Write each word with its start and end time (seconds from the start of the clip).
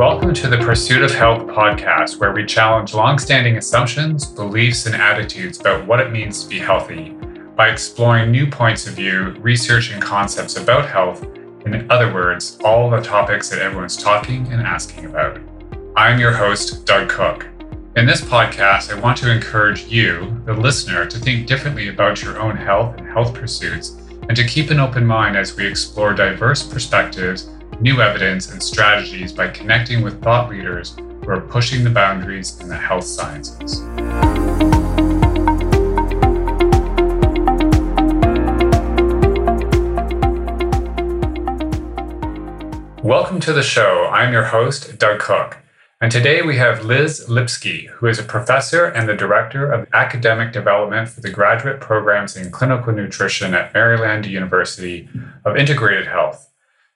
Welcome 0.00 0.32
to 0.32 0.48
the 0.48 0.56
Pursuit 0.56 1.02
of 1.02 1.10
Health 1.10 1.42
podcast, 1.42 2.18
where 2.18 2.32
we 2.32 2.46
challenge 2.46 2.94
longstanding 2.94 3.58
assumptions, 3.58 4.24
beliefs, 4.24 4.86
and 4.86 4.94
attitudes 4.94 5.60
about 5.60 5.86
what 5.86 6.00
it 6.00 6.10
means 6.10 6.42
to 6.42 6.48
be 6.48 6.58
healthy 6.58 7.10
by 7.54 7.68
exploring 7.68 8.30
new 8.30 8.46
points 8.46 8.86
of 8.86 8.94
view, 8.94 9.32
research, 9.40 9.90
and 9.92 10.00
concepts 10.00 10.56
about 10.56 10.88
health. 10.88 11.24
In 11.66 11.86
other 11.90 12.14
words, 12.14 12.56
all 12.64 12.88
the 12.88 13.02
topics 13.02 13.50
that 13.50 13.58
everyone's 13.58 13.98
talking 13.98 14.50
and 14.50 14.62
asking 14.62 15.04
about. 15.04 15.38
I'm 15.94 16.18
your 16.18 16.32
host, 16.32 16.86
Doug 16.86 17.10
Cook. 17.10 17.46
In 17.94 18.06
this 18.06 18.22
podcast, 18.22 18.90
I 18.90 18.98
want 18.98 19.18
to 19.18 19.30
encourage 19.30 19.84
you, 19.84 20.42
the 20.46 20.54
listener, 20.54 21.04
to 21.04 21.18
think 21.18 21.46
differently 21.46 21.88
about 21.88 22.22
your 22.22 22.40
own 22.40 22.56
health 22.56 22.96
and 22.96 23.06
health 23.06 23.34
pursuits, 23.34 23.98
and 24.30 24.34
to 24.34 24.46
keep 24.46 24.70
an 24.70 24.80
open 24.80 25.04
mind 25.04 25.36
as 25.36 25.54
we 25.54 25.66
explore 25.66 26.14
diverse 26.14 26.62
perspectives 26.62 27.50
new 27.78 28.02
evidence 28.02 28.50
and 28.50 28.62
strategies 28.62 29.32
by 29.32 29.48
connecting 29.48 30.02
with 30.02 30.22
thought 30.22 30.50
leaders 30.50 30.96
who 30.96 31.30
are 31.30 31.40
pushing 31.40 31.84
the 31.84 31.90
boundaries 31.90 32.60
in 32.60 32.68
the 32.68 32.76
health 32.76 33.04
sciences. 33.04 33.80
Welcome 43.02 43.40
to 43.40 43.52
the 43.52 43.62
show. 43.62 44.08
I'm 44.12 44.32
your 44.32 44.44
host, 44.44 44.98
Doug 44.98 45.20
Cook. 45.20 45.58
And 46.02 46.12
today 46.12 46.42
we 46.42 46.56
have 46.56 46.84
Liz 46.84 47.26
Lipski, 47.28 47.88
who 47.88 48.06
is 48.06 48.18
a 48.18 48.22
professor 48.22 48.86
and 48.86 49.08
the 49.08 49.16
director 49.16 49.70
of 49.70 49.88
academic 49.92 50.52
development 50.52 51.08
for 51.08 51.20
the 51.20 51.30
graduate 51.30 51.80
programs 51.80 52.36
in 52.36 52.50
clinical 52.50 52.92
nutrition 52.92 53.54
at 53.54 53.72
Maryland 53.72 54.26
University 54.26 55.08
of 55.44 55.56
Integrative 55.56 56.06
Health 56.06 56.49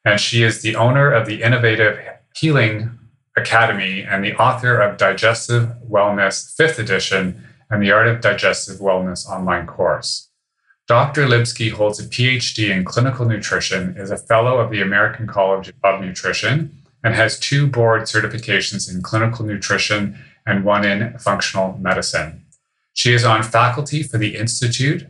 and 0.04 0.20
she 0.20 0.42
is 0.42 0.62
the 0.62 0.76
owner 0.76 1.10
of 1.10 1.26
the 1.26 1.42
Innovative 1.42 1.98
Healing 2.34 2.98
Academy 3.36 4.02
and 4.02 4.24
the 4.24 4.34
author 4.36 4.80
of 4.80 4.98
Digestive 4.98 5.72
Wellness 5.88 6.54
5th 6.58 6.78
edition 6.78 7.42
and 7.70 7.82
the 7.82 7.90
Art 7.90 8.06
of 8.06 8.20
Digestive 8.20 8.78
Wellness 8.78 9.26
online 9.28 9.66
course. 9.66 10.28
Dr. 10.86 11.26
Lipski 11.26 11.72
holds 11.72 11.98
a 11.98 12.04
PhD 12.04 12.70
in 12.70 12.84
clinical 12.84 13.24
nutrition, 13.24 13.96
is 13.96 14.10
a 14.10 14.18
fellow 14.18 14.58
of 14.58 14.70
the 14.70 14.82
American 14.82 15.26
College 15.26 15.72
of 15.82 16.00
Nutrition, 16.02 16.76
and 17.02 17.14
has 17.14 17.38
two 17.38 17.66
board 17.66 18.02
certifications 18.02 18.92
in 18.92 19.02
clinical 19.02 19.44
nutrition 19.44 20.18
and 20.46 20.64
one 20.64 20.84
in 20.84 21.18
functional 21.18 21.78
medicine. 21.78 22.44
She 22.92 23.12
is 23.12 23.24
on 23.24 23.42
faculty 23.42 24.02
for 24.02 24.18
the 24.18 24.36
Institute 24.36 25.06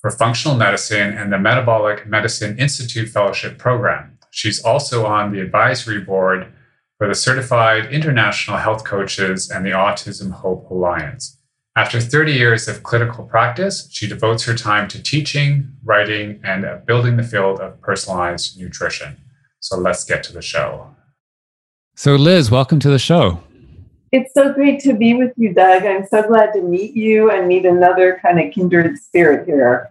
for 0.00 0.10
Functional 0.10 0.56
Medicine 0.56 1.16
and 1.16 1.32
the 1.32 1.38
Metabolic 1.38 2.06
Medicine 2.06 2.58
Institute 2.58 3.08
Fellowship 3.08 3.56
Program. 3.58 4.11
She's 4.34 4.64
also 4.64 5.04
on 5.04 5.30
the 5.30 5.40
advisory 5.40 6.00
board 6.00 6.50
for 6.96 7.06
the 7.06 7.14
Certified 7.14 7.92
International 7.92 8.56
Health 8.56 8.82
Coaches 8.82 9.50
and 9.50 9.64
the 9.64 9.70
Autism 9.70 10.30
Hope 10.30 10.70
Alliance. 10.70 11.38
After 11.76 12.00
30 12.00 12.32
years 12.32 12.66
of 12.66 12.82
clinical 12.82 13.26
practice, 13.26 13.88
she 13.92 14.08
devotes 14.08 14.44
her 14.44 14.54
time 14.54 14.88
to 14.88 15.02
teaching, 15.02 15.72
writing, 15.84 16.40
and 16.42 16.64
uh, 16.64 16.78
building 16.86 17.18
the 17.18 17.22
field 17.22 17.60
of 17.60 17.78
personalized 17.82 18.58
nutrition. 18.58 19.18
So 19.60 19.76
let's 19.76 20.02
get 20.02 20.22
to 20.24 20.32
the 20.32 20.42
show. 20.42 20.96
So, 21.94 22.16
Liz, 22.16 22.50
welcome 22.50 22.80
to 22.80 22.88
the 22.88 22.98
show. 22.98 23.42
It's 24.12 24.34
so 24.34 24.52
great 24.52 24.78
to 24.80 24.92
be 24.92 25.14
with 25.14 25.32
you, 25.38 25.54
Doug. 25.54 25.84
I'm 25.84 26.06
so 26.06 26.22
glad 26.22 26.52
to 26.52 26.60
meet 26.60 26.94
you 26.94 27.30
and 27.30 27.48
meet 27.48 27.64
another 27.64 28.20
kind 28.20 28.38
of 28.38 28.52
kindred 28.52 28.98
spirit 28.98 29.46
here. 29.46 29.90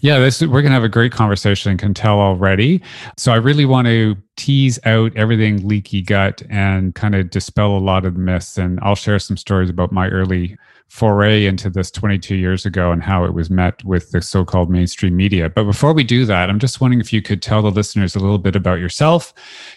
Yeah, 0.00 0.18
this, 0.18 0.40
we're 0.40 0.62
going 0.62 0.70
to 0.70 0.70
have 0.70 0.84
a 0.84 0.88
great 0.88 1.12
conversation, 1.12 1.76
can 1.76 1.92
tell 1.92 2.18
already. 2.18 2.80
So 3.18 3.30
I 3.30 3.36
really 3.36 3.66
want 3.66 3.86
to 3.86 4.16
tease 4.36 4.78
out 4.86 5.14
everything 5.16 5.68
leaky 5.68 6.00
gut 6.00 6.40
and 6.48 6.94
kind 6.94 7.14
of 7.14 7.28
dispel 7.28 7.76
a 7.76 7.78
lot 7.78 8.06
of 8.06 8.14
the 8.14 8.20
myths. 8.20 8.56
And 8.56 8.80
I'll 8.80 8.94
share 8.94 9.18
some 9.18 9.36
stories 9.36 9.68
about 9.68 9.92
my 9.92 10.08
early 10.08 10.56
foray 10.88 11.44
into 11.46 11.68
this 11.68 11.90
22 11.90 12.34
years 12.34 12.64
ago 12.64 12.90
and 12.90 13.02
how 13.02 13.24
it 13.24 13.34
was 13.34 13.50
met 13.50 13.84
with 13.84 14.10
the 14.10 14.22
so 14.22 14.44
called 14.44 14.70
mainstream 14.70 15.14
media. 15.14 15.48
But 15.48 15.64
before 15.64 15.92
we 15.92 16.02
do 16.02 16.24
that, 16.24 16.48
I'm 16.48 16.58
just 16.58 16.80
wondering 16.80 17.00
if 17.00 17.12
you 17.12 17.20
could 17.20 17.42
tell 17.42 17.62
the 17.62 17.70
listeners 17.70 18.16
a 18.16 18.20
little 18.20 18.38
bit 18.38 18.56
about 18.56 18.80
yourself, 18.80 19.34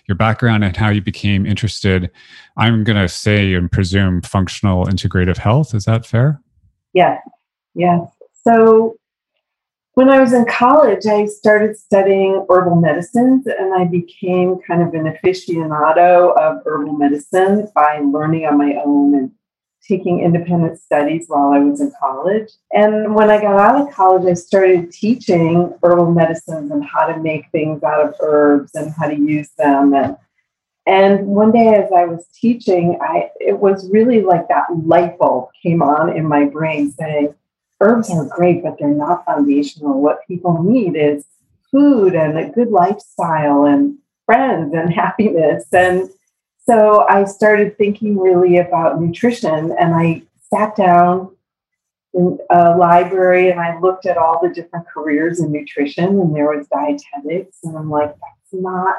your 0.07 0.15
background, 0.15 0.63
and 0.63 0.75
how 0.75 0.89
you 0.89 1.01
became 1.01 1.45
interested. 1.45 2.09
I'm 2.57 2.83
going 2.83 2.97
to 2.97 3.09
say 3.09 3.53
and 3.53 3.71
presume 3.71 4.21
functional 4.21 4.85
integrative 4.85 5.37
health. 5.37 5.75
Is 5.75 5.85
that 5.85 6.05
fair? 6.05 6.41
Yes. 6.93 7.21
Yes. 7.75 8.09
So 8.43 8.95
when 9.93 10.09
I 10.09 10.19
was 10.19 10.31
in 10.31 10.45
college, 10.45 11.05
I 11.05 11.25
started 11.25 11.77
studying 11.77 12.45
herbal 12.49 12.77
medicines 12.77 13.45
and 13.47 13.73
I 13.73 13.83
became 13.83 14.59
kind 14.65 14.81
of 14.81 14.93
an 14.93 15.13
aficionado 15.13 16.35
of 16.37 16.63
herbal 16.65 16.93
medicine 16.93 17.67
by 17.75 17.99
learning 17.99 18.45
on 18.45 18.57
my 18.57 18.75
own 18.85 19.15
and 19.15 19.31
taking 19.91 20.21
independent 20.21 20.79
studies 20.79 21.25
while 21.27 21.51
I 21.51 21.59
was 21.59 21.81
in 21.81 21.91
college. 21.99 22.49
And 22.71 23.13
when 23.13 23.29
I 23.29 23.41
got 23.41 23.59
out 23.59 23.81
of 23.81 23.93
college, 23.93 24.25
I 24.25 24.35
started 24.35 24.91
teaching 24.91 25.73
herbal 25.83 26.13
medicines 26.13 26.71
and 26.71 26.83
how 26.83 27.07
to 27.07 27.19
make 27.19 27.51
things 27.51 27.83
out 27.83 28.07
of 28.07 28.15
herbs 28.21 28.71
and 28.73 28.93
how 28.93 29.09
to 29.09 29.17
use 29.17 29.49
them. 29.57 29.93
And, 29.93 30.15
and 30.85 31.27
one 31.27 31.51
day 31.51 31.75
as 31.75 31.91
I 31.91 32.05
was 32.05 32.25
teaching, 32.33 32.97
I 33.01 33.31
it 33.39 33.59
was 33.59 33.89
really 33.91 34.21
like 34.21 34.47
that 34.47 34.67
light 34.85 35.17
bulb 35.19 35.49
came 35.61 35.81
on 35.81 36.15
in 36.15 36.25
my 36.25 36.45
brain 36.45 36.91
saying, 36.91 37.35
herbs 37.81 38.09
are 38.11 38.25
great, 38.25 38.63
but 38.63 38.77
they're 38.79 38.89
not 38.89 39.25
foundational. 39.25 40.01
What 40.01 40.25
people 40.25 40.63
need 40.63 40.95
is 40.95 41.25
food 41.69 42.15
and 42.15 42.37
a 42.37 42.49
good 42.49 42.69
lifestyle 42.69 43.65
and 43.65 43.97
friends 44.25 44.73
and 44.73 44.93
happiness. 45.03 45.65
And 45.73 46.09
so 46.63 47.07
I 47.07 47.25
started 47.25 47.77
thinking 47.77 48.17
really 48.17 48.57
about 48.57 49.01
nutrition 49.01 49.75
and 49.79 49.95
I 49.95 50.23
sat 50.53 50.75
down 50.75 51.35
in 52.13 52.37
a 52.49 52.77
library 52.77 53.49
and 53.49 53.59
I 53.59 53.79
looked 53.79 54.05
at 54.05 54.17
all 54.17 54.39
the 54.41 54.53
different 54.53 54.87
careers 54.87 55.39
in 55.39 55.51
nutrition 55.51 56.05
and 56.05 56.35
there 56.35 56.55
was 56.55 56.67
dietetics 56.67 57.57
and 57.63 57.77
I'm 57.77 57.89
like, 57.89 58.09
that's 58.09 58.61
not 58.61 58.97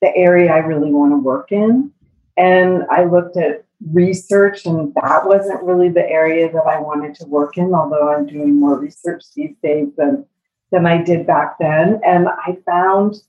the 0.00 0.14
area 0.16 0.52
I 0.52 0.58
really 0.58 0.90
want 0.90 1.12
to 1.12 1.18
work 1.18 1.52
in. 1.52 1.92
And 2.36 2.84
I 2.90 3.04
looked 3.04 3.36
at 3.36 3.64
research 3.92 4.66
and 4.66 4.92
that 4.94 5.26
wasn't 5.26 5.62
really 5.62 5.90
the 5.90 6.08
area 6.08 6.50
that 6.50 6.66
I 6.66 6.80
wanted 6.80 7.14
to 7.16 7.26
work 7.26 7.56
in, 7.58 7.74
although 7.74 8.12
I'm 8.12 8.26
doing 8.26 8.58
more 8.58 8.78
research 8.78 9.24
these 9.34 9.54
days 9.62 9.88
than 9.96 10.24
than 10.72 10.86
I 10.86 11.00
did 11.00 11.26
back 11.26 11.58
then. 11.60 12.00
And 12.04 12.28
I 12.28 12.58
found 12.66 13.22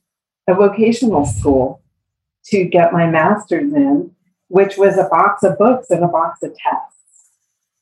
a 0.48 0.54
vocational 0.54 1.24
school 1.24 1.82
to 2.46 2.64
get 2.64 2.92
my 2.92 3.06
master's 3.06 3.72
in, 3.72 4.10
which 4.48 4.76
was 4.76 4.96
a 4.98 5.08
box 5.08 5.42
of 5.42 5.58
books 5.58 5.90
and 5.90 6.04
a 6.04 6.08
box 6.08 6.42
of 6.42 6.50
tests. 6.56 7.30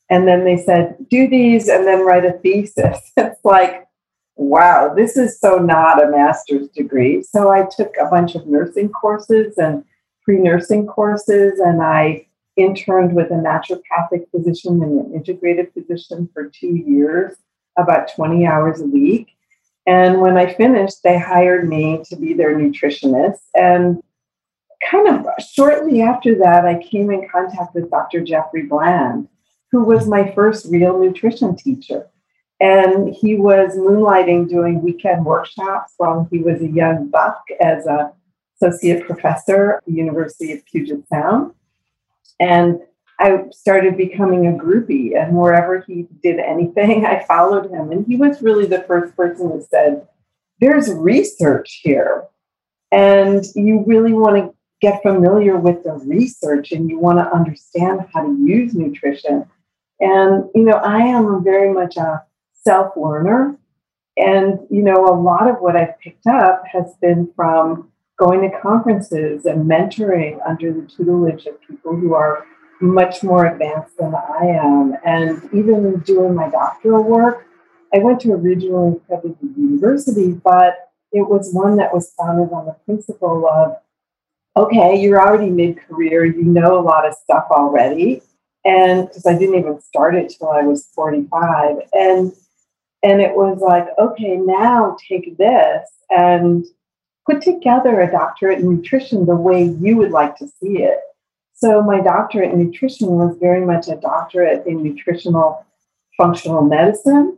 And 0.09 0.27
then 0.27 0.43
they 0.43 0.57
said, 0.57 0.97
do 1.09 1.27
these 1.27 1.67
and 1.67 1.87
then 1.87 2.05
write 2.05 2.25
a 2.25 2.33
thesis. 2.33 2.99
It's 3.17 3.43
like, 3.43 3.85
wow, 4.35 4.93
this 4.93 5.17
is 5.17 5.39
so 5.39 5.57
not 5.57 6.03
a 6.03 6.09
master's 6.09 6.67
degree. 6.69 7.23
So 7.23 7.49
I 7.49 7.67
took 7.75 7.93
a 7.99 8.09
bunch 8.09 8.35
of 8.35 8.47
nursing 8.47 8.89
courses 8.89 9.57
and 9.57 9.83
pre 10.23 10.37
nursing 10.37 10.87
courses, 10.87 11.59
and 11.59 11.81
I 11.81 12.27
interned 12.57 13.15
with 13.15 13.31
a 13.31 13.35
naturopathic 13.35 14.29
physician 14.31 14.81
and 14.81 14.99
an 14.99 15.19
integrative 15.19 15.73
physician 15.73 16.29
for 16.33 16.49
two 16.49 16.75
years, 16.75 17.35
about 17.77 18.13
20 18.15 18.45
hours 18.45 18.81
a 18.81 18.85
week. 18.85 19.29
And 19.85 20.21
when 20.21 20.37
I 20.37 20.53
finished, 20.53 21.03
they 21.03 21.17
hired 21.17 21.67
me 21.67 22.01
to 22.09 22.15
be 22.15 22.33
their 22.33 22.55
nutritionist. 22.55 23.41
And 23.53 24.01
kind 24.89 25.07
of 25.07 25.25
shortly 25.53 26.01
after 26.01 26.37
that, 26.39 26.65
I 26.65 26.81
came 26.81 27.11
in 27.11 27.27
contact 27.29 27.75
with 27.75 27.89
Dr. 27.89 28.23
Jeffrey 28.23 28.63
Bland, 28.63 29.27
who 29.71 29.83
was 29.83 30.07
my 30.07 30.31
first 30.33 30.67
real 30.69 30.99
nutrition 30.99 31.55
teacher. 31.55 32.07
And 32.59 33.13
he 33.13 33.35
was 33.35 33.75
moonlighting 33.75 34.47
doing 34.49 34.81
weekend 34.81 35.25
workshops 35.25 35.93
while 35.97 36.27
he 36.31 36.39
was 36.39 36.61
a 36.61 36.67
young 36.67 37.09
buck 37.09 37.43
as 37.59 37.85
a 37.85 38.13
associate 38.55 39.05
professor 39.05 39.73
at 39.73 39.85
the 39.85 39.91
University 39.91 40.53
of 40.53 40.65
Puget 40.65 41.07
Sound. 41.09 41.53
And 42.39 42.79
I 43.19 43.45
started 43.51 43.97
becoming 43.97 44.47
a 44.47 44.51
groupie, 44.51 45.21
and 45.21 45.35
wherever 45.35 45.83
he 45.87 46.07
did 46.21 46.39
anything, 46.39 47.05
I 47.05 47.23
followed 47.23 47.71
him. 47.71 47.91
And 47.91 48.05
he 48.07 48.15
was 48.15 48.41
really 48.41 48.65
the 48.65 48.83
first 48.83 49.15
person 49.15 49.51
who 49.51 49.65
said, 49.69 50.07
There's 50.59 50.91
research 50.93 51.81
here. 51.83 52.25
And 52.91 53.43
you 53.55 53.83
really 53.85 54.13
want 54.13 54.37
to 54.37 54.55
get 54.81 55.01
familiar 55.01 55.57
with 55.57 55.83
the 55.83 55.93
research 55.93 56.71
and 56.71 56.89
you 56.89 56.99
want 56.99 57.19
to 57.19 57.33
understand 57.33 58.01
how 58.13 58.23
to 58.23 58.37
use 58.45 58.73
nutrition. 58.73 59.45
And, 59.99 60.45
you 60.53 60.63
know, 60.63 60.77
I 60.77 60.99
am 60.99 61.43
very 61.43 61.73
much 61.73 61.97
a 61.97 62.23
self 62.53 62.95
learner. 62.97 63.57
And, 64.17 64.59
you 64.69 64.81
know, 64.81 65.07
a 65.07 65.15
lot 65.19 65.49
of 65.49 65.57
what 65.57 65.75
I've 65.75 65.99
picked 65.99 66.27
up 66.27 66.63
has 66.71 66.93
been 67.01 67.31
from 67.35 67.91
going 68.17 68.49
to 68.49 68.59
conferences 68.59 69.45
and 69.45 69.69
mentoring 69.69 70.39
under 70.47 70.71
the 70.73 70.87
tutelage 70.87 71.45
of 71.47 71.59
people 71.61 71.95
who 71.95 72.13
are 72.13 72.45
much 72.81 73.23
more 73.23 73.45
advanced 73.45 73.97
than 73.97 74.13
I 74.15 74.45
am. 74.45 74.95
And 75.05 75.49
even 75.53 75.99
doing 75.99 76.35
my 76.35 76.49
doctoral 76.49 77.03
work, 77.03 77.47
I 77.93 77.99
went 77.99 78.19
to 78.21 78.33
a 78.33 78.37
regionally 78.37 78.97
accredited 78.97 79.37
university, 79.57 80.33
but 80.33 80.91
it 81.11 81.27
was 81.29 81.53
one 81.53 81.77
that 81.77 81.93
was 81.93 82.13
founded 82.17 82.51
on 82.51 82.65
the 82.65 82.75
principle 82.85 83.47
of 83.47 83.77
okay, 84.57 84.99
you're 84.99 85.21
already 85.21 85.49
mid 85.49 85.77
career, 85.77 86.25
you 86.25 86.43
know 86.43 86.79
a 86.79 86.81
lot 86.81 87.07
of 87.07 87.13
stuff 87.15 87.45
already. 87.51 88.21
And 88.63 89.07
because 89.07 89.25
I 89.25 89.37
didn't 89.37 89.59
even 89.59 89.81
start 89.81 90.15
it 90.15 90.33
till 90.37 90.49
I 90.49 90.61
was 90.61 90.87
45. 90.95 91.77
And 91.93 92.33
and 93.03 93.21
it 93.21 93.35
was 93.35 93.59
like, 93.59 93.87
okay, 93.99 94.35
now 94.35 94.97
take 95.07 95.37
this 95.37 95.87
and 96.09 96.65
put 97.29 97.41
together 97.41 98.01
a 98.01 98.11
doctorate 98.11 98.59
in 98.59 98.77
nutrition 98.77 99.27
the 99.27 99.35
way 99.35 99.63
you 99.63 99.97
would 99.97 100.09
like 100.09 100.35
to 100.37 100.47
see 100.47 100.81
it. 100.81 100.99
So 101.53 101.83
my 101.83 102.01
doctorate 102.01 102.51
in 102.51 102.59
nutrition 102.59 103.09
was 103.09 103.37
very 103.39 103.63
much 103.63 103.87
a 103.89 103.95
doctorate 103.95 104.65
in 104.65 104.81
nutritional 104.81 105.65
functional 106.17 106.63
medicine. 106.63 107.37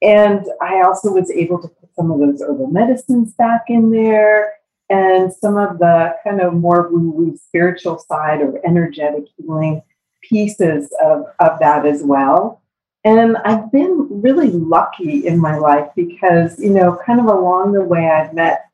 And 0.00 0.46
I 0.62 0.82
also 0.82 1.12
was 1.12 1.30
able 1.30 1.60
to 1.60 1.68
put 1.68 1.94
some 1.96 2.12
of 2.12 2.20
those 2.20 2.40
herbal 2.40 2.68
medicines 2.68 3.34
back 3.34 3.64
in 3.68 3.90
there 3.90 4.52
and 4.90 5.32
some 5.32 5.56
of 5.56 5.78
the 5.78 6.14
kind 6.24 6.40
of 6.40 6.52
more 6.54 6.88
woo-woo 6.90 7.36
spiritual 7.36 7.98
side 7.98 8.40
or 8.42 8.60
energetic 8.66 9.24
healing 9.36 9.82
pieces 10.20 10.92
of, 11.02 11.26
of 11.38 11.58
that 11.60 11.86
as 11.86 12.02
well. 12.02 12.60
And 13.04 13.38
I've 13.38 13.72
been 13.72 14.08
really 14.10 14.50
lucky 14.50 15.26
in 15.26 15.38
my 15.38 15.56
life 15.56 15.88
because, 15.96 16.58
you 16.58 16.70
know, 16.70 16.98
kind 17.06 17.20
of 17.20 17.26
along 17.26 17.72
the 17.72 17.82
way, 17.82 18.10
I've 18.10 18.34
met 18.34 18.66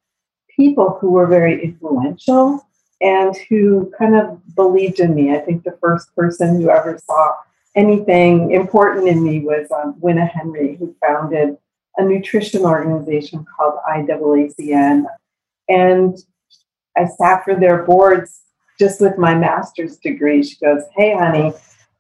people 0.57 0.99
who 1.01 1.11
were 1.11 1.27
very 1.27 1.63
influential 1.63 2.67
and 3.01 3.37
who 3.49 3.93
kind 3.97 4.17
of 4.17 4.41
believed 4.57 5.01
in 5.01 5.15
me. 5.15 5.33
I 5.33 5.39
think 5.39 5.63
the 5.63 5.79
first 5.81 6.15
person 6.17 6.61
who 6.61 6.71
ever 6.71 6.99
saw 7.07 7.35
anything 7.77 8.53
important 8.53 9.07
in 9.07 9.23
me 9.23 9.41
was 9.41 9.71
um, 9.71 9.95
Winna 10.01 10.25
Henry, 10.25 10.77
who 10.77 10.97
founded 11.01 11.59
a 11.99 12.05
nutrition 12.05 12.63
organization 12.63 13.45
called 13.57 13.75
IAACN. 13.89 15.05
And 15.69 16.17
I 16.97 17.07
sat 17.07 17.45
for 17.45 17.55
their 17.55 17.83
boards 17.83 18.41
just 18.79 19.01
with 19.01 19.19
my 19.19 19.35
master's 19.35 19.97
degree. 19.97 20.43
She 20.43 20.57
goes, 20.57 20.83
Hey, 20.95 21.15
honey, 21.15 21.53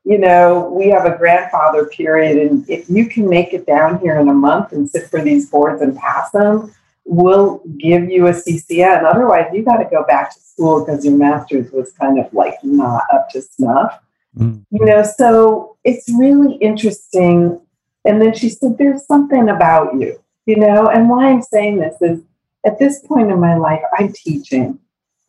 you 0.04 0.18
know, 0.18 0.70
we 0.70 0.88
have 0.90 1.04
a 1.04 1.16
grandfather 1.16 1.86
period, 1.86 2.38
and 2.38 2.68
if 2.70 2.88
you 2.88 3.06
can 3.06 3.28
make 3.28 3.52
it 3.52 3.66
down 3.66 3.98
here 3.98 4.16
in 4.20 4.28
a 4.28 4.34
month 4.34 4.72
and 4.72 4.88
sit 4.88 5.10
for 5.10 5.20
these 5.20 5.50
boards 5.50 5.82
and 5.82 5.96
pass 5.96 6.30
them, 6.30 6.72
we'll 7.04 7.60
give 7.78 8.08
you 8.08 8.28
a 8.28 8.32
CCN. 8.32 9.04
Otherwise, 9.04 9.46
you 9.52 9.64
got 9.64 9.78
to 9.78 9.88
go 9.90 10.04
back 10.04 10.32
to 10.32 10.40
school 10.40 10.84
because 10.84 11.04
your 11.04 11.16
master's 11.16 11.72
was 11.72 11.92
kind 11.92 12.20
of 12.20 12.32
like 12.32 12.54
not 12.62 13.02
up 13.12 13.30
to 13.30 13.42
snuff. 13.42 13.98
Mm. 14.38 14.64
You 14.70 14.84
know, 14.84 15.02
so 15.02 15.76
it's 15.82 16.08
really 16.16 16.54
interesting. 16.56 17.60
And 18.04 18.22
then 18.22 18.32
she 18.32 18.48
said, 18.48 18.78
There's 18.78 19.04
something 19.06 19.48
about 19.48 19.98
you, 19.98 20.22
you 20.46 20.56
know, 20.56 20.88
and 20.88 21.08
why 21.08 21.30
I'm 21.30 21.42
saying 21.42 21.78
this 21.78 22.00
is 22.00 22.20
at 22.66 22.78
this 22.78 23.00
point 23.06 23.30
in 23.30 23.40
my 23.40 23.56
life, 23.56 23.80
I'm 23.96 24.12
teaching. 24.12 24.78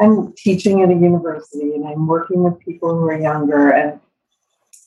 I'm 0.01 0.33
teaching 0.33 0.81
at 0.81 0.89
a 0.89 0.93
university 0.93 1.73
and 1.73 1.87
I'm 1.87 2.07
working 2.07 2.43
with 2.43 2.59
people 2.59 2.97
who 2.97 3.07
are 3.07 3.19
younger. 3.19 3.69
And, 3.69 3.99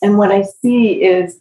and 0.03 0.19
what 0.19 0.31
I 0.31 0.43
see 0.43 1.03
is 1.03 1.41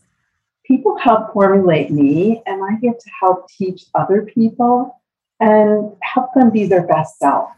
people 0.66 0.98
help 0.98 1.34
formulate 1.34 1.90
me, 1.90 2.44
and 2.46 2.64
I 2.64 2.80
get 2.80 3.00
to 3.00 3.10
help 3.20 3.50
teach 3.50 3.86
other 3.96 4.22
people 4.22 4.96
and 5.40 5.92
help 6.04 6.34
them 6.34 6.52
be 6.52 6.66
their 6.66 6.86
best 6.86 7.18
self. 7.18 7.50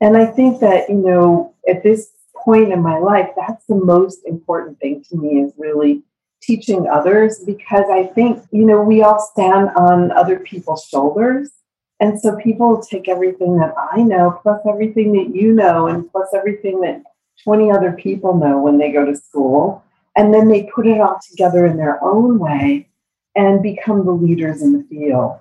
And 0.00 0.16
I 0.16 0.26
think 0.26 0.60
that, 0.60 0.88
you 0.90 0.96
know, 0.96 1.54
at 1.68 1.82
this 1.82 2.10
point 2.36 2.72
in 2.72 2.82
my 2.82 2.98
life, 2.98 3.30
that's 3.36 3.64
the 3.66 3.76
most 3.76 4.20
important 4.26 4.80
thing 4.80 5.04
to 5.08 5.16
me 5.16 5.40
is 5.40 5.52
really 5.56 6.02
teaching 6.42 6.88
others 6.88 7.40
because 7.46 7.84
I 7.90 8.04
think, 8.04 8.42
you 8.50 8.64
know, 8.64 8.82
we 8.82 9.02
all 9.02 9.20
stand 9.20 9.70
on 9.70 10.10
other 10.10 10.40
people's 10.40 10.84
shoulders. 10.84 11.50
And 12.02 12.20
so 12.20 12.34
people 12.34 12.82
take 12.82 13.08
everything 13.08 13.56
that 13.58 13.72
I 13.92 14.02
know, 14.02 14.36
plus 14.42 14.60
everything 14.68 15.12
that 15.12 15.36
you 15.36 15.52
know, 15.52 15.86
and 15.86 16.10
plus 16.10 16.26
everything 16.34 16.80
that 16.80 17.00
20 17.44 17.70
other 17.70 17.92
people 17.92 18.36
know 18.36 18.60
when 18.60 18.76
they 18.76 18.90
go 18.90 19.04
to 19.06 19.14
school. 19.14 19.84
And 20.16 20.34
then 20.34 20.48
they 20.48 20.68
put 20.74 20.88
it 20.88 21.00
all 21.00 21.20
together 21.30 21.64
in 21.64 21.76
their 21.76 22.02
own 22.02 22.40
way 22.40 22.88
and 23.36 23.62
become 23.62 24.04
the 24.04 24.10
leaders 24.10 24.62
in 24.62 24.72
the 24.72 24.82
field. 24.90 25.38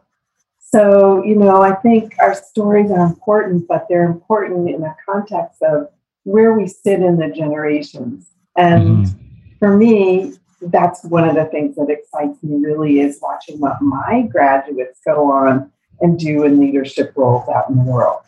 So, 0.59 1.23
you 1.23 1.33
know, 1.33 1.63
I 1.63 1.73
think 1.73 2.13
our 2.19 2.35
stories 2.35 2.91
are 2.91 3.07
important, 3.07 3.67
but 3.67 3.87
they're 3.89 4.05
important 4.05 4.69
in 4.69 4.81
the 4.81 4.95
context 5.03 5.63
of 5.63 5.89
where 6.25 6.53
we 6.53 6.67
sit 6.67 7.01
in 7.01 7.17
the 7.17 7.29
generations. 7.29 8.27
And 8.55 9.07
mm-hmm. 9.07 9.57
for 9.57 9.75
me, 9.75 10.33
that's 10.61 11.03
one 11.05 11.27
of 11.27 11.33
the 11.33 11.45
things 11.45 11.75
that 11.77 11.89
excites 11.89 12.43
me 12.43 12.63
really 12.63 12.99
is 12.99 13.17
watching 13.19 13.59
what 13.59 13.81
my 13.81 14.27
graduates 14.31 14.99
go 15.03 15.31
on 15.31 15.71
and 16.01 16.19
do 16.19 16.43
in 16.43 16.59
leadership 16.59 17.13
roles 17.15 17.47
out 17.49 17.69
in 17.69 17.77
the 17.77 17.83
world. 17.83 18.21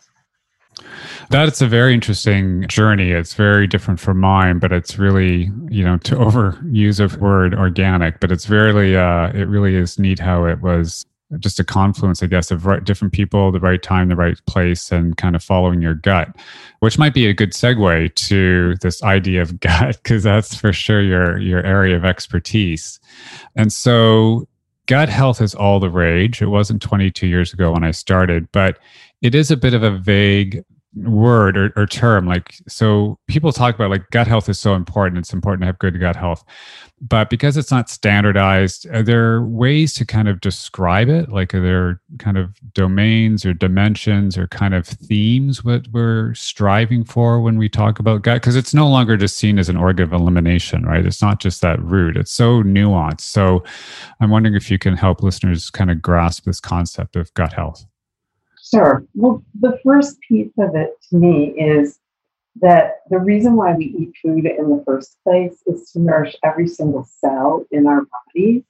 That's 1.30 1.60
a 1.60 1.66
very 1.66 1.94
interesting 1.94 2.66
journey. 2.68 3.10
It's 3.10 3.34
very 3.34 3.66
different 3.66 4.00
from 4.00 4.20
mine, 4.20 4.58
but 4.58 4.72
it's 4.72 4.98
really, 4.98 5.50
you 5.68 5.84
know, 5.84 5.98
to 5.98 6.16
overuse 6.16 7.00
a 7.00 7.18
word 7.18 7.54
organic, 7.54 8.20
but 8.20 8.30
it's 8.30 8.44
very, 8.44 8.96
uh, 8.96 9.28
it 9.32 9.48
really 9.48 9.74
is 9.74 9.98
neat 9.98 10.18
how 10.18 10.44
it 10.44 10.60
was 10.60 11.06
just 11.38 11.58
a 11.58 11.64
confluence, 11.64 12.22
I 12.22 12.26
guess, 12.26 12.50
of 12.50 12.66
right, 12.66 12.82
different 12.82 13.12
people, 13.12 13.50
the 13.50 13.60
right 13.60 13.82
time, 13.82 14.08
the 14.08 14.16
right 14.16 14.38
place, 14.46 14.92
and 14.92 15.16
kind 15.16 15.34
of 15.34 15.42
following 15.42 15.80
your 15.80 15.94
gut, 15.94 16.34
which 16.80 16.98
might 16.98 17.14
be 17.14 17.26
a 17.26 17.34
good 17.34 17.52
segue 17.52 18.14
to 18.14 18.76
this 18.80 19.02
idea 19.02 19.42
of 19.42 19.58
gut, 19.60 19.98
because 20.02 20.22
that's 20.22 20.54
for 20.54 20.72
sure 20.72 21.02
your 21.02 21.38
your 21.38 21.64
area 21.64 21.96
of 21.96 22.04
expertise. 22.04 23.00
And 23.56 23.72
so, 23.72 24.46
gut 24.86 25.08
health 25.08 25.40
is 25.40 25.54
all 25.54 25.80
the 25.80 25.90
rage. 25.90 26.42
It 26.42 26.46
wasn't 26.46 26.82
22 26.82 27.26
years 27.26 27.52
ago 27.52 27.72
when 27.72 27.84
I 27.84 27.90
started, 27.90 28.50
but 28.52 28.78
it 29.22 29.34
is 29.34 29.50
a 29.50 29.56
bit 29.56 29.74
of 29.74 29.82
a 29.82 29.96
vague 29.96 30.64
word 30.96 31.56
or, 31.56 31.72
or, 31.76 31.86
term 31.86 32.26
like 32.26 32.54
so 32.68 33.18
people 33.26 33.52
talk 33.52 33.74
about 33.74 33.90
like 33.90 34.08
gut 34.10 34.26
health 34.26 34.48
is 34.48 34.58
so 34.58 34.74
important 34.74 35.18
it's 35.18 35.32
important 35.32 35.60
to 35.62 35.66
have 35.66 35.78
good 35.78 35.98
gut 35.98 36.16
health. 36.16 36.44
But 37.00 37.28
because 37.28 37.56
it's 37.56 37.70
not 37.70 37.90
standardized 37.90 38.86
are 38.90 39.02
there 39.02 39.42
ways 39.42 39.92
to 39.94 40.06
kind 40.06 40.28
of 40.28 40.40
describe 40.40 41.08
it? 41.08 41.30
Like 41.30 41.52
are 41.54 41.60
there 41.60 42.00
kind 42.18 42.38
of 42.38 42.54
domains 42.72 43.44
or 43.44 43.52
dimensions 43.52 44.38
or 44.38 44.46
kind 44.48 44.74
of 44.74 44.86
themes 44.86 45.64
what 45.64 45.86
we're 45.92 46.32
striving 46.34 47.04
for 47.04 47.40
when 47.40 47.58
we 47.58 47.68
talk 47.68 47.98
about 47.98 48.22
gut? 48.22 48.36
Because 48.40 48.56
it's 48.56 48.72
no 48.72 48.88
longer 48.88 49.16
just 49.16 49.36
seen 49.36 49.58
as 49.58 49.68
an 49.68 49.76
organ 49.76 50.04
of 50.04 50.12
elimination 50.12 50.84
right? 50.84 51.04
It's 51.04 51.22
not 51.22 51.40
just 51.40 51.60
that 51.62 51.82
root. 51.82 52.16
It's 52.16 52.32
so 52.32 52.62
nuanced. 52.62 53.22
So 53.22 53.64
i'm 54.20 54.30
wondering 54.30 54.54
if 54.54 54.70
you 54.70 54.78
can 54.78 54.96
help 54.96 55.22
listeners 55.22 55.70
kind 55.70 55.90
of 55.90 56.00
grasp 56.00 56.44
this 56.44 56.60
concept 56.60 57.16
of 57.16 57.32
gut 57.34 57.52
health 57.52 57.84
Sure. 58.72 59.04
Well, 59.14 59.42
the 59.60 59.78
first 59.84 60.18
piece 60.20 60.52
of 60.58 60.74
it 60.74 60.96
to 61.10 61.16
me 61.16 61.48
is 61.50 61.98
that 62.60 63.02
the 63.10 63.18
reason 63.18 63.56
why 63.56 63.74
we 63.74 63.86
eat 63.86 64.14
food 64.22 64.46
in 64.46 64.70
the 64.70 64.82
first 64.86 65.18
place 65.22 65.62
is 65.66 65.90
to 65.90 65.98
nourish 65.98 66.34
every 66.42 66.68
single 66.68 67.06
cell 67.20 67.66
in 67.70 67.86
our 67.86 68.06
body. 68.06 68.64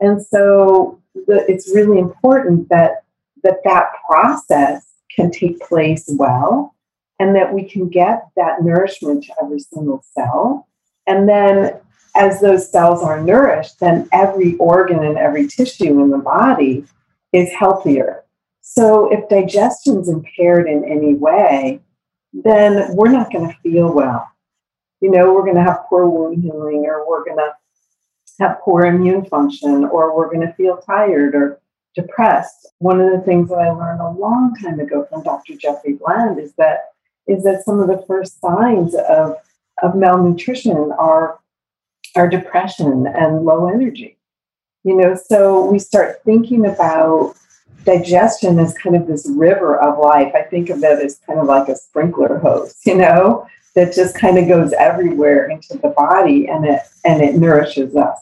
And 0.00 0.24
so 0.24 1.00
the, 1.14 1.44
it's 1.50 1.74
really 1.74 1.98
important 1.98 2.68
that, 2.68 3.04
that 3.42 3.58
that 3.64 3.86
process 4.08 4.92
can 5.10 5.30
take 5.30 5.60
place 5.60 6.04
well 6.08 6.74
and 7.18 7.34
that 7.34 7.52
we 7.52 7.64
can 7.64 7.88
get 7.88 8.28
that 8.36 8.62
nourishment 8.62 9.24
to 9.24 9.32
every 9.42 9.60
single 9.60 10.04
cell. 10.16 10.68
And 11.06 11.28
then 11.28 11.80
as 12.14 12.40
those 12.40 12.70
cells 12.70 13.02
are 13.02 13.20
nourished, 13.20 13.80
then 13.80 14.08
every 14.12 14.56
organ 14.56 15.02
and 15.02 15.18
every 15.18 15.48
tissue 15.48 16.00
in 16.00 16.10
the 16.10 16.18
body 16.18 16.84
is 17.32 17.52
healthier 17.52 18.23
so 18.76 19.12
if 19.12 19.28
digestion's 19.28 20.08
impaired 20.08 20.68
in 20.68 20.84
any 20.84 21.14
way, 21.14 21.80
then 22.32 22.94
we're 22.96 23.10
not 23.10 23.32
going 23.32 23.48
to 23.48 23.56
feel 23.60 23.92
well. 23.92 24.28
You 25.00 25.12
know, 25.12 25.32
we're 25.32 25.44
going 25.44 25.54
to 25.54 25.62
have 25.62 25.84
poor 25.88 26.08
wound 26.08 26.42
healing, 26.42 26.84
or 26.84 27.08
we're 27.08 27.24
going 27.24 27.36
to 27.36 27.52
have 28.40 28.60
poor 28.62 28.86
immune 28.86 29.26
function, 29.26 29.84
or 29.84 30.16
we're 30.16 30.32
going 30.32 30.44
to 30.44 30.52
feel 30.54 30.78
tired 30.78 31.36
or 31.36 31.60
depressed. 31.94 32.66
One 32.78 33.00
of 33.00 33.12
the 33.12 33.24
things 33.24 33.48
that 33.50 33.58
I 33.58 33.70
learned 33.70 34.00
a 34.00 34.10
long 34.10 34.56
time 34.60 34.80
ago 34.80 35.06
from 35.08 35.22
Dr. 35.22 35.54
Jeffrey 35.54 35.92
Bland 35.92 36.40
is 36.40 36.52
that 36.54 36.86
is 37.28 37.44
that 37.44 37.64
some 37.64 37.78
of 37.78 37.86
the 37.86 38.04
first 38.06 38.40
signs 38.40 38.94
of, 38.94 39.36
of 39.82 39.94
malnutrition 39.94 40.92
are, 40.98 41.38
are 42.16 42.28
depression 42.28 43.06
and 43.06 43.44
low 43.44 43.68
energy. 43.68 44.18
You 44.82 44.96
know, 44.96 45.14
so 45.14 45.64
we 45.64 45.78
start 45.78 46.22
thinking 46.26 46.66
about 46.66 47.34
digestion 47.84 48.58
is 48.58 48.74
kind 48.74 48.96
of 48.96 49.06
this 49.06 49.28
river 49.28 49.78
of 49.78 49.98
life. 49.98 50.32
I 50.34 50.42
think 50.42 50.70
of 50.70 50.82
it 50.82 51.04
as 51.04 51.20
kind 51.26 51.38
of 51.38 51.46
like 51.46 51.68
a 51.68 51.76
sprinkler 51.76 52.38
hose, 52.38 52.76
you 52.84 52.96
know, 52.96 53.46
that 53.74 53.94
just 53.94 54.16
kind 54.16 54.38
of 54.38 54.48
goes 54.48 54.72
everywhere 54.72 55.50
into 55.50 55.76
the 55.78 55.88
body 55.88 56.48
and 56.48 56.64
it 56.64 56.80
and 57.04 57.22
it 57.22 57.34
nourishes 57.34 57.94
us. 57.96 58.18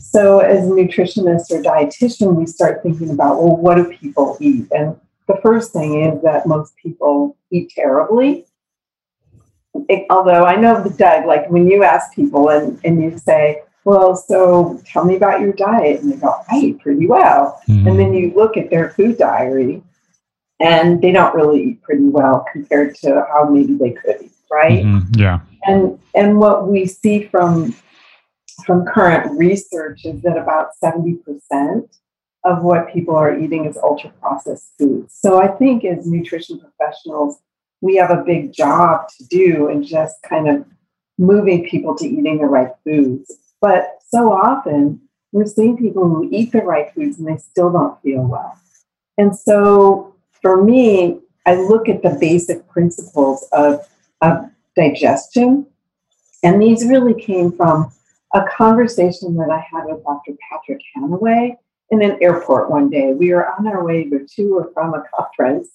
So 0.00 0.38
as 0.38 0.66
a 0.66 0.70
nutritionist 0.70 1.50
or 1.50 1.62
dietitian, 1.62 2.34
we 2.34 2.46
start 2.46 2.82
thinking 2.82 3.10
about, 3.10 3.42
well, 3.42 3.56
what 3.56 3.74
do 3.74 3.92
people 3.92 4.38
eat? 4.40 4.66
And 4.72 4.98
the 5.28 5.38
first 5.42 5.72
thing 5.72 6.02
is 6.02 6.22
that 6.22 6.46
most 6.46 6.74
people 6.76 7.36
eat 7.50 7.70
terribly. 7.70 8.46
It, 9.88 10.06
although 10.08 10.44
I 10.44 10.56
know 10.56 10.82
the 10.82 10.90
Doug, 10.90 11.26
like 11.26 11.50
when 11.50 11.68
you 11.68 11.84
ask 11.84 12.14
people 12.14 12.48
and, 12.48 12.80
and 12.82 13.02
you 13.02 13.18
say, 13.18 13.62
well, 13.86 14.16
so 14.16 14.82
tell 14.84 15.04
me 15.04 15.14
about 15.14 15.40
your 15.40 15.52
diet. 15.52 16.00
And 16.00 16.12
they 16.12 16.16
go, 16.16 16.34
I 16.50 16.58
eat 16.58 16.80
pretty 16.80 17.06
well. 17.06 17.62
Mm-hmm. 17.68 17.86
And 17.86 17.98
then 18.00 18.12
you 18.14 18.32
look 18.34 18.56
at 18.56 18.68
their 18.68 18.90
food 18.90 19.16
diary 19.16 19.80
and 20.58 21.00
they 21.00 21.12
don't 21.12 21.36
really 21.36 21.62
eat 21.62 21.82
pretty 21.82 22.02
well 22.02 22.44
compared 22.52 22.96
to 22.96 23.24
how 23.32 23.48
maybe 23.48 23.74
they 23.74 23.92
could 23.92 24.16
eat. 24.22 24.32
right? 24.50 24.84
Mm-hmm. 24.84 25.20
Yeah. 25.20 25.38
And 25.66 26.00
and 26.16 26.38
what 26.38 26.66
we 26.66 26.86
see 26.86 27.28
from 27.28 27.76
from 28.64 28.86
current 28.86 29.38
research 29.38 30.04
is 30.04 30.20
that 30.22 30.36
about 30.36 30.70
70% 30.82 31.88
of 32.44 32.62
what 32.62 32.92
people 32.92 33.14
are 33.14 33.38
eating 33.38 33.66
is 33.66 33.76
ultra 33.76 34.10
processed 34.20 34.72
foods. 34.78 35.14
So 35.16 35.40
I 35.40 35.46
think 35.46 35.84
as 35.84 36.08
nutrition 36.08 36.58
professionals, 36.58 37.38
we 37.80 37.94
have 37.96 38.10
a 38.10 38.24
big 38.24 38.52
job 38.52 39.08
to 39.16 39.24
do 39.26 39.68
in 39.68 39.84
just 39.84 40.20
kind 40.22 40.48
of 40.48 40.64
moving 41.18 41.68
people 41.68 41.94
to 41.98 42.06
eating 42.06 42.38
the 42.38 42.46
right 42.46 42.72
foods. 42.82 43.30
But 43.60 43.98
so 44.08 44.32
often 44.32 45.00
we're 45.32 45.46
seeing 45.46 45.76
people 45.76 46.08
who 46.08 46.28
eat 46.32 46.52
the 46.52 46.62
right 46.62 46.92
foods 46.94 47.18
and 47.18 47.26
they 47.26 47.36
still 47.36 47.70
don't 47.72 48.00
feel 48.02 48.22
well. 48.22 48.58
And 49.18 49.36
so 49.36 50.14
for 50.42 50.62
me, 50.62 51.18
I 51.46 51.54
look 51.54 51.88
at 51.88 52.02
the 52.02 52.16
basic 52.20 52.66
principles 52.68 53.46
of, 53.52 53.86
of 54.20 54.50
digestion. 54.74 55.66
And 56.42 56.60
these 56.60 56.86
really 56.86 57.20
came 57.20 57.52
from 57.52 57.92
a 58.34 58.44
conversation 58.56 59.36
that 59.36 59.50
I 59.50 59.58
had 59.58 59.86
with 59.86 60.04
Dr. 60.04 60.32
Patrick 60.50 60.80
Hanaway 60.96 61.56
in 61.90 62.02
an 62.02 62.18
airport 62.20 62.70
one 62.70 62.90
day. 62.90 63.12
We 63.12 63.32
were 63.32 63.48
on 63.48 63.66
our 63.66 63.84
way 63.84 64.04
to 64.04 64.54
or 64.54 64.70
from 64.74 64.94
a 64.94 65.04
conference. 65.16 65.68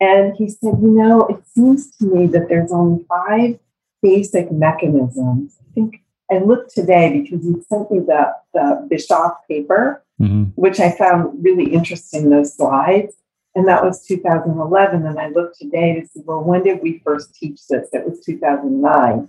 And 0.00 0.34
he 0.36 0.48
said, 0.48 0.78
You 0.80 0.90
know, 0.90 1.26
it 1.26 1.42
seems 1.46 1.94
to 1.96 2.06
me 2.06 2.26
that 2.28 2.48
there's 2.48 2.72
only 2.72 3.04
five 3.08 3.58
basic 4.02 4.50
mechanisms. 4.50 5.56
I 5.60 5.74
think 5.74 6.02
I 6.30 6.38
looked 6.38 6.74
today 6.74 7.20
because 7.20 7.44
you 7.44 7.64
sent 7.68 7.90
me 7.90 8.00
the, 8.00 8.32
the 8.54 8.86
Bischoff 8.88 9.32
paper, 9.48 10.04
mm-hmm. 10.20 10.44
which 10.54 10.80
I 10.80 10.92
found 10.92 11.42
really 11.44 11.72
interesting, 11.72 12.30
those 12.30 12.54
slides. 12.54 13.14
And 13.54 13.66
that 13.66 13.84
was 13.84 14.06
2011. 14.06 15.06
And 15.06 15.18
I 15.18 15.28
looked 15.28 15.58
today 15.58 16.00
to 16.00 16.06
see, 16.06 16.20
well, 16.24 16.42
when 16.42 16.62
did 16.62 16.80
we 16.82 17.02
first 17.04 17.34
teach 17.34 17.66
this? 17.68 17.88
It 17.92 18.08
was 18.08 18.20
2009. 18.20 19.28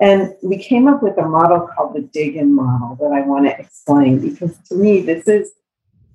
And 0.00 0.34
we 0.42 0.58
came 0.58 0.86
up 0.86 1.02
with 1.02 1.16
a 1.18 1.26
model 1.26 1.68
called 1.74 1.94
the 1.94 2.02
dig-in 2.02 2.54
model 2.54 2.96
that 3.00 3.16
I 3.16 3.22
want 3.22 3.46
to 3.46 3.58
explain 3.58 4.18
because 4.18 4.58
to 4.68 4.74
me, 4.74 5.00
this 5.00 5.26
is 5.28 5.52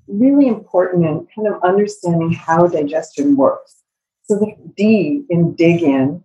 really 0.07 0.48
important 0.48 1.05
in 1.05 1.27
kind 1.33 1.48
of 1.48 1.63
understanding 1.63 2.31
how 2.31 2.67
digestion 2.67 3.36
works. 3.36 3.77
So 4.24 4.36
the 4.36 4.53
D 4.75 5.24
in 5.29 5.55
dig 5.55 5.81
in 5.81 6.24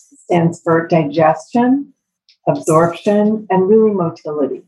stands 0.00 0.62
for 0.62 0.86
digestion, 0.86 1.92
absorption, 2.46 3.46
and 3.50 3.68
really 3.68 3.92
motility. 3.92 4.62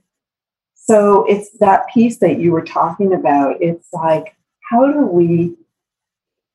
So 0.75 1.25
it's 1.26 1.50
that 1.58 1.87
piece 1.92 2.18
that 2.18 2.38
you 2.38 2.52
were 2.52 2.64
talking 2.64 3.12
about. 3.12 3.56
It's 3.61 3.88
like, 3.92 4.37
how 4.70 4.90
do 4.90 5.06
we, 5.06 5.56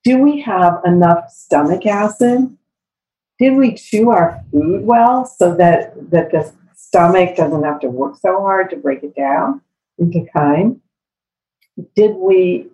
do 0.04 0.18
we 0.18 0.42
have 0.42 0.82
enough 0.86 1.30
stomach 1.30 1.86
acid? 1.86 2.58
Did 3.40 3.56
we 3.56 3.76
chew 3.76 4.10
our 4.10 4.44
food 4.52 4.86
well 4.86 5.26
so 5.26 5.56
that, 5.56 6.12
that 6.12 6.32
the 6.32 6.52
stomach 6.76 7.36
doesn't 7.36 7.64
have 7.64 7.80
to 7.82 7.90
work 7.90 8.18
so 8.18 8.40
hard 8.42 8.70
to 8.72 8.76
break 8.76 9.04
it 9.04 9.16
down 9.16 9.62
into 9.98 10.26
chyme? 10.36 10.80
Did 11.96 12.16
we 12.16 12.70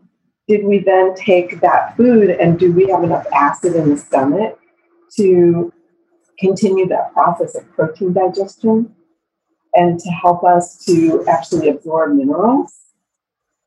did 0.50 0.66
we 0.66 0.80
then 0.80 1.14
take 1.14 1.62
that 1.62 1.96
food 1.96 2.32
and 2.32 2.58
do 2.58 2.74
we 2.74 2.90
have 2.90 3.04
enough 3.04 3.26
acid 3.32 3.76
in 3.76 3.92
the 3.92 3.98
stomach 3.98 4.60
to 5.16 5.72
continue 6.40 6.88
that 6.88 7.14
process 7.14 7.56
of 7.56 7.70
protein 7.72 8.14
digestion 8.14 8.96
and 9.74 10.00
to 10.00 10.10
help 10.10 10.44
us 10.44 10.84
to 10.86 11.26
actually 11.28 11.70
absorb 11.70 12.16
minerals? 12.16 12.74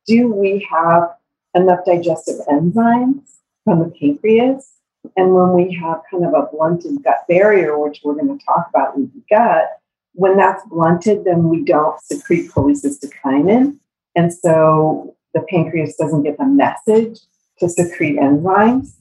Do 0.07 0.33
we 0.33 0.67
have 0.71 1.11
enough 1.55 1.81
digestive 1.87 2.41
enzymes 2.49 3.23
from 3.65 3.81
the 3.81 3.93
pancreas? 4.01 4.73
And 5.17 5.35
when 5.35 5.53
we 5.53 5.75
have 5.75 6.01
kind 6.11 6.25
of 6.25 6.33
a 6.33 6.49
blunted 6.53 7.03
gut 7.03 7.25
barrier, 7.29 7.79
which 7.79 8.01
we're 8.03 8.15
going 8.15 8.37
to 8.39 8.45
talk 8.45 8.69
about 8.71 8.97
in 8.97 9.11
the 9.15 9.23
gut, 9.35 9.69
when 10.15 10.37
that's 10.37 10.65
blunted, 10.69 11.25
then 11.25 11.49
we 11.49 11.65
don't 11.65 12.01
secrete 12.01 12.51
cholecystokinin. 12.51 13.79
And 14.15 14.33
so 14.33 15.17
the 15.35 15.41
pancreas 15.49 15.97
doesn't 15.97 16.23
get 16.23 16.39
the 16.39 16.45
message 16.45 17.21
to 17.59 17.69
secrete 17.69 18.19
enzymes. 18.19 18.93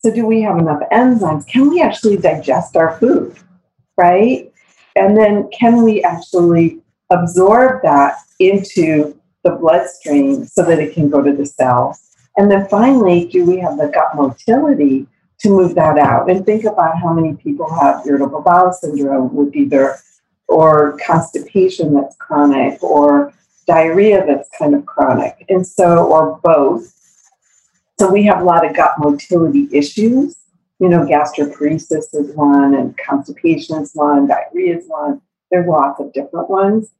So, 0.00 0.14
do 0.14 0.26
we 0.26 0.42
have 0.42 0.58
enough 0.58 0.82
enzymes? 0.92 1.46
Can 1.46 1.68
we 1.70 1.80
actually 1.80 2.16
digest 2.16 2.76
our 2.76 2.98
food? 2.98 3.36
Right? 3.96 4.52
And 4.96 5.16
then, 5.16 5.48
can 5.50 5.82
we 5.82 6.02
actually 6.02 6.80
absorb 7.10 7.82
that 7.82 8.18
into 8.38 9.18
the 9.44 9.50
bloodstream 9.50 10.44
so 10.46 10.62
that 10.64 10.78
it 10.78 10.94
can 10.94 11.08
go 11.08 11.22
to 11.22 11.32
the 11.32 11.46
cells? 11.46 12.08
And 12.36 12.50
then 12.50 12.68
finally, 12.68 13.26
do 13.26 13.44
we 13.44 13.58
have 13.58 13.76
the 13.76 13.88
gut 13.88 14.14
motility 14.14 15.06
to 15.40 15.50
move 15.50 15.74
that 15.74 15.98
out? 15.98 16.30
And 16.30 16.46
think 16.46 16.64
about 16.64 16.98
how 16.98 17.12
many 17.12 17.34
people 17.34 17.68
have 17.80 18.06
irritable 18.06 18.42
bowel 18.42 18.72
syndrome 18.72 19.34
with 19.34 19.54
either 19.56 19.98
or 20.46 20.96
constipation 21.04 21.94
that's 21.94 22.16
chronic 22.16 22.82
or 22.82 23.32
diarrhea 23.66 24.24
that's 24.26 24.48
kind 24.56 24.74
of 24.74 24.86
chronic. 24.86 25.44
And 25.48 25.66
so, 25.66 26.06
or 26.06 26.40
both. 26.42 26.94
So 28.00 28.10
we 28.10 28.22
have 28.24 28.40
a 28.40 28.44
lot 28.44 28.64
of 28.64 28.76
gut 28.76 28.92
motility 28.98 29.68
issues. 29.72 30.36
You 30.78 30.88
know, 30.88 31.04
gastroparesis 31.04 32.14
is 32.14 32.34
one, 32.36 32.74
and 32.74 32.96
constipation 32.96 33.82
is 33.82 33.92
one, 33.94 34.28
diarrhea 34.28 34.78
is 34.78 34.84
one. 34.86 35.20
There's 35.50 35.66
lots 35.66 36.00
of 36.00 36.12
different 36.12 36.48
ones. 36.48 36.90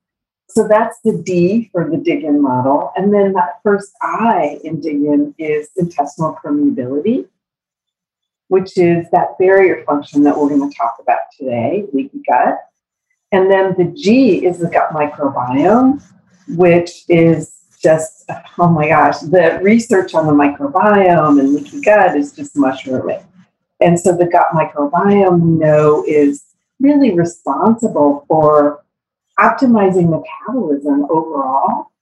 So 0.48 0.66
that's 0.66 0.98
the 1.04 1.12
D 1.12 1.68
for 1.70 1.88
the 1.88 1.98
dig 1.98 2.24
in 2.24 2.42
model. 2.42 2.90
And 2.96 3.14
then 3.14 3.32
that 3.34 3.60
first 3.62 3.92
I 4.02 4.58
in 4.64 4.80
dig 4.80 4.96
in 4.96 5.34
is 5.38 5.68
intestinal 5.76 6.36
permeability, 6.42 7.28
which 8.48 8.76
is 8.76 9.08
that 9.12 9.38
barrier 9.38 9.84
function 9.84 10.24
that 10.24 10.36
we're 10.36 10.48
going 10.48 10.68
to 10.68 10.76
talk 10.76 10.96
about 11.00 11.20
today, 11.38 11.84
leaky 11.92 12.22
gut. 12.28 12.58
And 13.30 13.48
then 13.48 13.74
the 13.78 13.84
G 13.84 14.44
is 14.44 14.58
the 14.58 14.70
gut 14.70 14.90
microbiome, 14.90 16.02
which 16.48 17.04
is 17.08 17.57
just, 17.78 18.24
oh 18.58 18.68
my 18.68 18.88
gosh, 18.88 19.18
the 19.20 19.58
research 19.62 20.14
on 20.14 20.26
the 20.26 20.32
microbiome 20.32 21.40
and 21.40 21.54
leaky 21.54 21.80
gut 21.80 22.16
is 22.16 22.32
just 22.32 22.56
mushrooming. 22.56 23.24
And 23.80 23.98
so 23.98 24.16
the 24.16 24.26
gut 24.26 24.48
microbiome 24.52 25.40
we 25.40 25.50
know 25.50 26.04
is 26.06 26.44
really 26.80 27.14
responsible 27.14 28.24
for 28.28 28.84
optimizing 29.38 30.08
metabolism 30.08 31.06
overall 31.10 31.92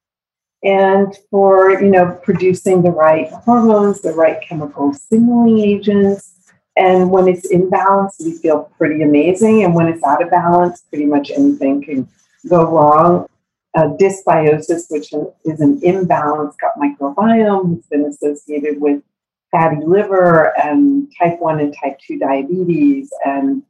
and 0.62 1.14
for 1.30 1.78
you 1.82 1.90
know 1.90 2.18
producing 2.22 2.82
the 2.82 2.90
right 2.90 3.28
hormones 3.28 4.00
the 4.00 4.12
right 4.12 4.40
chemical 4.40 4.92
signaling 4.94 5.58
agents. 5.58 6.32
And 6.78 7.10
when 7.10 7.28
it's 7.28 7.50
in 7.50 7.68
balance 7.68 8.16
we 8.24 8.32
feel 8.32 8.70
pretty 8.78 9.02
amazing. 9.02 9.64
And 9.64 9.74
when 9.74 9.86
it's 9.88 10.02
out 10.02 10.22
of 10.22 10.30
balance 10.30 10.82
pretty 10.88 11.06
much 11.06 11.30
anything 11.30 11.82
can 11.82 12.08
go 12.48 12.64
wrong 12.64 13.28
uh, 13.76 13.88
dysbiosis, 14.00 14.90
which 14.90 15.12
is 15.44 15.60
an 15.60 15.80
imbalanced 15.82 16.56
gut 16.58 16.72
microbiome, 16.78 17.76
has 17.76 17.86
been 17.86 18.04
associated 18.06 18.80
with 18.80 19.02
fatty 19.50 19.84
liver 19.84 20.58
and 20.58 21.12
type 21.18 21.38
1 21.38 21.60
and 21.60 21.76
type 21.80 21.98
2 22.06 22.18
diabetes 22.18 23.10
and 23.24 23.62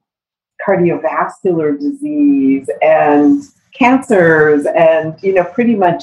cardiovascular 0.67 1.79
disease 1.79 2.71
and 2.81 3.43
cancers 3.75 4.65
and 4.75 5.15
you 5.23 5.35
know 5.35 5.45
pretty 5.45 5.75
much 5.75 6.03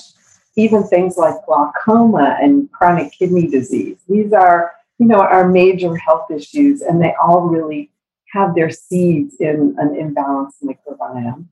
even 0.55 0.83
things 0.83 1.17
like 1.17 1.33
glaucoma 1.47 2.37
and 2.39 2.71
chronic 2.71 3.11
kidney 3.11 3.47
disease. 3.47 3.97
These 4.07 4.33
are 4.33 4.73
you 4.99 5.07
know 5.07 5.21
our 5.21 5.47
major 5.49 5.95
health 5.95 6.29
issues 6.29 6.81
and 6.81 7.01
they 7.01 7.13
all 7.21 7.41
really 7.41 7.89
have 8.33 8.53
their 8.53 8.69
seeds 8.69 9.35
in 9.39 9.75
an 9.79 9.95
imbalanced 9.95 10.61
microbiome. 10.63 11.45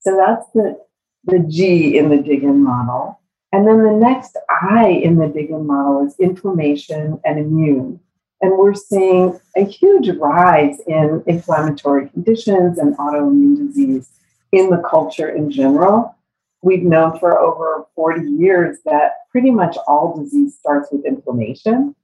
So 0.00 0.16
that's 0.16 0.46
the 0.54 0.78
the 1.26 1.40
G 1.40 1.98
in 1.98 2.08
the 2.08 2.18
dig-in 2.18 2.62
model. 2.62 3.20
And 3.52 3.66
then 3.66 3.82
the 3.82 3.92
next 3.92 4.36
I 4.48 4.88
in 4.88 5.16
the 5.16 5.28
dig-in 5.28 5.66
model 5.66 6.06
is 6.06 6.14
inflammation 6.18 7.20
and 7.24 7.38
immune. 7.38 8.00
And 8.40 8.58
we're 8.58 8.74
seeing 8.74 9.38
a 9.56 9.64
huge 9.64 10.08
rise 10.18 10.78
in 10.86 11.22
inflammatory 11.26 12.08
conditions 12.10 12.78
and 12.78 12.96
autoimmune 12.98 13.66
disease 13.66 14.10
in 14.52 14.70
the 14.70 14.82
culture 14.88 15.28
in 15.28 15.50
general. 15.50 16.14
We've 16.62 16.82
known 16.82 17.18
for 17.18 17.38
over 17.38 17.86
40 17.94 18.28
years 18.30 18.78
that 18.84 19.12
pretty 19.30 19.50
much 19.50 19.76
all 19.86 20.16
disease 20.16 20.56
starts 20.58 20.88
with 20.92 21.06
inflammation. 21.06 21.94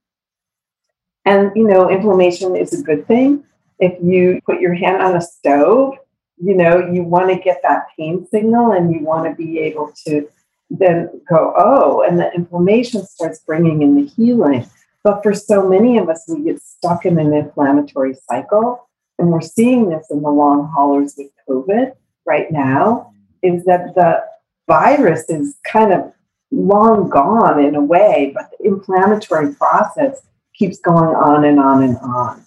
And, 1.24 1.52
you 1.54 1.66
know, 1.66 1.90
inflammation 1.90 2.56
is 2.56 2.72
a 2.72 2.82
good 2.82 3.06
thing. 3.06 3.44
If 3.78 4.02
you 4.02 4.40
put 4.46 4.60
your 4.60 4.74
hand 4.74 5.02
on 5.02 5.16
a 5.16 5.20
stove 5.20 5.96
you 6.38 6.54
know, 6.54 6.90
you 6.92 7.02
want 7.02 7.30
to 7.30 7.36
get 7.36 7.60
that 7.62 7.86
pain 7.96 8.26
signal 8.30 8.72
and 8.72 8.92
you 8.92 9.00
want 9.00 9.28
to 9.28 9.34
be 9.34 9.58
able 9.60 9.92
to 10.06 10.28
then 10.70 11.20
go, 11.28 11.54
oh, 11.56 12.02
and 12.02 12.18
the 12.18 12.32
inflammation 12.32 13.04
starts 13.06 13.40
bringing 13.40 13.82
in 13.82 13.94
the 13.94 14.06
healing. 14.06 14.68
But 15.04 15.22
for 15.22 15.34
so 15.34 15.68
many 15.68 15.98
of 15.98 16.08
us, 16.08 16.24
we 16.28 16.42
get 16.44 16.62
stuck 16.62 17.04
in 17.04 17.18
an 17.18 17.32
inflammatory 17.32 18.14
cycle. 18.28 18.88
And 19.18 19.30
we're 19.30 19.40
seeing 19.40 19.90
this 19.90 20.06
in 20.10 20.22
the 20.22 20.30
long 20.30 20.70
haulers 20.74 21.14
with 21.16 21.30
COVID 21.48 21.92
right 22.24 22.50
now 22.50 23.12
is 23.42 23.64
that 23.64 23.94
the 23.94 24.24
virus 24.66 25.28
is 25.28 25.56
kind 25.64 25.92
of 25.92 26.12
long 26.50 27.08
gone 27.08 27.62
in 27.62 27.74
a 27.74 27.82
way, 27.82 28.32
but 28.34 28.50
the 28.58 28.66
inflammatory 28.66 29.54
process 29.54 30.22
keeps 30.54 30.78
going 30.78 31.14
on 31.14 31.44
and 31.44 31.58
on 31.58 31.82
and 31.82 31.96
on. 31.98 32.44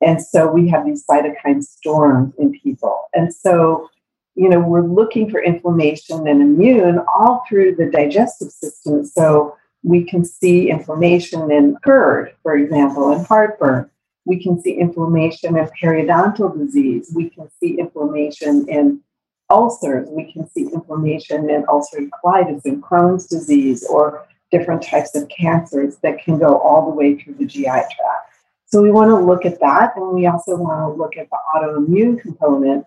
And 0.00 0.22
so 0.22 0.50
we 0.50 0.68
have 0.68 0.84
these 0.84 1.04
cytokine 1.06 1.62
storms 1.62 2.34
in 2.38 2.52
people. 2.52 3.04
And 3.14 3.32
so, 3.32 3.88
you 4.34 4.48
know, 4.48 4.60
we're 4.60 4.86
looking 4.86 5.30
for 5.30 5.42
inflammation 5.42 6.28
and 6.28 6.42
immune 6.42 7.00
all 7.14 7.42
through 7.48 7.76
the 7.76 7.86
digestive 7.86 8.50
system. 8.50 9.04
So 9.04 9.56
we 9.82 10.04
can 10.04 10.24
see 10.24 10.70
inflammation 10.70 11.50
in 11.50 11.76
GERD, 11.82 12.34
for 12.42 12.56
example, 12.56 13.12
and 13.12 13.26
heartburn. 13.26 13.90
We 14.26 14.42
can 14.42 14.60
see 14.60 14.72
inflammation 14.72 15.56
in 15.56 15.68
periodontal 15.80 16.58
disease. 16.58 17.12
We 17.14 17.30
can 17.30 17.48
see 17.60 17.78
inflammation 17.78 18.68
in 18.68 19.00
ulcers. 19.48 20.08
We 20.10 20.30
can 20.32 20.48
see 20.50 20.64
inflammation 20.72 21.48
in 21.48 21.64
ulcerative 21.66 22.10
colitis 22.10 22.64
and 22.64 22.82
Crohn's 22.82 23.26
disease 23.26 23.86
or 23.88 24.26
different 24.50 24.82
types 24.82 25.14
of 25.14 25.28
cancers 25.28 25.96
that 25.98 26.22
can 26.22 26.38
go 26.38 26.58
all 26.58 26.90
the 26.90 26.94
way 26.94 27.14
through 27.14 27.34
the 27.34 27.46
GI 27.46 27.64
tract. 27.64 28.35
So 28.66 28.82
we 28.82 28.90
want 28.90 29.10
to 29.10 29.16
look 29.16 29.46
at 29.46 29.60
that, 29.60 29.92
and 29.96 30.12
we 30.12 30.26
also 30.26 30.56
want 30.56 30.80
to 30.80 31.00
look 31.00 31.16
at 31.16 31.28
the 31.30 31.38
autoimmune 31.54 32.20
component 32.20 32.84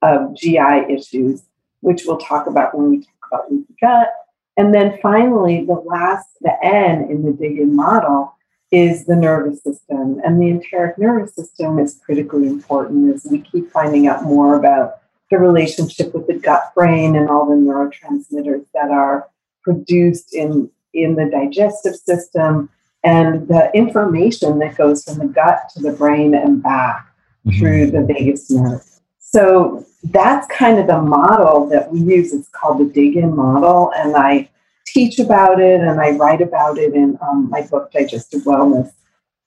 of 0.00 0.34
GI 0.34 0.86
issues, 0.88 1.42
which 1.80 2.04
we'll 2.06 2.18
talk 2.18 2.46
about 2.46 2.76
when 2.76 2.90
we 2.90 2.98
talk 2.98 3.14
about 3.30 3.52
leaky 3.52 3.74
gut. 3.80 4.12
And 4.56 4.72
then 4.72 4.98
finally, 5.02 5.64
the 5.64 5.74
last, 5.74 6.28
the 6.40 6.52
N 6.64 7.10
in 7.10 7.22
the 7.24 7.32
dig-in 7.32 7.76
model 7.76 8.34
is 8.70 9.04
the 9.04 9.16
nervous 9.16 9.62
system. 9.62 10.20
And 10.24 10.40
the 10.40 10.48
enteric 10.48 10.98
nervous 10.98 11.34
system 11.34 11.78
is 11.78 12.00
critically 12.04 12.46
important 12.46 13.14
as 13.14 13.26
we 13.30 13.40
keep 13.40 13.70
finding 13.70 14.06
out 14.06 14.24
more 14.24 14.56
about 14.56 14.94
the 15.30 15.38
relationship 15.38 16.14
with 16.14 16.26
the 16.26 16.34
gut 16.34 16.72
brain 16.74 17.14
and 17.16 17.28
all 17.28 17.46
the 17.46 17.56
neurotransmitters 17.56 18.64
that 18.72 18.90
are 18.90 19.28
produced 19.62 20.34
in, 20.34 20.70
in 20.92 21.14
the 21.16 21.26
digestive 21.26 21.96
system 21.96 22.70
and 23.04 23.46
the 23.48 23.70
information 23.74 24.58
that 24.58 24.76
goes 24.76 25.04
from 25.04 25.18
the 25.18 25.26
gut 25.26 25.68
to 25.74 25.82
the 25.82 25.92
brain 25.92 26.34
and 26.34 26.62
back 26.62 27.06
mm-hmm. 27.46 27.58
through 27.58 27.90
the 27.90 28.02
vagus 28.02 28.50
nerve. 28.50 28.82
So 29.18 29.84
that's 30.04 30.46
kind 30.46 30.78
of 30.78 30.86
the 30.86 31.00
model 31.00 31.68
that 31.68 31.92
we 31.92 32.00
use. 32.00 32.32
It's 32.32 32.48
called 32.48 32.80
the 32.80 32.90
dig 32.92 33.16
in 33.16 33.36
model. 33.36 33.92
And 33.96 34.16
I 34.16 34.48
teach 34.86 35.18
about 35.18 35.60
it 35.60 35.80
and 35.80 36.00
I 36.00 36.12
write 36.12 36.40
about 36.40 36.78
it 36.78 36.94
in 36.94 37.18
um, 37.20 37.50
my 37.50 37.62
book, 37.62 37.92
Digestive 37.92 38.42
Wellness. 38.42 38.92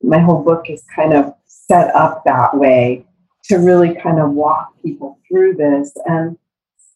My 0.04 0.20
whole 0.20 0.44
book 0.44 0.70
is 0.70 0.84
kind 0.96 1.14
of 1.14 1.34
set 1.46 1.96
up 1.96 2.24
that 2.26 2.56
way 2.56 3.06
to 3.46 3.58
really 3.58 3.96
kind 3.96 4.20
of 4.20 4.32
walk 4.32 4.74
people 4.84 5.20
through 5.28 5.56
this. 5.56 5.92
And, 6.06 6.38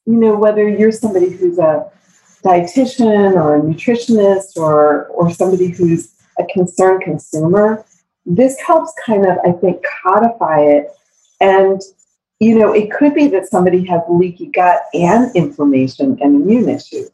you 0.05 0.13
know, 0.13 0.35
whether 0.35 0.67
you're 0.67 0.91
somebody 0.91 1.29
who's 1.29 1.57
a 1.57 1.89
dietitian 2.43 3.33
or 3.33 3.55
a 3.55 3.61
nutritionist 3.61 4.57
or, 4.57 5.05
or 5.07 5.31
somebody 5.31 5.69
who's 5.69 6.13
a 6.41 6.53
concerned 6.53 7.01
consumer, 7.03 7.85
this 8.25 8.59
helps 8.59 8.93
kind 9.05 9.25
of, 9.25 9.37
I 9.45 9.51
think, 9.51 9.83
codify 10.03 10.61
it. 10.61 10.91
And, 11.39 11.81
you 12.39 12.57
know, 12.57 12.73
it 12.73 12.91
could 12.91 13.13
be 13.13 13.27
that 13.29 13.47
somebody 13.47 13.85
has 13.85 14.01
leaky 14.09 14.47
gut 14.47 14.83
and 14.93 15.35
inflammation 15.35 16.17
and 16.21 16.35
immune 16.35 16.69
issues. 16.69 17.09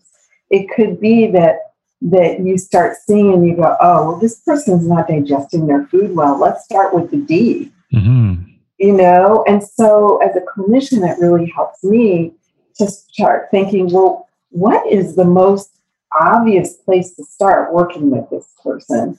It 0.50 0.70
could 0.76 1.00
be 1.00 1.28
that 1.28 1.60
that 2.00 2.42
you 2.42 2.58
start 2.58 2.96
seeing 3.08 3.34
and 3.34 3.48
you 3.48 3.56
go, 3.56 3.76
oh, 3.82 4.10
well, 4.10 4.20
this 4.20 4.40
person's 4.42 4.88
not 4.88 5.08
digesting 5.08 5.66
their 5.66 5.88
food 5.88 6.16
well. 6.16 6.40
Let's 6.40 6.64
start 6.64 6.94
with 6.94 7.10
the 7.10 7.18
D. 7.18 7.72
Mm-hmm. 7.92 8.44
You 8.78 8.94
know, 8.94 9.44
and 9.48 9.64
so 9.64 10.18
as 10.18 10.36
a 10.36 10.42
clinician, 10.42 11.02
that 11.02 11.18
really 11.20 11.48
helps 11.48 11.84
me 11.84 12.34
to 12.76 12.88
start 12.88 13.48
thinking, 13.50 13.92
well, 13.92 14.28
what 14.50 14.86
is 14.86 15.16
the 15.16 15.26
most 15.26 15.77
obvious 16.20 16.74
place 16.74 17.14
to 17.16 17.24
start 17.24 17.74
working 17.74 18.10
with 18.10 18.30
this 18.30 18.48
person. 18.64 19.18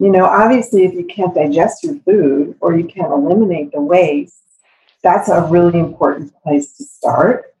You 0.00 0.10
know, 0.10 0.24
obviously, 0.24 0.84
if 0.84 0.94
you 0.94 1.04
can't 1.04 1.34
digest 1.34 1.84
your 1.84 1.96
food 2.00 2.56
or 2.60 2.76
you 2.76 2.84
can't 2.84 3.12
eliminate 3.12 3.72
the 3.72 3.80
waste, 3.80 4.42
that's 5.02 5.28
a 5.28 5.42
really 5.42 5.78
important 5.78 6.32
place 6.42 6.76
to 6.76 6.84
start. 6.84 7.54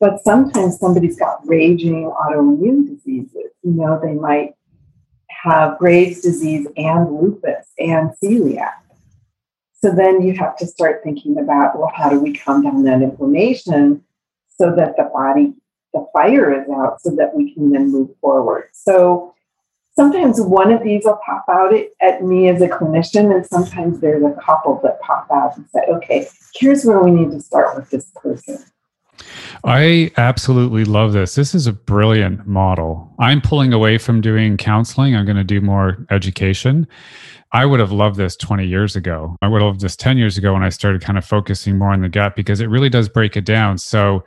But 0.00 0.22
sometimes 0.22 0.78
somebody's 0.78 1.18
got 1.18 1.46
raging 1.46 2.04
autoimmune 2.10 2.88
diseases. 2.88 3.52
You 3.62 3.72
know, 3.72 4.00
they 4.02 4.12
might 4.12 4.54
have 5.28 5.78
Graves' 5.78 6.20
disease 6.20 6.66
and 6.76 7.10
lupus 7.10 7.66
and 7.78 8.10
celiac. 8.22 8.74
So 9.80 9.92
then 9.92 10.22
you 10.22 10.34
have 10.34 10.56
to 10.58 10.66
start 10.66 11.02
thinking 11.04 11.38
about, 11.38 11.78
well, 11.78 11.92
how 11.94 12.10
do 12.10 12.18
we 12.18 12.32
calm 12.34 12.62
down 12.62 12.82
that 12.84 13.00
inflammation 13.00 14.02
so 14.48 14.74
that 14.74 14.96
the 14.96 15.04
body 15.04 15.54
the 15.98 16.06
fire 16.12 16.52
is 16.60 16.68
out 16.70 17.00
so 17.00 17.10
that 17.16 17.34
we 17.34 17.52
can 17.52 17.70
then 17.70 17.90
move 17.90 18.10
forward. 18.20 18.68
So 18.72 19.34
sometimes 19.94 20.40
one 20.40 20.70
of 20.70 20.82
these 20.82 21.04
will 21.04 21.18
pop 21.24 21.44
out 21.48 21.74
at 22.00 22.22
me 22.22 22.48
as 22.48 22.62
a 22.62 22.68
clinician, 22.68 23.34
and 23.34 23.44
sometimes 23.44 24.00
there's 24.00 24.22
a 24.22 24.36
couple 24.40 24.80
that 24.84 25.00
pop 25.00 25.28
out 25.32 25.56
and 25.56 25.66
say, 25.70 25.80
okay, 25.88 26.28
here's 26.54 26.84
where 26.84 27.00
we 27.00 27.10
need 27.10 27.30
to 27.32 27.40
start 27.40 27.76
with 27.76 27.90
this 27.90 28.10
person. 28.14 28.58
I 29.64 30.12
absolutely 30.16 30.84
love 30.84 31.12
this. 31.12 31.34
This 31.34 31.54
is 31.54 31.66
a 31.66 31.72
brilliant 31.72 32.46
model. 32.46 33.12
I'm 33.18 33.40
pulling 33.40 33.72
away 33.72 33.98
from 33.98 34.20
doing 34.20 34.56
counseling. 34.56 35.16
I'm 35.16 35.24
going 35.24 35.36
to 35.36 35.44
do 35.44 35.60
more 35.60 36.06
education. 36.10 36.86
I 37.50 37.64
would 37.64 37.80
have 37.80 37.92
loved 37.92 38.16
this 38.16 38.36
20 38.36 38.66
years 38.66 38.94
ago. 38.94 39.36
I 39.42 39.48
would 39.48 39.62
have 39.62 39.70
loved 39.70 39.80
this 39.80 39.96
10 39.96 40.18
years 40.18 40.38
ago 40.38 40.52
when 40.52 40.62
I 40.62 40.68
started 40.68 41.02
kind 41.02 41.18
of 41.18 41.24
focusing 41.24 41.78
more 41.78 41.92
on 41.92 42.02
the 42.02 42.08
gut 42.08 42.36
because 42.36 42.60
it 42.60 42.68
really 42.68 42.90
does 42.90 43.08
break 43.08 43.36
it 43.36 43.44
down. 43.44 43.78
So, 43.78 44.24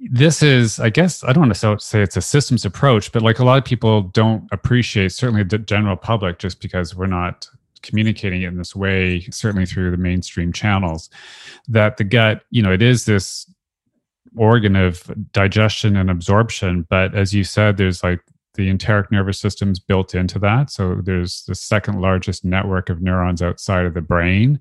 this 0.00 0.42
is 0.42 0.78
i 0.78 0.88
guess 0.88 1.24
i 1.24 1.32
don't 1.32 1.48
want 1.48 1.54
to 1.54 1.78
say 1.80 2.02
it's 2.02 2.16
a 2.16 2.22
systems 2.22 2.64
approach 2.64 3.10
but 3.12 3.22
like 3.22 3.38
a 3.38 3.44
lot 3.44 3.58
of 3.58 3.64
people 3.64 4.02
don't 4.02 4.48
appreciate 4.52 5.10
certainly 5.10 5.42
the 5.42 5.58
general 5.58 5.96
public 5.96 6.38
just 6.38 6.60
because 6.60 6.94
we're 6.94 7.06
not 7.06 7.48
communicating 7.82 8.42
it 8.42 8.48
in 8.48 8.58
this 8.58 8.74
way 8.74 9.20
certainly 9.30 9.66
through 9.66 9.90
the 9.90 9.96
mainstream 9.96 10.52
channels 10.52 11.10
that 11.66 11.96
the 11.96 12.04
gut 12.04 12.42
you 12.50 12.62
know 12.62 12.72
it 12.72 12.82
is 12.82 13.04
this 13.04 13.52
organ 14.36 14.76
of 14.76 15.10
digestion 15.32 15.96
and 15.96 16.10
absorption 16.10 16.86
but 16.88 17.14
as 17.14 17.34
you 17.34 17.42
said 17.42 17.76
there's 17.76 18.02
like 18.02 18.20
the 18.58 18.68
enteric 18.68 19.10
nervous 19.12 19.38
system's 19.38 19.78
built 19.78 20.16
into 20.16 20.38
that. 20.40 20.68
So 20.68 20.96
there's 20.96 21.44
the 21.44 21.54
second 21.54 22.00
largest 22.00 22.44
network 22.44 22.90
of 22.90 23.00
neurons 23.00 23.40
outside 23.40 23.86
of 23.86 23.94
the 23.94 24.00
brain 24.02 24.58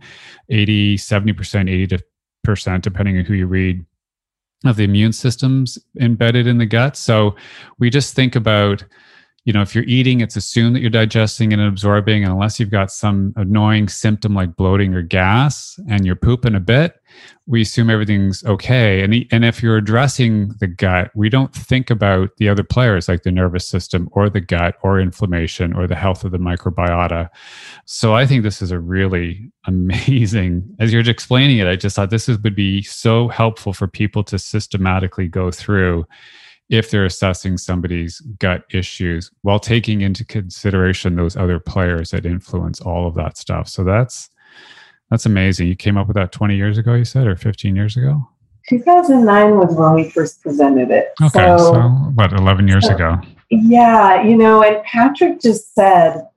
80 0.50 0.98
70% 0.98 1.70
80 1.70 1.98
percent 2.44 2.84
depending 2.84 3.18
on 3.18 3.26
who 3.26 3.34
you 3.34 3.48
read 3.48 3.84
of 4.66 4.76
the 4.76 4.84
immune 4.84 5.14
systems 5.14 5.78
embedded 6.00 6.48
in 6.48 6.58
the 6.58 6.66
gut. 6.66 6.98
So 6.98 7.36
we 7.80 7.90
just 7.90 8.16
think 8.16 8.36
about, 8.36 8.84
you 9.48 9.54
know, 9.54 9.62
if 9.62 9.74
you're 9.74 9.86
eating, 9.86 10.20
it's 10.20 10.36
assumed 10.36 10.76
that 10.76 10.82
you're 10.82 10.90
digesting 10.90 11.54
and 11.54 11.62
absorbing. 11.62 12.22
And 12.22 12.34
unless 12.34 12.60
you've 12.60 12.70
got 12.70 12.92
some 12.92 13.32
annoying 13.38 13.88
symptom 13.88 14.36
like 14.36 14.58
bloating 14.58 14.94
or 14.94 15.02
gas 15.02 15.80
and 15.90 16.06
you're 16.06 16.18
pooping 16.18 16.54
a 16.54 16.60
bit, 16.60 17.02
we 17.46 17.62
assume 17.62 17.90
everything's 17.90 18.44
okay. 18.44 19.02
And, 19.02 19.16
and 19.32 19.46
if 19.46 19.64
you're 19.64 19.78
addressing 19.78 20.50
the 20.60 20.68
gut, 20.68 21.12
we 21.16 21.30
don't 21.30 21.54
think 21.56 21.90
about 21.90 22.36
the 22.36 22.50
other 22.50 22.66
players 22.66 23.08
like 23.08 23.24
the 23.24 23.32
nervous 23.32 23.66
system 23.66 24.10
or 24.12 24.30
the 24.30 24.42
gut 24.42 24.76
or 24.84 25.00
inflammation 25.00 25.72
or 25.72 25.88
the 25.88 25.96
health 25.96 26.26
of 26.26 26.34
the 26.34 26.40
microbiota. 26.40 27.30
So 27.86 28.14
I 28.14 28.26
think 28.26 28.44
this 28.44 28.62
is 28.62 28.72
a 28.72 28.80
really 28.80 29.50
amazing, 29.66 30.76
as 30.82 30.92
you're 30.92 31.10
explaining 31.10 31.60
it, 31.60 31.68
I 31.68 31.78
just 31.78 31.96
thought 31.96 32.10
this 32.10 32.28
is, 32.28 32.38
would 32.40 32.54
be 32.54 32.82
so 32.82 33.30
helpful 33.30 33.72
for 33.72 33.88
people 33.88 34.26
to 34.26 34.38
systematically 34.38 35.30
go 35.30 35.52
through 35.52 36.06
if 36.70 36.92
they're 36.92 37.06
assessing 37.06 37.58
somebody's 37.58 38.20
gut 38.40 38.64
issues 38.72 39.32
while 39.42 39.60
taking 39.60 40.02
into 40.02 40.26
consideration 40.26 41.16
those 41.16 41.38
other 41.38 41.60
players 41.60 42.12
that 42.12 42.26
influence 42.26 42.82
all 42.82 43.08
of 43.08 43.16
that 43.16 43.38
stuff. 43.38 43.68
So 43.70 43.84
that's 43.84 44.30
that's 45.10 45.26
amazing. 45.26 45.68
You 45.68 45.76
came 45.76 45.98
up 45.98 46.08
with 46.08 46.16
that 46.16 46.34
20 46.34 46.56
years 46.56 46.78
ago, 46.78 46.94
you 46.94 47.06
said, 47.06 47.28
or 47.28 47.36
15 47.38 47.76
years 47.76 47.96
ago? 47.96 48.28
2009 48.68 49.58
was 49.58 49.74
when 49.74 49.94
we 49.94 50.10
first 50.10 50.42
presented 50.42 50.92
it. 50.92 51.14
Okay, 51.22 51.46
so, 51.58 51.58
so 51.58 51.82
what, 52.16 52.34
11 52.34 52.68
years 52.68 52.86
so, 52.86 52.96
ago? 52.96 53.22
Yeah, 53.50 54.22
you 54.24 54.36
know, 54.36 54.62
and 54.62 54.84
Patrick 54.84 55.40
just 55.40 55.74
said, 55.74 56.28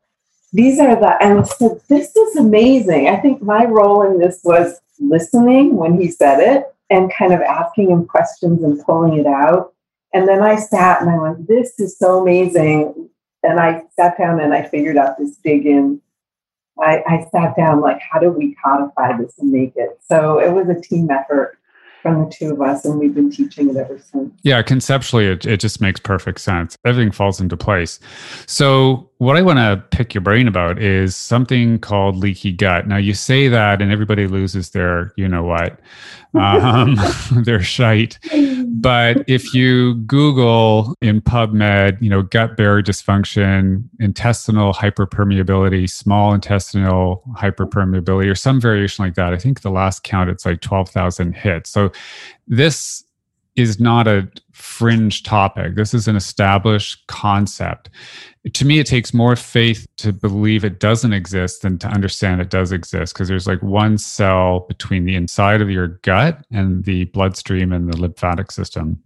these 0.53 0.79
are 0.79 0.95
the, 0.95 1.17
and 1.21 1.45
said, 1.47 1.81
this 1.89 2.15
is 2.15 2.37
amazing. 2.37 3.09
I 3.09 3.17
think 3.17 3.43
my 3.43 3.65
role 3.65 4.03
in 4.03 4.19
this 4.19 4.41
was 4.45 4.81
listening 5.01 5.77
when 5.77 6.01
he 6.01 6.09
said 6.09 6.39
it 6.39 6.67
and 6.91 7.13
kind 7.13 7.33
of 7.33 7.41
asking 7.41 7.91
him 7.91 8.07
questions 8.07 8.63
and 8.63 8.81
pulling 8.85 9.19
it 9.19 9.27
out. 9.27 9.73
And 10.13 10.27
then 10.27 10.43
I 10.43 10.57
sat 10.57 11.01
and 11.01 11.11
I 11.11 11.19
went, 11.19 11.47
this 11.47 11.79
is 11.79 11.99
so 11.99 12.21
amazing. 12.21 13.09
And 13.43 13.61
I 13.61 13.83
sat 13.97 14.19
down 14.19 14.41
and 14.41 14.53
I 14.53 14.65
figured 14.65 14.97
out 14.97 15.19
this 15.19 15.37
dig 15.37 15.67
in 15.67 16.01
I, 16.81 17.03
I 17.07 17.27
sat 17.31 17.57
down 17.57 17.81
like, 17.81 18.01
how 18.01 18.19
do 18.19 18.31
we 18.31 18.55
codify 18.63 19.17
this 19.19 19.39
and 19.39 19.51
make 19.51 19.73
it? 19.77 19.99
So 20.07 20.39
it 20.39 20.53
was 20.53 20.69
a 20.69 20.81
team 20.81 21.11
effort 21.11 21.59
from 22.03 22.25
the 22.25 22.31
two 22.31 22.53
of 22.53 22.63
us, 22.63 22.85
and 22.87 22.99
we've 22.99 23.15
been 23.15 23.31
teaching 23.31 23.69
it 23.69 23.77
ever 23.77 23.99
since. 23.99 24.33
Yeah, 24.43 24.63
conceptually, 24.63 25.27
it, 25.27 25.45
it 25.45 25.61
just 25.61 25.83
makes 25.83 26.01
perfect 26.01 26.41
sense. 26.41 26.77
Everything 26.87 27.13
falls 27.13 27.41
into 27.41 27.59
place. 27.59 28.01
So 28.47 29.10
what 29.21 29.37
I 29.37 29.43
want 29.43 29.59
to 29.59 29.85
pick 29.95 30.15
your 30.15 30.23
brain 30.23 30.49
about 30.49 30.81
is 30.81 31.15
something 31.15 31.79
called 31.79 32.17
leaky 32.17 32.53
gut. 32.53 32.89
Now, 32.89 32.97
you 32.97 33.13
say 33.13 33.49
that, 33.49 33.83
and 33.83 33.93
everybody 33.93 34.27
loses 34.27 34.71
their, 34.71 35.13
you 35.15 35.29
know 35.29 35.45
what, 35.45 35.79
um, 36.33 36.97
their 37.45 37.63
shite. 37.63 38.19
But 38.67 39.23
if 39.29 39.53
you 39.53 39.97
Google 40.07 40.95
in 41.03 41.21
PubMed, 41.21 42.01
you 42.01 42.09
know, 42.09 42.23
gut 42.23 42.57
barrier 42.57 42.83
dysfunction, 42.83 43.85
intestinal 43.99 44.73
hyperpermeability, 44.73 45.91
small 45.91 46.33
intestinal 46.33 47.23
hyperpermeability, 47.37 48.31
or 48.31 48.35
some 48.35 48.59
variation 48.59 49.05
like 49.05 49.17
that, 49.17 49.35
I 49.35 49.37
think 49.37 49.61
the 49.61 49.71
last 49.71 50.03
count 50.03 50.31
it's 50.31 50.47
like 50.47 50.63
twelve 50.63 50.89
thousand 50.89 51.35
hits. 51.37 51.69
So 51.69 51.93
this 52.49 53.05
is 53.57 53.79
not 53.79 54.09
a 54.09 54.31
fringe 54.53 55.23
topic. 55.23 55.75
This 55.75 55.95
is 55.95 56.09
an 56.09 56.17
established 56.17 57.07
concept. 57.07 57.91
To 58.55 58.65
me, 58.65 58.79
it 58.79 58.87
takes 58.87 59.13
more 59.13 59.37
faith 59.37 59.87
to 59.99 60.15
believe 60.15 60.65
it 60.65 60.81
doesn't 60.81 61.13
exist 61.13 61.61
than 61.61 61.79
to 61.79 61.89
understand 61.89 62.41
it 62.41 62.49
does 62.49 62.73
exist 62.73 63.13
because 63.13 63.29
there's 63.29 63.47
like 63.47 63.63
one 63.63 63.99
cell 63.99 64.61
between 64.61 65.05
the 65.05 65.15
inside 65.15 65.61
of 65.61 65.71
your 65.71 65.89
gut 65.89 66.43
and 66.51 66.85
the 66.85 67.05
bloodstream 67.07 67.71
and 67.71 67.93
the 67.93 68.01
lymphatic 68.01 68.51
system. 68.51 68.99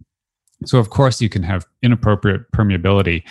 So, 0.63 0.79
of 0.79 0.89
course, 0.89 1.19
you 1.19 1.27
can 1.27 1.43
have 1.43 1.65
inappropriate 1.83 2.49
permeability. 2.51 3.23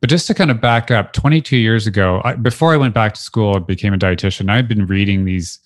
But 0.00 0.08
just 0.08 0.26
to 0.28 0.34
kind 0.34 0.50
of 0.50 0.62
back 0.62 0.90
up, 0.90 1.12
22 1.12 1.58
years 1.58 1.86
ago, 1.86 2.22
I, 2.24 2.34
before 2.36 2.72
I 2.72 2.78
went 2.78 2.94
back 2.94 3.12
to 3.14 3.20
school, 3.20 3.56
and 3.56 3.66
became 3.66 3.92
a 3.92 3.98
dietitian. 3.98 4.50
I 4.50 4.56
had 4.56 4.66
been 4.66 4.86
reading 4.86 5.26
these 5.26 5.58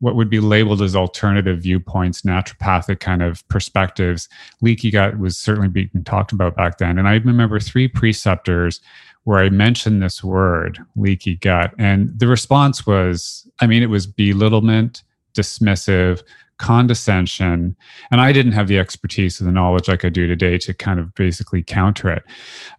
what 0.00 0.16
would 0.16 0.30
be 0.30 0.40
labeled 0.40 0.80
as 0.82 0.96
alternative 0.96 1.60
viewpoints, 1.60 2.22
naturopathic 2.22 3.00
kind 3.00 3.22
of 3.22 3.46
perspectives. 3.48 4.28
Leaky 4.62 4.90
gut 4.90 5.18
was 5.18 5.36
certainly 5.36 5.68
being 5.68 5.90
talked 6.04 6.32
about 6.32 6.56
back 6.56 6.78
then. 6.78 6.98
And 6.98 7.06
I 7.06 7.16
remember 7.16 7.60
three 7.60 7.86
preceptors 7.86 8.80
where 9.24 9.38
I 9.38 9.50
mentioned 9.50 10.02
this 10.02 10.24
word, 10.24 10.78
leaky 10.96 11.36
gut. 11.36 11.72
And 11.78 12.18
the 12.18 12.26
response 12.26 12.86
was, 12.86 13.48
I 13.60 13.66
mean, 13.66 13.82
it 13.82 13.90
was 13.90 14.06
belittlement, 14.06 15.02
dismissive, 15.34 16.22
condescension. 16.58 17.74
And 18.10 18.20
I 18.20 18.32
didn't 18.32 18.52
have 18.52 18.68
the 18.68 18.78
expertise 18.78 19.40
or 19.40 19.44
the 19.44 19.52
knowledge 19.52 19.88
like 19.88 20.04
I 20.04 20.10
do 20.10 20.26
today 20.26 20.58
to 20.58 20.74
kind 20.74 21.00
of 21.00 21.14
basically 21.14 21.62
counter 21.62 22.10
it. 22.10 22.22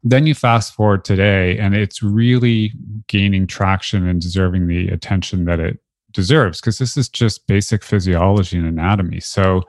Then 0.04 0.28
you 0.28 0.36
fast 0.36 0.76
forward 0.76 1.04
today, 1.04 1.58
and 1.58 1.76
it's 1.76 2.04
really 2.04 2.74
gaining 3.08 3.48
traction 3.48 4.08
and 4.08 4.22
deserving 4.22 4.68
the 4.68 4.88
attention 4.90 5.46
that 5.46 5.60
it 5.60 5.80
deserves 6.12 6.60
because 6.60 6.78
this 6.78 6.96
is 6.96 7.10
just 7.10 7.48
basic 7.48 7.84
physiology 7.84 8.58
and 8.58 8.68
anatomy. 8.68 9.20
So 9.20 9.64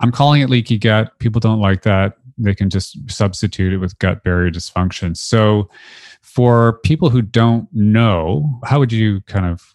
I'm 0.00 0.10
calling 0.10 0.42
it 0.42 0.50
leaky 0.50 0.78
gut. 0.78 1.16
People 1.18 1.40
don't 1.40 1.60
like 1.60 1.82
that. 1.82 2.18
They 2.38 2.54
can 2.54 2.70
just 2.70 2.98
substitute 3.10 3.72
it 3.72 3.78
with 3.78 3.98
gut 3.98 4.24
barrier 4.24 4.50
dysfunction. 4.50 5.16
So 5.16 5.68
for 6.22 6.80
people 6.80 7.10
who 7.10 7.22
don't 7.22 7.68
know, 7.72 8.60
how 8.64 8.78
would 8.78 8.92
you 8.92 9.20
kind 9.22 9.46
of 9.46 9.74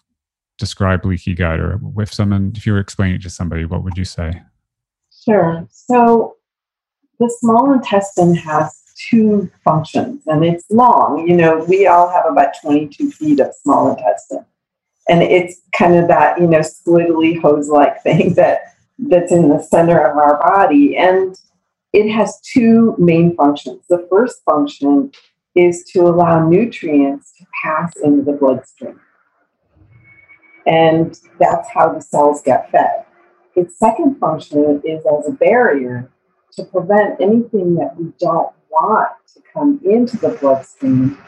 describe 0.58 1.04
leaky 1.04 1.34
gut 1.34 1.58
or 1.58 1.80
if 1.98 2.12
someone 2.12 2.52
if 2.54 2.66
you 2.66 2.72
were 2.72 2.80
explaining 2.80 3.16
it 3.16 3.22
to 3.22 3.30
somebody, 3.30 3.64
what 3.64 3.82
would 3.82 3.96
you 3.96 4.04
say? 4.04 4.42
Sure. 5.24 5.66
So 5.70 6.36
the 7.18 7.34
small 7.40 7.72
intestine 7.72 8.34
has 8.34 8.82
two 9.08 9.50
functions 9.64 10.22
and 10.26 10.44
it's 10.44 10.64
long. 10.70 11.26
You 11.26 11.36
know, 11.36 11.64
we 11.64 11.86
all 11.86 12.10
have 12.10 12.26
about 12.26 12.54
22 12.60 13.10
feet 13.10 13.40
of 13.40 13.54
small 13.54 13.90
intestine 13.90 14.44
and 15.10 15.22
it's 15.22 15.60
kind 15.72 15.96
of 15.96 16.08
that 16.08 16.40
you 16.40 16.46
know 16.46 16.60
squiggly 16.60 17.40
hose-like 17.40 18.02
thing 18.02 18.34
that 18.34 18.74
that's 18.98 19.32
in 19.32 19.48
the 19.48 19.62
center 19.62 19.98
of 19.98 20.16
our 20.16 20.38
body, 20.38 20.96
and 20.96 21.38
it 21.92 22.10
has 22.10 22.40
two 22.40 22.94
main 22.98 23.34
functions. 23.36 23.84
The 23.88 24.06
first 24.10 24.42
function 24.44 25.12
is 25.54 25.84
to 25.92 26.02
allow 26.02 26.48
nutrients 26.48 27.32
to 27.38 27.44
pass 27.62 27.92
into 28.02 28.22
the 28.22 28.32
bloodstream. 28.32 29.00
And 30.66 31.18
that's 31.38 31.68
how 31.70 31.92
the 31.92 32.00
cells 32.00 32.42
get 32.42 32.70
fed. 32.70 33.04
Its 33.56 33.78
second 33.78 34.18
function 34.20 34.80
is 34.84 35.04
as 35.04 35.26
a 35.26 35.32
barrier 35.32 36.10
to 36.52 36.64
prevent 36.64 37.20
anything 37.20 37.74
that 37.76 37.96
we 37.96 38.12
don't 38.20 38.52
want 38.70 39.10
to 39.34 39.42
come 39.52 39.80
into 39.84 40.16
the 40.18 40.30
bloodstream 40.40 41.18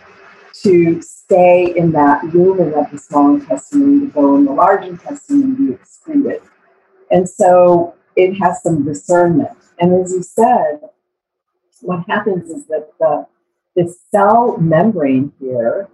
to 0.62 1.01
stay 1.03 1.75
in 1.77 1.92
that 1.92 2.22
lumen 2.33 2.75
of 2.75 2.90
the 2.92 2.98
small 2.98 3.35
intestine 3.35 4.01
to 4.01 4.07
go 4.09 4.37
in 4.37 4.44
the 4.44 4.53
large 4.53 4.85
intestine 4.85 5.42
and 5.42 5.57
be 5.57 5.72
excreted. 5.72 6.42
And 7.11 7.29
so 7.29 7.94
it 8.16 8.35
has 8.35 8.62
some 8.62 8.85
discernment. 8.85 9.51
And 9.79 10.03
as 10.03 10.12
you 10.12 10.22
said, 10.22 10.81
what 11.81 12.05
happens 12.09 12.51
is 12.51 12.66
that 12.66 12.90
the, 12.98 13.27
the 13.75 13.94
cell 14.11 14.57
membrane 14.59 15.33
here 15.40 15.88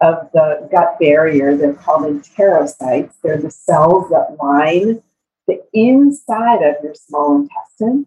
of 0.00 0.30
the 0.32 0.68
gut 0.70 0.98
barrier, 1.00 1.56
they're 1.56 1.74
called 1.74 2.04
enterocytes. 2.04 3.14
They're 3.22 3.36
the 3.36 3.50
cells 3.50 4.10
that 4.10 4.36
line 4.42 5.02
the 5.46 5.62
inside 5.72 6.62
of 6.62 6.82
your 6.82 6.94
small 6.94 7.36
intestine. 7.36 8.06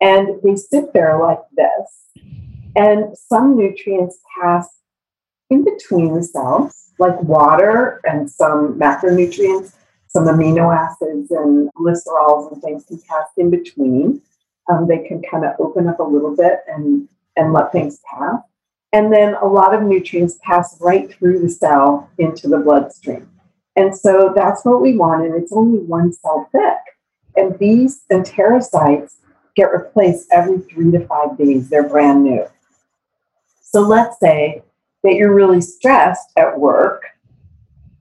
And 0.00 0.40
they 0.42 0.56
sit 0.56 0.92
there 0.92 1.18
like 1.18 1.40
this. 1.56 2.24
And 2.76 3.16
some 3.16 3.56
nutrients 3.56 4.18
pass 4.38 4.68
in 5.48 5.64
between 5.64 6.14
the 6.14 6.22
cells, 6.22 6.90
like 6.98 7.20
water 7.22 8.00
and 8.04 8.30
some 8.30 8.78
macronutrients, 8.78 9.72
some 10.16 10.24
amino 10.28 10.74
acids 10.74 11.30
and 11.30 11.68
glycerols 11.74 12.50
and 12.50 12.62
things 12.62 12.86
can 12.86 12.98
pass 13.06 13.26
in 13.36 13.50
between. 13.50 14.22
Um, 14.66 14.88
they 14.88 15.06
can 15.06 15.20
kind 15.20 15.44
of 15.44 15.52
open 15.60 15.88
up 15.88 16.00
a 16.00 16.02
little 16.02 16.34
bit 16.34 16.60
and, 16.66 17.06
and 17.36 17.52
let 17.52 17.70
things 17.70 18.00
pass. 18.10 18.40
And 18.94 19.12
then 19.12 19.34
a 19.34 19.44
lot 19.44 19.74
of 19.74 19.82
nutrients 19.82 20.38
pass 20.42 20.78
right 20.80 21.12
through 21.12 21.40
the 21.40 21.50
cell 21.50 22.08
into 22.16 22.48
the 22.48 22.56
bloodstream. 22.56 23.28
And 23.76 23.94
so 23.94 24.32
that's 24.34 24.64
what 24.64 24.80
we 24.80 24.96
want, 24.96 25.26
and 25.26 25.34
it's 25.34 25.52
only 25.52 25.80
one 25.80 26.14
cell 26.14 26.48
thick. 26.50 26.78
And 27.36 27.58
these 27.58 28.04
enterocytes 28.10 29.16
get 29.54 29.70
replaced 29.70 30.28
every 30.32 30.60
three 30.60 30.90
to 30.92 31.06
five 31.06 31.36
days. 31.36 31.68
They're 31.68 31.86
brand 31.86 32.24
new. 32.24 32.46
So 33.60 33.82
let's 33.82 34.18
say 34.18 34.62
that 35.02 35.12
you're 35.12 35.34
really 35.34 35.60
stressed 35.60 36.30
at 36.38 36.58
work 36.58 37.02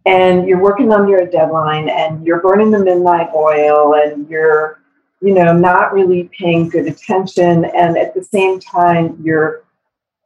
and 0.05 0.47
you're 0.47 0.61
working 0.61 0.91
under 0.91 1.17
a 1.17 1.29
deadline 1.29 1.89
and 1.89 2.25
you're 2.25 2.41
burning 2.41 2.71
the 2.71 2.79
midnight 2.79 3.29
oil 3.35 3.95
and 3.95 4.29
you're 4.29 4.81
you 5.21 5.33
know 5.33 5.51
not 5.57 5.93
really 5.93 6.29
paying 6.37 6.69
good 6.69 6.87
attention. 6.87 7.65
And 7.65 7.97
at 7.97 8.13
the 8.13 8.23
same 8.23 8.59
time 8.59 9.17
you're 9.23 9.63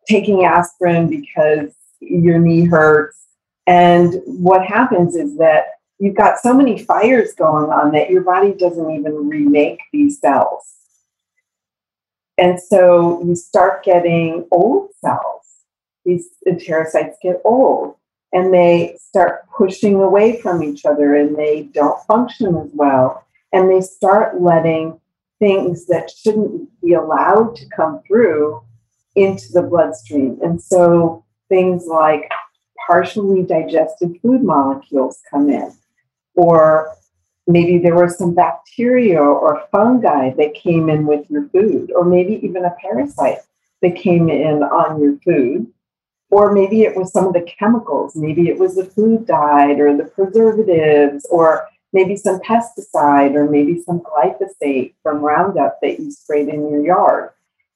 taking 0.07 0.43
aspirin 0.43 1.09
because 1.09 1.73
your 1.99 2.39
knee 2.39 2.65
hurts. 2.65 3.17
And 3.67 4.15
what 4.25 4.65
happens 4.65 5.15
is 5.15 5.37
that 5.37 5.65
you've 5.99 6.15
got 6.15 6.39
so 6.39 6.53
many 6.53 6.83
fires 6.83 7.33
going 7.35 7.71
on 7.71 7.91
that 7.91 8.09
your 8.09 8.23
body 8.23 8.53
doesn't 8.53 8.91
even 8.91 9.29
remake 9.29 9.79
these 9.93 10.19
cells. 10.19 10.63
And 12.37 12.59
so 12.59 13.21
you 13.23 13.35
start 13.35 13.83
getting 13.83 14.47
old 14.49 14.89
cells. 14.99 15.43
These 16.05 16.29
enterocytes 16.47 17.15
get 17.21 17.41
old 17.43 17.98
and 18.33 18.53
they 18.53 18.97
start 18.99 19.47
pushing 19.57 19.95
away 19.95 20.39
from 20.39 20.63
each 20.63 20.85
other 20.85 21.15
and 21.15 21.35
they 21.35 21.63
don't 21.73 22.03
function 22.05 22.55
as 22.57 22.69
well. 22.73 23.25
And 23.51 23.69
they 23.69 23.81
start 23.81 24.41
letting 24.41 24.99
things 25.39 25.87
that 25.87 26.11
shouldn't 26.11 26.69
be 26.81 26.93
allowed 26.93 27.55
to 27.55 27.65
come 27.69 28.01
through 28.05 28.61
into 29.15 29.51
the 29.51 29.63
bloodstream. 29.63 30.39
And 30.43 30.61
so 30.61 31.25
things 31.47 31.87
like 31.87 32.29
partially 32.85 33.43
digested 33.43 34.19
food 34.21 34.43
molecules 34.43 35.19
come 35.29 35.49
in, 35.49 35.73
or 36.35 36.95
maybe 37.47 37.79
there 37.79 37.95
were 37.95 38.09
some 38.09 38.33
bacteria 38.33 39.19
or 39.19 39.63
fungi 39.71 40.31
that 40.31 40.53
came 40.53 40.89
in 40.89 41.05
with 41.05 41.29
your 41.29 41.49
food, 41.49 41.91
or 41.95 42.05
maybe 42.05 42.39
even 42.45 42.65
a 42.65 42.75
parasite 42.81 43.39
that 43.81 43.95
came 43.95 44.29
in 44.29 44.61
on 44.63 45.01
your 45.01 45.17
food 45.19 45.71
or 46.29 46.51
maybe 46.51 46.83
it 46.83 46.95
was 46.95 47.11
some 47.11 47.27
of 47.27 47.33
the 47.33 47.41
chemicals. 47.41 48.15
Maybe 48.15 48.49
it 48.49 48.59
was 48.59 48.75
the 48.75 48.85
food 48.85 49.25
dyed 49.25 49.79
or 49.79 49.95
the 49.95 50.05
preservatives 50.05 51.25
or 51.29 51.67
maybe 51.91 52.15
some 52.15 52.39
pesticide 52.39 53.33
or 53.35 53.49
maybe 53.49 53.81
some 53.81 54.01
glyphosate 54.01 54.93
from 55.01 55.21
Roundup 55.21 55.79
that 55.81 55.99
you 55.99 56.11
sprayed 56.11 56.49
in 56.49 56.69
your 56.69 56.85
yard. 56.85 57.31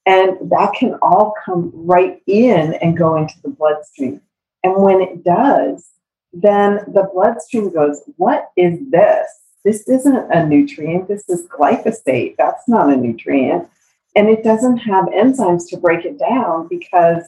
And 0.05 0.51
that 0.51 0.73
can 0.77 0.95
all 1.01 1.33
come 1.43 1.71
right 1.73 2.21
in 2.27 2.73
and 2.75 2.97
go 2.97 3.15
into 3.15 3.35
the 3.41 3.49
bloodstream. 3.49 4.21
And 4.63 4.75
when 4.75 5.01
it 5.01 5.23
does, 5.23 5.89
then 6.31 6.79
the 6.87 7.09
bloodstream 7.13 7.71
goes, 7.71 8.01
What 8.17 8.51
is 8.57 8.79
this? 8.89 9.27
This 9.63 9.87
isn't 9.87 10.31
a 10.31 10.45
nutrient. 10.45 11.07
This 11.07 11.27
is 11.29 11.47
glyphosate. 11.47 12.35
That's 12.37 12.67
not 12.67 12.91
a 12.91 12.97
nutrient. 12.97 13.69
And 14.15 14.29
it 14.29 14.43
doesn't 14.43 14.77
have 14.77 15.05
enzymes 15.05 15.69
to 15.69 15.77
break 15.77 16.05
it 16.05 16.19
down 16.19 16.67
because 16.67 17.23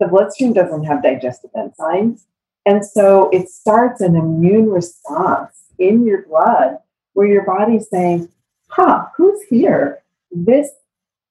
the 0.00 0.08
bloodstream 0.08 0.52
doesn't 0.52 0.84
have 0.84 1.02
digestive 1.02 1.50
enzymes. 1.56 2.22
And 2.64 2.84
so 2.84 3.30
it 3.30 3.48
starts 3.48 4.00
an 4.00 4.16
immune 4.16 4.70
response 4.70 5.52
in 5.78 6.04
your 6.04 6.26
blood 6.26 6.78
where 7.14 7.26
your 7.26 7.44
body's 7.44 7.88
saying, 7.88 8.28
huh, 8.68 9.06
who's 9.16 9.40
here? 9.48 10.02
This 10.30 10.68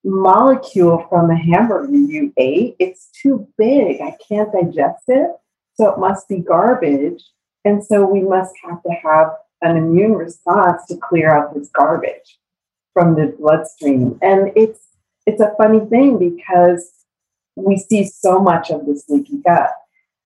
molecule 0.03 1.05
from 1.09 1.27
the 1.27 1.35
hamburger 1.35 1.93
you 1.93 2.31
ate, 2.37 2.75
it's 2.79 3.09
too 3.21 3.47
big. 3.57 4.01
I 4.01 4.15
can't 4.27 4.51
digest 4.51 5.03
it. 5.07 5.31
So 5.75 5.91
it 5.91 5.99
must 5.99 6.29
be 6.29 6.37
garbage. 6.37 7.23
And 7.65 7.83
so 7.83 8.05
we 8.05 8.21
must 8.21 8.53
have 8.63 8.81
to 8.83 8.91
have 9.03 9.31
an 9.61 9.75
immune 9.75 10.13
response 10.13 10.85
to 10.87 10.97
clear 10.97 11.31
out 11.31 11.53
this 11.53 11.69
garbage 11.69 12.39
from 12.93 13.15
the 13.15 13.35
bloodstream. 13.37 14.17
And 14.21 14.51
it's 14.55 14.79
it's 15.25 15.41
a 15.41 15.55
funny 15.57 15.79
thing 15.87 16.19
because 16.19 16.91
we 17.55 17.77
see 17.77 18.03
so 18.05 18.39
much 18.39 18.69
of 18.69 18.85
this 18.85 19.05
leaky 19.09 19.37
gut. 19.45 19.71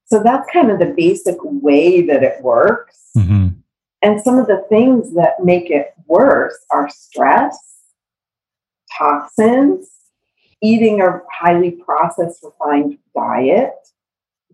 So 0.06 0.24
that's 0.24 0.50
kind 0.52 0.72
of 0.72 0.80
the 0.80 0.94
basic 0.98 1.38
way 1.42 2.02
that 2.02 2.24
it 2.24 2.42
works. 2.42 3.10
Mm-hmm. 3.15 3.50
And 4.02 4.22
some 4.22 4.39
of 4.39 4.48
the 4.48 4.65
things 4.70 5.13
that 5.15 5.44
make 5.44 5.70
it 5.70 5.94
worse 6.08 6.58
are 6.72 6.89
stress, 6.89 7.58
toxins, 8.98 9.89
eating 10.62 11.02
a 11.02 11.22
highly 11.32 11.72
processed, 11.72 12.44
refined 12.44 12.98
diet, 13.13 13.74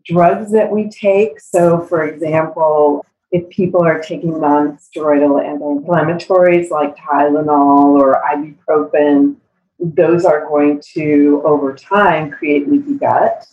drugs 0.06 0.52
that 0.52 0.72
we 0.72 0.90
take. 0.90 1.40
So, 1.40 1.82
for 1.82 2.04
example, 2.04 3.06
if 3.32 3.50
people 3.50 3.84
are 3.84 4.02
taking 4.02 4.40
non 4.40 4.78
steroidal 4.78 5.44
anti 5.44 5.66
inflammatories 5.66 6.70
like 6.70 6.96
Tylenol 6.96 8.00
or 8.00 8.22
ibuprofen, 8.32 9.36
those 9.80 10.26
are 10.26 10.48
going 10.48 10.82
to, 10.94 11.42
over 11.46 11.76
time, 11.76 12.32
create 12.32 12.70
leaky 12.70 12.96
gut. 12.96 13.48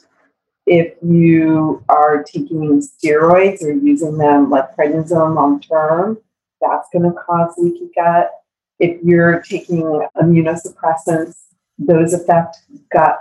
If 0.66 0.94
you 1.02 1.82
are 1.88 2.22
taking 2.22 2.80
steroids 2.80 3.62
or 3.62 3.72
using 3.72 4.16
them 4.16 4.48
like 4.48 4.76
prednisone 4.76 5.34
long 5.34 5.60
term, 5.60 6.18
that's 6.60 6.88
going 6.92 7.10
to 7.10 7.18
cause 7.18 7.54
leaky 7.58 7.90
gut. 7.94 8.30
If 8.78 9.02
you're 9.02 9.42
taking 9.42 10.06
immunosuppressants, 10.16 11.42
those 11.78 12.12
affect 12.12 12.58
gut, 12.92 13.18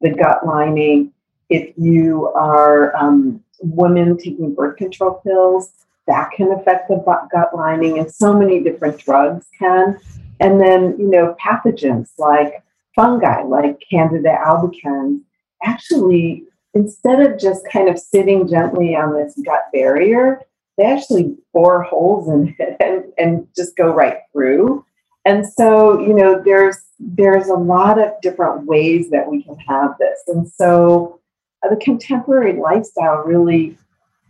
the 0.00 0.10
gut 0.10 0.46
lining. 0.46 1.12
If 1.50 1.74
you 1.76 2.28
are 2.28 2.96
um, 2.96 3.44
women 3.60 4.16
taking 4.16 4.54
birth 4.54 4.76
control 4.76 5.20
pills, 5.24 5.72
that 6.06 6.30
can 6.32 6.52
affect 6.52 6.88
the 6.88 6.96
gut 7.30 7.54
lining, 7.54 7.98
and 7.98 8.10
so 8.10 8.32
many 8.32 8.62
different 8.62 8.98
drugs 8.98 9.46
can. 9.58 9.98
And 10.40 10.60
then, 10.60 10.96
you 10.98 11.08
know, 11.08 11.36
pathogens 11.44 12.10
like 12.18 12.62
fungi, 12.94 13.42
like 13.42 13.82
Candida 13.90 14.36
albicans, 14.44 15.20
actually, 15.64 16.44
instead 16.74 17.20
of 17.20 17.38
just 17.38 17.66
kind 17.70 17.88
of 17.88 17.98
sitting 17.98 18.46
gently 18.46 18.94
on 18.94 19.14
this 19.14 19.38
gut 19.44 19.64
barrier, 19.72 20.40
they 20.76 20.84
actually 20.84 21.36
bore 21.52 21.82
holes 21.82 22.28
in 22.28 22.54
it 22.58 22.76
and, 22.80 23.04
and 23.18 23.48
just 23.56 23.76
go 23.76 23.92
right 23.92 24.18
through. 24.32 24.84
And 25.24 25.46
so, 25.46 26.00
you 26.00 26.14
know, 26.14 26.40
there's 26.42 26.78
there's 27.00 27.48
a 27.48 27.54
lot 27.54 27.98
of 27.98 28.12
different 28.22 28.66
ways 28.66 29.10
that 29.10 29.30
we 29.30 29.42
can 29.42 29.56
have 29.68 29.90
this. 30.00 30.18
And 30.26 30.48
so 30.48 31.20
uh, 31.64 31.68
the 31.68 31.76
contemporary 31.76 32.54
lifestyle 32.54 33.22
really 33.24 33.78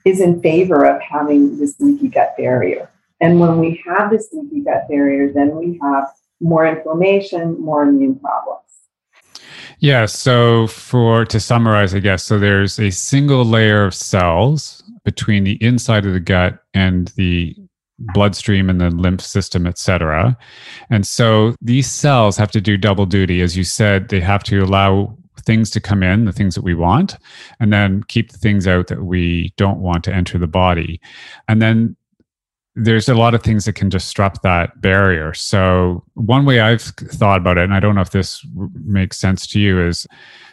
is 0.05 0.21
in 0.21 0.41
favor 0.43 0.85
of 0.85 1.01
having 1.01 1.59
this 1.59 1.79
leaky 1.81 2.09
gut 2.09 2.35
barrier. 2.37 2.91
And 3.21 3.41
when 3.41 3.59
we 3.59 3.83
have 3.87 4.11
this 4.11 4.29
leaky 4.33 4.61
gut 4.61 4.89
barrier, 4.89 5.33
then 5.33 5.57
we 5.57 5.79
have 5.83 6.09
more 6.41 6.67
inflammation, 6.67 7.61
more 7.61 7.83
immune 7.83 8.19
problems. 8.19 8.63
Yeah. 9.81 10.07
So, 10.07 10.67
for 10.67 11.25
to 11.27 11.39
summarize, 11.39 11.95
I 11.95 12.01
guess, 12.01 12.25
so 12.25 12.39
there's 12.39 12.79
a 12.79 12.91
single 12.91 13.45
layer 13.45 13.85
of 13.85 13.95
cells 13.95 14.83
between 15.05 15.45
the 15.45 15.63
inside 15.63 16.05
of 16.05 16.13
the 16.13 16.21
gut 16.21 16.65
and 16.75 17.09
the 17.17 17.57
bloodstream 17.99 18.71
and 18.71 18.81
the 18.81 18.91
lymph 18.91 19.21
system, 19.21 19.67
et 19.67 19.79
cetera. 19.79 20.37
And 20.91 21.07
so 21.07 21.55
these 21.61 21.91
cells 21.91 22.37
have 22.37 22.51
to 22.53 22.61
do 22.61 22.77
double 22.77 23.07
duty. 23.07 23.41
As 23.41 23.57
you 23.57 23.65
said, 23.65 24.09
they 24.09 24.21
have 24.21 24.45
to 24.45 24.63
allow 24.63 25.17
things 25.41 25.71
to 25.71 25.81
come 25.81 26.03
in, 26.03 26.25
the 26.25 26.33
things 26.33 26.55
that 26.55 26.63
we 26.63 26.75
want, 26.75 27.17
and 27.59 27.73
then 27.73 28.03
keep 28.05 28.31
the 28.31 28.39
things 28.39 28.67
out 28.67 28.87
that 28.89 29.05
we 29.05 29.53
don't 29.57 29.81
want 29.81 30.05
to 30.05 30.15
enter 30.15 30.39
the 30.39 30.47
body. 30.47 31.01
And 31.49 31.61
then 31.61 31.97
there's 32.79 33.09
a 33.09 33.15
lot 33.15 33.35
of 33.35 33.43
things 33.43 33.65
that 33.65 33.75
can 33.75 33.89
disrupt 33.89 34.43
that 34.43 34.81
barrier. 34.81 35.35
So, 35.35 36.05
one 36.15 36.45
way 36.45 36.61
I've 36.61 36.83
thought 36.83 37.41
about 37.41 37.59
it, 37.59 37.65
and 37.65 37.75
I 37.75 37.81
don't 37.81 37.95
know 37.95 38.01
if 38.01 38.11
this 38.11 38.47
makes 38.85 39.19
sense 39.19 39.47
to 39.49 39.61
you, 39.61 39.85
is 39.85 40.07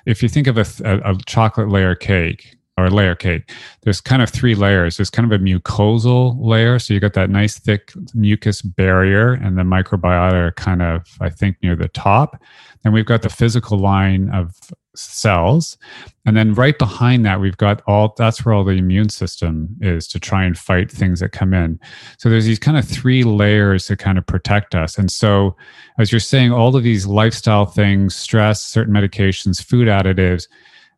if 0.06 0.24
you 0.24 0.30
think 0.30 0.48
of 0.48 0.58
a, 0.58 0.66
a, 0.84 1.12
a 1.12 1.18
chocolate 1.26 1.70
layer 1.70 1.96
cake, 1.96 2.56
or 2.78 2.90
layer 2.90 3.16
cake, 3.16 3.52
there's 3.84 4.02
kind 4.02 4.22
of 4.22 4.30
three 4.30 4.54
layers. 4.54 4.98
There's 4.98 5.10
kind 5.10 5.32
of 5.32 5.40
a 5.40 5.42
mucosal 5.42 6.36
layer. 6.40 6.78
So 6.78 6.94
you 6.94 7.00
got 7.00 7.14
that 7.14 7.30
nice 7.30 7.58
thick 7.58 7.94
mucus 8.14 8.62
barrier, 8.62 9.34
and 9.34 9.58
the 9.58 9.64
microbiota 9.64 10.34
are 10.34 10.52
kind 10.54 10.82
of, 10.82 11.08
I 11.22 11.30
think, 11.30 11.58
near 11.64 11.76
the 11.76 11.88
top. 11.88 12.42
Then 12.84 12.92
we've 12.92 13.06
got 13.06 13.22
the 13.22 13.30
physical 13.30 13.78
line 13.78 14.30
of 14.30 14.60
cells. 14.98 15.78
And 16.26 16.36
then 16.36 16.54
right 16.54 16.78
behind 16.78 17.26
that, 17.26 17.40
we've 17.40 17.58
got 17.58 17.82
all 17.88 18.14
that's 18.18 18.44
where 18.44 18.54
all 18.54 18.64
the 18.64 18.72
immune 18.72 19.10
system 19.10 19.76
is 19.82 20.08
to 20.10 20.20
try 20.20 20.44
and 20.44 20.58
fight 20.58 20.92
things 20.92 21.20
that 21.20 21.32
come 21.32 21.54
in. 21.54 21.80
So 22.18 22.30
there's 22.30 22.46
these 22.46 22.60
kind 22.60 22.78
of 22.78 22.88
three 22.88 23.24
layers 23.24 23.88
to 23.88 23.96
kind 23.96 24.18
of 24.18 24.26
protect 24.26 24.76
us. 24.76 24.98
And 24.98 25.12
so, 25.12 25.56
as 26.00 26.12
you're 26.12 26.20
saying, 26.20 26.52
all 26.52 26.76
of 26.76 26.84
these 26.84 27.06
lifestyle 27.06 27.66
things, 27.66 28.16
stress, 28.16 28.62
certain 28.62 28.94
medications, 28.94 29.64
food 29.64 29.88
additives, 29.88 30.48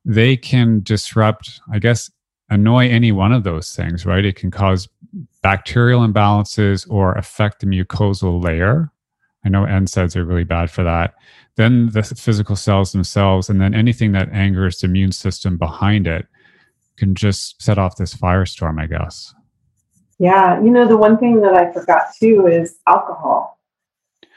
they 0.06 0.38
can 0.38 0.82
disrupt, 0.84 1.60
I 1.72 1.80
guess, 1.80 2.10
annoy 2.50 2.88
any 2.88 3.12
one 3.12 3.34
of 3.34 3.44
those 3.44 3.76
things, 3.76 4.06
right? 4.06 4.24
It 4.24 4.38
can 4.38 4.52
cause 4.52 4.88
bacterial 5.42 6.02
imbalances 6.08 6.90
or 6.90 7.14
affect 7.14 7.60
the 7.60 7.68
mucosal 7.68 8.44
layer. 8.44 8.92
I 9.48 9.50
know 9.50 9.64
NSAIDs 9.64 10.18
are 10.18 10.26
really 10.26 10.44
bad 10.44 10.70
for 10.70 10.84
that. 10.84 11.16
Then 11.56 11.90
the 11.94 12.04
physical 12.04 12.58
cells 12.58 12.92
themselves, 12.92 13.50
and 13.50 13.62
then 13.62 13.74
anything 13.74 14.12
that 14.12 14.30
angers 14.34 14.80
the 14.80 14.88
immune 14.88 15.14
system 15.14 15.58
behind 15.58 16.06
it 16.06 16.28
can 16.98 17.16
just 17.16 17.62
set 17.62 17.78
off 17.78 17.96
this 17.96 18.14
firestorm, 18.14 18.78
I 18.78 18.88
guess. 18.88 19.34
Yeah. 20.20 20.62
You 20.62 20.70
know, 20.70 20.86
the 20.86 20.98
one 20.98 21.18
thing 21.18 21.40
that 21.42 21.54
I 21.54 21.72
forgot 21.72 22.08
too 22.20 22.48
is 22.48 22.78
alcohol. 22.88 23.58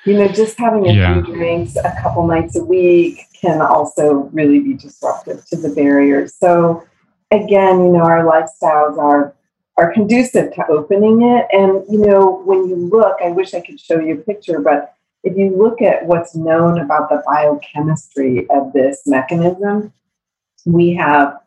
You 0.05 0.17
know, 0.17 0.29
just 0.29 0.57
having 0.59 0.87
a 0.87 0.93
yeah. 0.93 1.21
few 1.21 1.35
drinks 1.35 1.75
a 1.75 1.93
couple 2.01 2.25
nights 2.25 2.57
a 2.57 2.65
week 2.65 3.27
can 3.41 3.61
also 3.61 4.31
really 4.33 4.61
be 4.61 4.75
disruptive 4.75 5.45
to 5.47 5.57
the 5.57 5.71
barriers. 5.71 6.37
So 6.37 6.87
again, 7.33 7.81
you 7.81 7.91
know, 7.91 8.05
our 8.05 8.25
lifestyles 8.25 8.97
are 8.97 9.35
are 9.77 9.93
conducive 9.93 10.55
to 10.55 10.67
opening 10.69 11.23
it. 11.23 11.47
And 11.53 11.85
you 11.91 12.07
know, 12.07 12.43
when 12.45 12.69
you 12.69 12.77
look, 12.77 13.17
I 13.25 13.31
wish 13.31 13.55
I 13.55 13.61
could 13.61 13.81
show 13.81 13.99
you 13.99 14.15
a 14.15 14.23
picture, 14.23 14.61
but 14.61 14.95
if 15.23 15.37
you 15.37 15.57
look 15.57 15.83
at 15.83 16.07
what's 16.07 16.35
known 16.35 16.81
about 16.81 17.09
the 17.09 17.23
biochemistry 17.27 18.49
of 18.51 18.73
this 18.73 19.03
mechanism, 19.07 19.93
we 20.65 20.95
have, 20.95 21.41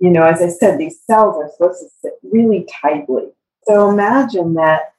you 0.00 0.10
know, 0.10 0.24
as 0.24 0.42
I 0.42 0.48
said, 0.48 0.78
these 0.78 1.00
cells 1.02 1.36
are 1.36 1.50
supposed 1.50 1.80
to 1.80 1.88
sit 2.02 2.14
really 2.22 2.66
tightly. 2.82 3.26
So 3.64 3.90
imagine 3.90 4.54
that 4.54 4.94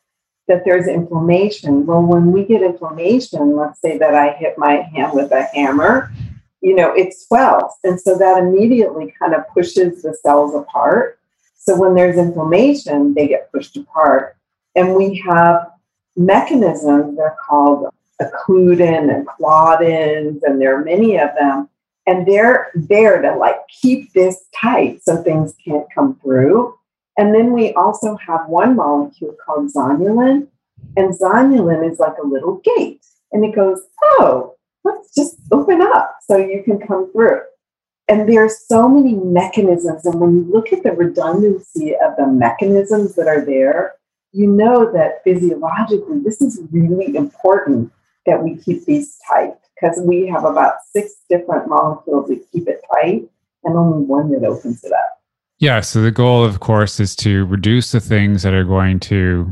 that 0.47 0.63
there's 0.63 0.87
inflammation. 0.87 1.85
Well, 1.85 2.01
when 2.01 2.31
we 2.31 2.45
get 2.45 2.61
inflammation, 2.61 3.55
let's 3.55 3.81
say 3.81 3.97
that 3.97 4.15
I 4.15 4.31
hit 4.31 4.57
my 4.57 4.81
hand 4.93 5.13
with 5.13 5.31
a 5.31 5.43
hammer, 5.53 6.11
you 6.61 6.73
know, 6.73 6.93
it 6.93 7.13
swells. 7.13 7.73
And 7.83 7.99
so 7.99 8.17
that 8.17 8.37
immediately 8.37 9.13
kind 9.19 9.35
of 9.35 9.47
pushes 9.53 10.01
the 10.01 10.17
cells 10.23 10.55
apart. 10.55 11.19
So 11.57 11.77
when 11.77 11.95
there's 11.95 12.17
inflammation, 12.17 13.13
they 13.13 13.27
get 13.27 13.51
pushed 13.51 13.75
apart. 13.75 14.37
And 14.75 14.95
we 14.95 15.21
have 15.27 15.71
mechanisms, 16.15 17.17
they're 17.17 17.35
called 17.45 17.87
occludin 18.21 19.13
and 19.13 19.27
claudins, 19.27 20.41
and 20.43 20.60
there 20.60 20.80
are 20.80 20.84
many 20.84 21.17
of 21.17 21.30
them. 21.39 21.69
And 22.06 22.25
they're 22.25 22.71
there 22.73 23.21
to 23.21 23.36
like 23.36 23.58
keep 23.67 24.13
this 24.13 24.45
tight 24.56 25.03
so 25.03 25.21
things 25.21 25.53
can't 25.63 25.86
come 25.93 26.19
through. 26.21 26.73
And 27.17 27.34
then 27.34 27.51
we 27.51 27.73
also 27.73 28.15
have 28.15 28.47
one 28.47 28.75
molecule 28.75 29.36
called 29.43 29.73
zonulin, 29.73 30.47
and 30.95 31.19
zonulin 31.19 31.89
is 31.89 31.99
like 31.99 32.15
a 32.23 32.27
little 32.27 32.62
gate, 32.63 33.06
and 33.32 33.43
it 33.43 33.56
goes, 33.56 33.82
oh, 34.19 34.56
let's 34.84 35.13
just 35.13 35.38
open 35.51 35.82
up 35.82 36.17
so 36.21 36.38
you 36.38 36.63
can 36.63 36.80
come 36.80 37.12
through. 37.12 37.41
And 38.08 38.30
there 38.30 38.45
are 38.45 38.49
so 38.49 38.88
many 38.88 39.15
mechanisms, 39.15 40.06
and 40.06 40.19
when 40.19 40.36
you 40.36 40.43
look 40.43 40.71
at 40.71 40.84
the 40.84 40.91
redundancy 40.93 41.95
of 41.95 42.15
the 42.17 42.27
mechanisms 42.27 43.15
that 43.15 43.27
are 43.27 43.43
there, 43.43 43.95
you 44.32 44.47
know 44.47 44.91
that 44.93 45.23
physiologically 45.23 46.19
this 46.19 46.41
is 46.41 46.62
really 46.71 47.15
important 47.15 47.91
that 48.27 48.43
we 48.43 48.57
keep 48.57 48.85
these 48.85 49.17
tight 49.27 49.53
because 49.73 49.99
we 50.03 50.27
have 50.27 50.45
about 50.45 50.75
six 50.91 51.15
different 51.29 51.67
molecules 51.67 52.27
that 52.29 52.45
keep 52.51 52.67
it 52.67 52.81
tight 52.93 53.27
and 53.63 53.75
only 53.75 54.05
one 54.05 54.31
that 54.31 54.43
opens 54.47 54.83
it 54.83 54.91
up. 54.91 55.21
Yeah. 55.59 55.81
So 55.81 56.01
the 56.01 56.11
goal, 56.11 56.43
of 56.43 56.59
course, 56.59 56.99
is 56.99 57.15
to 57.17 57.45
reduce 57.45 57.91
the 57.91 57.99
things 57.99 58.43
that 58.43 58.53
are 58.53 58.63
going 58.63 58.99
to 59.01 59.51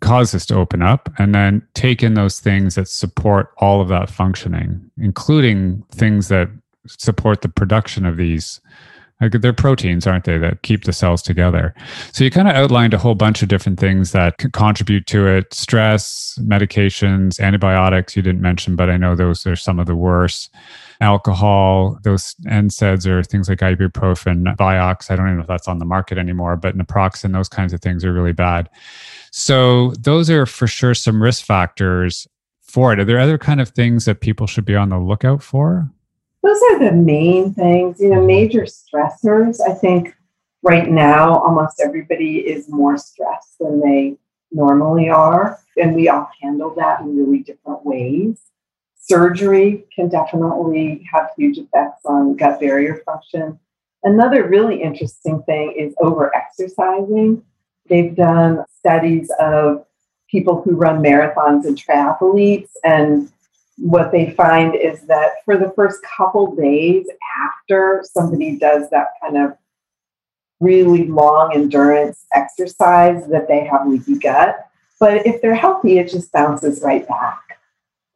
cause 0.00 0.34
us 0.34 0.46
to 0.46 0.54
open 0.54 0.82
up 0.82 1.08
and 1.18 1.34
then 1.34 1.66
take 1.74 2.02
in 2.02 2.14
those 2.14 2.38
things 2.38 2.76
that 2.76 2.86
support 2.86 3.50
all 3.58 3.80
of 3.80 3.88
that 3.88 4.08
functioning, 4.10 4.90
including 4.98 5.82
things 5.90 6.28
that 6.28 6.48
support 6.86 7.40
the 7.42 7.48
production 7.48 8.06
of 8.06 8.16
these 8.16 8.60
Like 9.20 9.32
they're 9.32 9.54
proteins, 9.54 10.06
aren't 10.06 10.24
they, 10.24 10.36
that 10.36 10.60
keep 10.60 10.84
the 10.84 10.92
cells 10.92 11.22
together? 11.22 11.74
So 12.12 12.22
you 12.22 12.30
kind 12.30 12.48
of 12.48 12.54
outlined 12.54 12.92
a 12.92 12.98
whole 12.98 13.14
bunch 13.14 13.42
of 13.42 13.48
different 13.48 13.80
things 13.80 14.12
that 14.12 14.36
contribute 14.52 15.06
to 15.06 15.26
it 15.26 15.54
stress, 15.54 16.38
medications, 16.42 17.40
antibiotics, 17.40 18.14
you 18.14 18.22
didn't 18.22 18.42
mention, 18.42 18.76
but 18.76 18.90
I 18.90 18.98
know 18.98 19.16
those 19.16 19.46
are 19.46 19.56
some 19.56 19.78
of 19.78 19.86
the 19.86 19.96
worst. 19.96 20.50
Alcohol, 21.00 21.98
those 22.02 22.34
NSAIDs 22.46 23.06
are 23.06 23.22
things 23.22 23.48
like 23.48 23.60
ibuprofen, 23.60 24.54
Vioxx. 24.56 25.10
I 25.10 25.16
don't 25.16 25.26
even 25.26 25.36
know 25.36 25.42
if 25.42 25.48
that's 25.48 25.68
on 25.68 25.78
the 25.78 25.84
market 25.86 26.18
anymore, 26.18 26.56
but 26.56 26.76
naproxen, 26.76 27.32
those 27.32 27.48
kinds 27.48 27.72
of 27.72 27.80
things 27.80 28.04
are 28.04 28.12
really 28.12 28.32
bad. 28.32 28.68
So 29.30 29.92
those 29.98 30.28
are 30.28 30.46
for 30.46 30.66
sure 30.66 30.94
some 30.94 31.22
risk 31.22 31.44
factors 31.44 32.26
for 32.62 32.92
it. 32.92 32.98
Are 32.98 33.04
there 33.04 33.18
other 33.18 33.38
kind 33.38 33.60
of 33.60 33.70
things 33.70 34.04
that 34.04 34.20
people 34.20 34.46
should 34.46 34.64
be 34.64 34.76
on 34.76 34.90
the 34.90 34.98
lookout 34.98 35.42
for? 35.42 35.90
Those 36.46 36.62
are 36.70 36.78
the 36.78 36.92
main 36.92 37.52
things. 37.52 38.00
You 38.00 38.10
know, 38.10 38.24
major 38.24 38.62
stressors. 38.62 39.58
I 39.66 39.74
think 39.74 40.14
right 40.62 40.88
now 40.88 41.38
almost 41.40 41.80
everybody 41.80 42.38
is 42.38 42.68
more 42.68 42.96
stressed 42.96 43.58
than 43.58 43.80
they 43.80 44.16
normally 44.52 45.08
are, 45.08 45.58
and 45.76 45.94
we 45.94 46.08
all 46.08 46.28
handle 46.40 46.74
that 46.76 47.00
in 47.00 47.16
really 47.16 47.40
different 47.40 47.84
ways. 47.84 48.40
Surgery 48.98 49.84
can 49.94 50.08
definitely 50.08 51.06
have 51.12 51.30
huge 51.36 51.58
effects 51.58 52.04
on 52.04 52.36
gut 52.36 52.60
barrier 52.60 53.02
function. 53.04 53.58
Another 54.02 54.48
really 54.48 54.82
interesting 54.82 55.42
thing 55.42 55.74
is 55.76 55.94
over 56.00 56.34
exercising. 56.34 57.42
They've 57.88 58.14
done 58.14 58.64
studies 58.78 59.30
of 59.40 59.84
people 60.28 60.62
who 60.62 60.76
run 60.76 61.02
marathons 61.02 61.66
and 61.66 61.76
triathletes, 61.76 62.70
and 62.84 63.30
what 63.78 64.10
they 64.10 64.30
find 64.30 64.74
is 64.74 65.02
that 65.02 65.44
for 65.44 65.56
the 65.56 65.72
first 65.76 66.02
couple 66.02 66.54
days 66.54 67.06
after 67.44 68.02
somebody 68.04 68.58
does 68.58 68.88
that 68.90 69.08
kind 69.22 69.36
of 69.36 69.56
really 70.60 71.06
long 71.06 71.52
endurance 71.54 72.24
exercise 72.34 73.26
that 73.28 73.46
they 73.46 73.64
have 73.64 73.86
leaky 73.86 74.18
gut 74.18 74.66
but 74.98 75.26
if 75.26 75.40
they're 75.42 75.54
healthy 75.54 75.98
it 75.98 76.10
just 76.10 76.32
bounces 76.32 76.80
right 76.82 77.06
back. 77.06 77.42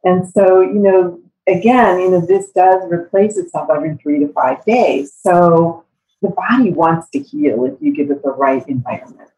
And 0.03 0.29
so 0.29 0.61
you 0.61 0.79
know 0.79 1.19
again 1.47 1.99
you 1.99 2.11
know 2.11 2.25
this 2.25 2.51
does 2.51 2.89
replace 2.91 3.37
itself 3.37 3.69
every 3.73 3.95
three 3.97 4.19
to 4.19 4.27
five 4.33 4.63
days. 4.65 5.13
So 5.21 5.85
the 6.21 6.29
body 6.29 6.71
wants 6.71 7.09
to 7.11 7.19
heal 7.19 7.65
if 7.65 7.81
you 7.81 7.95
give 7.95 8.11
it 8.11 8.23
the 8.23 8.31
right 8.31 8.67
environment 8.67 9.29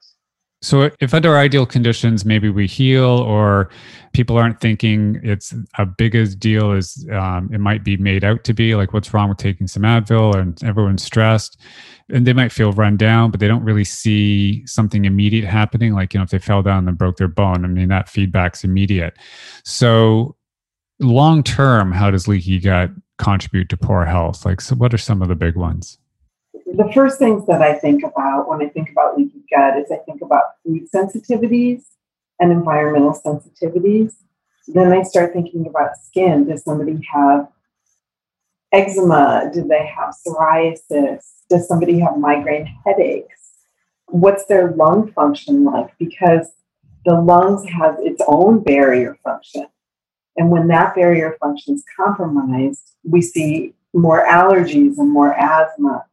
so, 0.63 0.89
if 1.01 1.13
under 1.13 1.35
ideal 1.35 1.65
conditions, 1.65 2.23
maybe 2.23 2.49
we 2.49 2.67
heal, 2.67 3.03
or 3.03 3.69
people 4.13 4.37
aren't 4.37 4.61
thinking 4.61 5.19
it's 5.21 5.53
a 5.77 5.85
big 5.85 6.15
as 6.15 6.35
deal 6.35 6.71
as 6.71 7.05
um, 7.11 7.49
it 7.51 7.59
might 7.59 7.83
be 7.83 7.97
made 7.97 8.23
out 8.23 8.45
to 8.45 8.53
be, 8.53 8.73
like 8.73 8.93
what's 8.93 9.13
wrong 9.13 9.27
with 9.27 9.39
taking 9.39 9.67
some 9.67 9.83
Advil, 9.83 10.33
and 10.35 10.63
everyone's 10.63 11.03
stressed, 11.03 11.59
and 12.09 12.25
they 12.25 12.31
might 12.31 12.53
feel 12.53 12.71
run 12.71 12.95
down, 12.95 13.29
but 13.29 13.41
they 13.41 13.47
don't 13.49 13.65
really 13.65 13.83
see 13.83 14.65
something 14.65 15.03
immediate 15.03 15.43
happening. 15.43 15.95
Like 15.95 16.13
you 16.13 16.21
know, 16.21 16.23
if 16.23 16.29
they 16.29 16.39
fell 16.39 16.63
down 16.63 16.87
and 16.87 16.97
broke 16.97 17.17
their 17.17 17.27
bone, 17.27 17.65
I 17.65 17.67
mean 17.67 17.89
that 17.89 18.07
feedback's 18.07 18.63
immediate. 18.63 19.17
So, 19.65 20.37
long 21.01 21.43
term, 21.43 21.91
how 21.91 22.09
does 22.09 22.29
leaky 22.29 22.61
gut 22.61 22.89
contribute 23.17 23.67
to 23.67 23.75
poor 23.75 24.05
health? 24.05 24.45
Like, 24.45 24.61
so 24.61 24.75
what 24.75 24.93
are 24.93 24.97
some 24.97 25.21
of 25.21 25.27
the 25.27 25.35
big 25.35 25.57
ones? 25.57 25.97
The 26.73 26.91
first 26.91 27.19
things 27.19 27.45
that 27.45 27.61
I 27.61 27.75
think 27.75 28.03
about 28.03 28.49
when 28.49 28.61
I 28.61 28.67
think 28.67 28.89
about 28.89 29.15
leaky 29.15 29.43
gut 29.53 29.77
is 29.77 29.91
I 29.91 29.97
think 29.97 30.23
about 30.23 30.43
food 30.65 30.89
sensitivities 30.93 31.83
and 32.39 32.51
environmental 32.51 33.13
sensitivities. 33.13 34.13
Then 34.67 34.91
I 34.91 35.03
start 35.03 35.33
thinking 35.33 35.67
about 35.67 35.91
skin. 36.03 36.47
Does 36.47 36.63
somebody 36.63 36.99
have 37.13 37.47
eczema? 38.71 39.51
Do 39.53 39.67
they 39.67 39.85
have 39.85 40.15
psoriasis? 40.25 41.23
Does 41.47 41.67
somebody 41.67 41.99
have 41.99 42.17
migraine 42.17 42.65
headaches? 42.83 43.51
What's 44.07 44.45
their 44.45 44.71
lung 44.71 45.11
function 45.11 45.65
like? 45.65 45.95
Because 45.99 46.47
the 47.05 47.21
lungs 47.21 47.69
have 47.69 47.97
its 47.99 48.23
own 48.27 48.63
barrier 48.63 49.15
function. 49.23 49.67
And 50.37 50.49
when 50.49 50.67
that 50.69 50.95
barrier 50.95 51.37
function 51.39 51.75
is 51.75 51.83
compromised, 51.95 52.95
we 53.03 53.21
see 53.21 53.75
more 53.93 54.25
allergies 54.25 54.97
and 54.97 55.11
more 55.11 55.35
asthma 55.35 56.05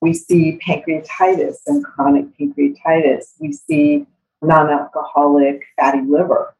we 0.00 0.14
see 0.14 0.58
pancreatitis 0.66 1.56
and 1.66 1.84
chronic 1.84 2.26
pancreatitis. 2.38 3.34
We 3.40 3.52
see 3.52 4.06
non 4.42 4.70
alcoholic 4.70 5.64
fatty 5.76 6.02
liver. 6.02 6.54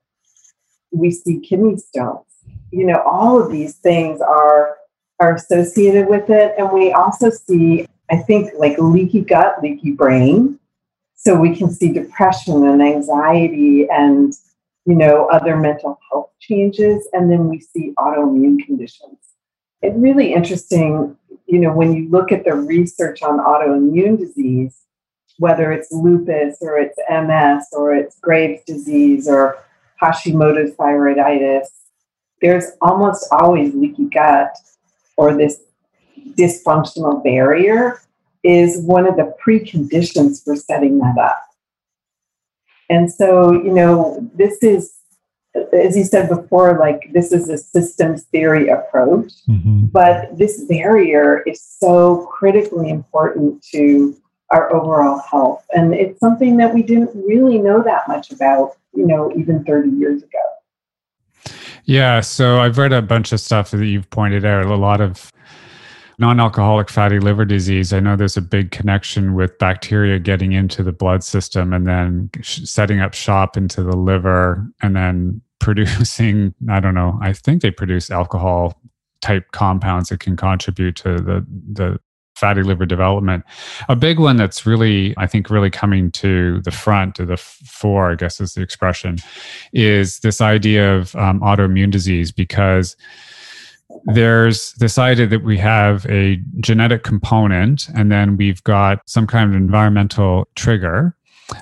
We 0.91 1.11
see 1.11 1.41
kidney 1.41 1.77
stones. 1.77 2.25
You 2.71 2.87
know, 2.87 3.03
all 3.03 3.41
of 3.41 3.51
these 3.53 3.77
things 3.77 4.21
are, 4.21 4.77
are 5.21 5.35
associated 5.35 6.09
with 6.09 6.29
it. 6.31 6.55
And 6.59 6.73
we 6.73 6.93
also 6.93 7.31
see, 7.31 7.87
I 8.11 8.17
think, 8.17 8.51
like 8.59 8.77
leaky 8.79 9.21
gut, 9.21 9.63
leaky 9.63 9.93
brain. 9.93 10.59
So 11.15 11.35
we 11.35 11.55
can 11.55 11.71
see 11.71 11.93
depression 11.93 12.67
and 12.67 12.83
anxiety 12.83 13.89
and, 13.91 14.33
you 14.87 14.95
know, 14.95 15.27
other 15.27 15.57
mental 15.57 15.99
health 16.11 16.31
changes. 16.41 17.09
And 17.13 17.31
then 17.31 17.49
we 17.49 17.61
see 17.61 17.93
autoimmune 17.99 18.65
conditions. 18.65 19.19
It's 19.83 19.97
really 19.97 20.33
interesting 20.33 21.17
you 21.49 21.59
know, 21.59 21.73
when 21.73 21.95
you 21.95 22.09
look 22.11 22.31
at 22.31 22.45
the 22.45 22.55
research 22.55 23.23
on 23.23 23.39
autoimmune 23.39 24.19
disease, 24.19 24.83
whether 25.39 25.73
it's 25.73 25.91
lupus 25.91 26.59
or 26.61 26.79
it's 26.79 26.99
MS 27.11 27.67
or 27.73 27.95
it's 27.95 28.19
Graves' 28.21 28.63
disease 28.67 29.27
or 29.27 29.59
Hashimoto's 30.01 30.75
thyroiditis, 30.77 31.67
there's 32.43 32.67
almost 32.83 33.27
always 33.33 33.75
leaky 33.75 34.05
gut 34.05 34.55
or 35.17 35.35
this 35.37 35.61
dysfunctional 36.35 37.25
barrier 37.25 38.01
is 38.45 38.83
one 38.83 39.07
of 39.07 39.17
the 39.17 39.35
preconditions 39.45 40.45
for 40.45 40.55
setting 40.55 40.99
that 40.99 41.17
up. 41.19 41.43
And 42.91 43.11
so, 43.11 43.53
you 43.53 43.73
know, 43.73 44.31
this 44.35 44.63
is 44.63 44.98
as 45.55 45.97
you 45.97 46.05
said 46.05 46.29
before, 46.29 46.79
like 46.79 47.11
this 47.13 47.33
is 47.33 47.49
a 47.49 47.59
systems 47.59 48.25
theory 48.25 48.69
approach, 48.69 49.33
mm-hmm. 49.49 49.87
but 49.87 50.37
this 50.37 50.65
barrier 50.65 51.43
is 51.43 51.63
so 51.63 52.27
critically 52.27 52.91
important 52.91 53.63
to 53.73 54.17
our 54.51 54.75
overall 54.75 55.21
health. 55.31 55.65
And 55.73 55.95
it's 55.95 56.21
something 56.21 56.57
that 56.57 56.73
we 56.73 56.83
didn't 56.83 57.11
really 57.27 57.59
know 57.59 57.83
that 57.83 58.09
much 58.09 58.31
about, 58.31 58.77
you 58.95 59.07
know, 59.07 59.33
even 59.37 59.65
30 59.65 59.91
years 59.91 60.23
ago. 60.23 60.39
Yeah. 61.85 62.21
So 62.21 62.61
I've 62.61 62.79
read 62.79 62.93
a 62.93 63.03
bunch 63.03 63.33
of 63.33 63.41
stuff 63.41 63.71
that 63.71 63.85
you've 63.85 64.11
pointed 64.11 64.45
out, 64.45 64.67
a 64.67 64.77
lot 64.77 65.01
of 65.01 65.33
non-alcoholic 66.19 66.89
fatty 66.89 67.19
liver 67.19 67.45
disease 67.45 67.93
i 67.93 68.01
know 68.01 68.17
there's 68.17 68.37
a 68.37 68.43
big 68.43 68.71
connection 68.71 69.35
with 69.35 69.57
bacteria 69.59 70.19
getting 70.19 70.53
into 70.53 70.83
the 70.83 70.93
blood 70.93 71.23
system 71.23 71.73
and 71.73 71.87
then 71.87 72.31
setting 72.43 73.01
up 73.01 73.15
shop 73.15 73.57
into 73.57 73.83
the 73.83 73.97
liver 73.97 74.67
and 74.83 74.97
then 74.97 75.41
producing 75.61 76.55
i 76.71 76.79
don't 76.81 76.95
know 76.95 77.19
i 77.21 77.33
think 77.33 77.63
they 77.63 77.71
produce 77.71 78.11
alcohol 78.11 78.81
type 79.21 79.51
compounds 79.53 80.09
that 80.09 80.21
can 80.21 80.37
contribute 80.37 80.95
to 80.95 81.17
the 81.17 81.45
the 81.73 81.99
fatty 82.39 82.63
liver 82.63 82.87
development. 82.87 83.45
A 83.89 83.97
big 83.97 84.19
one 84.21 84.37
that's 84.37 84.65
really 84.65 85.13
i 85.17 85.27
think 85.27 85.51
really 85.51 85.71
coming 85.71 86.11
to 86.13 86.61
the 86.63 86.71
front 86.71 87.17
to 87.17 87.27
the 87.27 87.37
fore 87.37 88.13
i 88.13 88.15
guess 88.15 88.41
is 88.41 88.55
the 88.55 88.63
expression 88.63 89.19
is 89.73 90.21
this 90.21 90.41
idea 90.41 90.95
of 90.97 91.15
um, 91.17 91.41
autoimmune 91.41 91.91
disease 91.91 92.31
because 92.31 92.97
there's 94.05 94.73
this 94.75 94.99
idea 94.99 95.27
that 95.27 95.43
we 95.43 95.59
have 95.59 96.05
a 96.07 96.37
genetic 96.61 97.05
component 97.05 97.89
and 97.95 98.13
then 98.13 98.37
we've 98.37 98.63
got 98.65 99.01
some 99.07 99.27
kind 99.27 99.51
of 99.51 99.57
environmental 99.57 100.49
trigger 100.57 101.17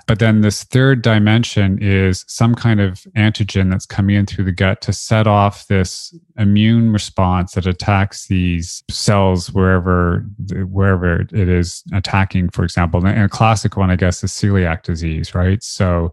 but 0.07 0.19
then 0.19 0.41
this 0.41 0.65
third 0.65 1.03
dimension 1.03 1.79
is 1.81 2.25
some 2.27 2.55
kind 2.55 2.81
of 2.81 3.07
antigen 3.17 3.71
that's 3.71 3.87
coming 3.87 4.17
in 4.17 4.27
through 4.27 4.45
the 4.45 4.53
gut 4.53 4.81
to 4.83 4.93
set 4.93 5.27
off 5.27 5.69
this 5.69 6.15
immune 6.37 6.93
response 6.93 7.53
that 7.53 7.67
attacks 7.67 8.27
these 8.27 8.83
cells 8.91 9.53
wherever 9.53 10.27
wherever 10.71 11.21
it 11.21 11.33
is 11.33 11.85
attacking. 11.93 12.49
For 12.51 12.65
example, 12.65 13.07
and 13.07 13.25
a 13.25 13.29
classic 13.29 13.77
one, 13.77 13.91
I 13.91 13.97
guess, 13.97 14.25
is 14.25 14.33
celiac 14.33 14.83
disease, 14.83 15.35
right? 15.35 15.62
So 15.62 16.12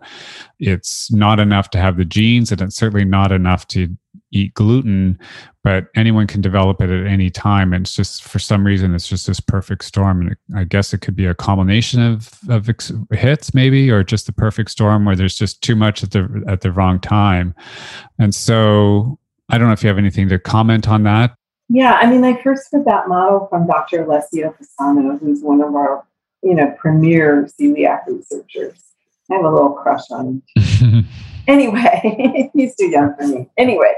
it's 0.59 1.11
not 1.11 1.39
enough 1.39 1.71
to 1.71 1.79
have 1.79 1.97
the 1.97 2.05
genes, 2.05 2.51
and 2.51 2.61
it's 2.61 2.75
certainly 2.75 3.05
not 3.05 3.31
enough 3.31 3.67
to 3.69 3.87
eat 4.33 4.53
gluten, 4.55 5.17
but 5.63 5.87
anyone 5.95 6.27
can 6.27 6.41
develop 6.41 6.81
it 6.81 6.89
at 6.89 7.07
any 7.07 7.29
time. 7.29 7.73
And 7.73 7.85
it's 7.85 7.95
just 7.95 8.23
for 8.23 8.39
some 8.39 8.65
reason, 8.65 8.93
it's 8.93 9.07
just 9.07 9.27
this 9.27 9.39
perfect 9.39 9.85
storm. 9.85 10.21
And 10.21 10.35
I 10.55 10.63
guess 10.65 10.93
it 10.93 10.99
could 10.99 11.15
be 11.15 11.25
a 11.25 11.33
combination 11.33 12.01
of, 12.01 12.37
of 12.49 12.69
hits, 13.11 13.53
maybe, 13.53 13.89
or 13.89 14.03
just 14.03 14.25
the 14.25 14.33
perfect 14.33 14.71
storm 14.71 15.05
where 15.05 15.15
there's 15.15 15.37
just 15.37 15.61
too 15.61 15.75
much 15.75 16.03
at 16.03 16.11
the 16.11 16.43
at 16.47 16.61
the 16.61 16.71
wrong 16.71 16.99
time. 16.99 17.55
And 18.19 18.35
so 18.35 19.19
I 19.49 19.57
don't 19.57 19.67
know 19.67 19.73
if 19.73 19.83
you 19.83 19.89
have 19.89 19.97
anything 19.97 20.29
to 20.29 20.39
comment 20.39 20.87
on 20.87 21.03
that. 21.03 21.35
Yeah, 21.69 21.93
I 21.93 22.09
mean, 22.09 22.23
I 22.23 22.41
first 22.41 22.67
heard 22.71 22.85
that 22.85 23.07
model 23.07 23.47
from 23.49 23.67
Dr. 23.67 24.03
Alessio 24.03 24.53
Fasano, 24.53 25.19
who's 25.19 25.41
one 25.41 25.61
of 25.61 25.73
our, 25.73 26.05
you 26.41 26.53
know, 26.53 26.75
premier 26.77 27.47
celiac 27.59 28.01
researchers. 28.07 28.79
I 29.31 29.35
have 29.35 29.45
a 29.45 29.49
little 29.49 29.71
crush 29.71 30.03
on 30.11 30.43
him. 30.55 31.07
anyway, 31.47 32.51
he's 32.53 32.75
too 32.75 32.87
young 32.89 33.15
for 33.15 33.27
me. 33.27 33.49
Anyway, 33.57 33.93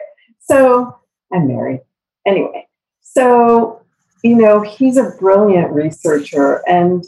so 0.45 0.99
I'm 1.33 1.47
married. 1.47 1.81
Anyway, 2.25 2.67
so 3.01 3.81
you 4.25 4.35
know, 4.35 4.61
he's 4.61 4.97
a 4.97 5.11
brilliant 5.19 5.71
researcher 5.71 6.67
and 6.67 7.05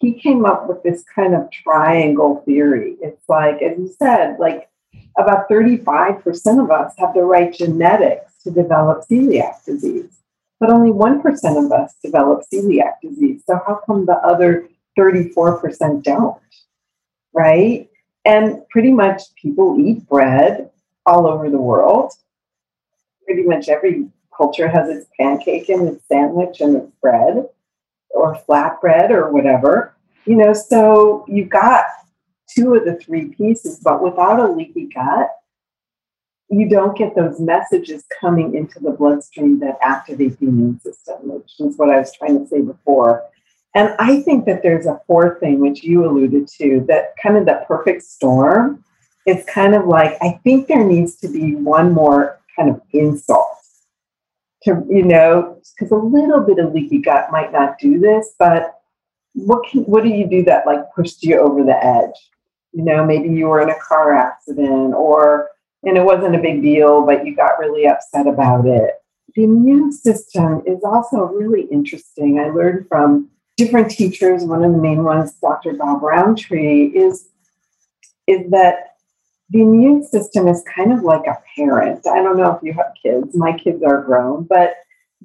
he 0.00 0.14
came 0.14 0.44
up 0.44 0.68
with 0.68 0.82
this 0.82 1.04
kind 1.14 1.32
of 1.32 1.48
triangle 1.52 2.42
theory. 2.44 2.96
It's 3.00 3.28
like, 3.28 3.62
as 3.62 3.78
you 3.78 3.94
said, 3.96 4.36
like 4.40 4.68
about 5.16 5.48
35% 5.48 6.24
of 6.60 6.72
us 6.72 6.94
have 6.98 7.14
the 7.14 7.22
right 7.22 7.52
genetics 7.52 8.42
to 8.42 8.50
develop 8.50 9.06
celiac 9.08 9.64
disease, 9.64 10.22
but 10.58 10.70
only 10.70 10.90
1% 10.90 11.64
of 11.64 11.70
us 11.70 11.94
develop 12.02 12.42
celiac 12.52 12.94
disease. 13.00 13.42
So, 13.46 13.60
how 13.64 13.80
come 13.86 14.06
the 14.06 14.16
other 14.16 14.68
34% 14.98 16.02
don't? 16.02 16.40
Right? 17.32 17.88
And 18.24 18.68
pretty 18.70 18.92
much 18.92 19.22
people 19.40 19.78
eat 19.78 20.08
bread 20.08 20.70
all 21.06 21.28
over 21.28 21.48
the 21.48 21.60
world. 21.60 22.12
Pretty 23.30 23.46
much 23.46 23.68
every 23.68 24.08
culture 24.36 24.66
has 24.66 24.88
its 24.88 25.06
pancake 25.16 25.68
and 25.68 25.86
its 25.86 26.04
sandwich 26.08 26.60
and 26.60 26.74
its 26.74 26.90
bread 27.00 27.46
or 28.08 28.36
flatbread 28.48 29.10
or 29.10 29.30
whatever. 29.30 29.94
You 30.24 30.34
know, 30.34 30.52
so 30.52 31.24
you've 31.28 31.48
got 31.48 31.84
two 32.52 32.74
of 32.74 32.84
the 32.84 32.96
three 32.96 33.26
pieces, 33.26 33.78
but 33.78 34.02
without 34.02 34.40
a 34.40 34.50
leaky 34.50 34.86
gut, 34.92 35.30
you 36.48 36.68
don't 36.68 36.98
get 36.98 37.14
those 37.14 37.38
messages 37.38 38.04
coming 38.20 38.56
into 38.56 38.80
the 38.80 38.90
bloodstream 38.90 39.60
that 39.60 39.78
activate 39.80 40.40
the 40.40 40.48
immune 40.48 40.80
system, 40.80 41.18
which 41.22 41.52
is 41.60 41.78
what 41.78 41.90
I 41.90 42.00
was 42.00 42.12
trying 42.12 42.40
to 42.40 42.48
say 42.48 42.62
before. 42.62 43.22
And 43.76 43.94
I 44.00 44.22
think 44.22 44.44
that 44.46 44.64
there's 44.64 44.86
a 44.86 45.00
fourth 45.06 45.38
thing, 45.38 45.60
which 45.60 45.84
you 45.84 46.04
alluded 46.04 46.48
to, 46.58 46.84
that 46.88 47.14
kind 47.22 47.36
of 47.36 47.46
the 47.46 47.64
perfect 47.68 48.02
storm. 48.02 48.82
It's 49.24 49.48
kind 49.48 49.76
of 49.76 49.86
like, 49.86 50.18
I 50.20 50.40
think 50.42 50.66
there 50.66 50.82
needs 50.82 51.14
to 51.18 51.28
be 51.28 51.54
one 51.54 51.92
more 51.92 52.39
kind 52.56 52.70
of 52.70 52.80
insult 52.92 53.46
to, 54.62 54.84
you 54.88 55.04
know, 55.04 55.60
because 55.74 55.90
a 55.90 55.96
little 55.96 56.40
bit 56.40 56.58
of 56.58 56.72
leaky 56.72 56.98
gut 56.98 57.30
might 57.30 57.52
not 57.52 57.78
do 57.78 57.98
this, 57.98 58.34
but 58.38 58.80
what 59.34 59.68
can, 59.68 59.82
what 59.82 60.02
do 60.02 60.10
you 60.10 60.26
do 60.28 60.42
that 60.44 60.66
like 60.66 60.80
pushed 60.94 61.22
you 61.22 61.38
over 61.38 61.64
the 61.64 61.84
edge? 61.84 62.14
You 62.72 62.84
know, 62.84 63.04
maybe 63.04 63.28
you 63.28 63.46
were 63.46 63.60
in 63.60 63.70
a 63.70 63.78
car 63.80 64.14
accident 64.14 64.94
or 64.94 65.50
and 65.82 65.96
it 65.96 66.04
wasn't 66.04 66.36
a 66.36 66.42
big 66.42 66.62
deal, 66.62 67.06
but 67.06 67.24
you 67.24 67.34
got 67.34 67.58
really 67.58 67.86
upset 67.86 68.26
about 68.26 68.66
it. 68.66 68.96
The 69.34 69.44
immune 69.44 69.92
system 69.92 70.62
is 70.66 70.82
also 70.84 71.22
really 71.24 71.62
interesting. 71.70 72.38
I 72.38 72.50
learned 72.50 72.86
from 72.88 73.30
different 73.56 73.90
teachers, 73.90 74.44
one 74.44 74.62
of 74.62 74.72
the 74.72 74.78
main 74.78 75.04
ones, 75.04 75.32
Dr. 75.40 75.74
Bob 75.74 76.02
Rountree, 76.02 76.86
is, 76.88 77.28
is 78.26 78.50
that 78.50 78.89
the 79.50 79.60
immune 79.62 80.04
system 80.04 80.46
is 80.48 80.62
kind 80.74 80.92
of 80.92 81.02
like 81.02 81.26
a 81.26 81.38
parent. 81.56 82.06
I 82.06 82.22
don't 82.22 82.36
know 82.36 82.54
if 82.54 82.62
you 82.62 82.72
have 82.74 82.94
kids. 83.00 83.34
My 83.34 83.56
kids 83.56 83.82
are 83.82 84.02
grown, 84.02 84.44
but 84.44 84.76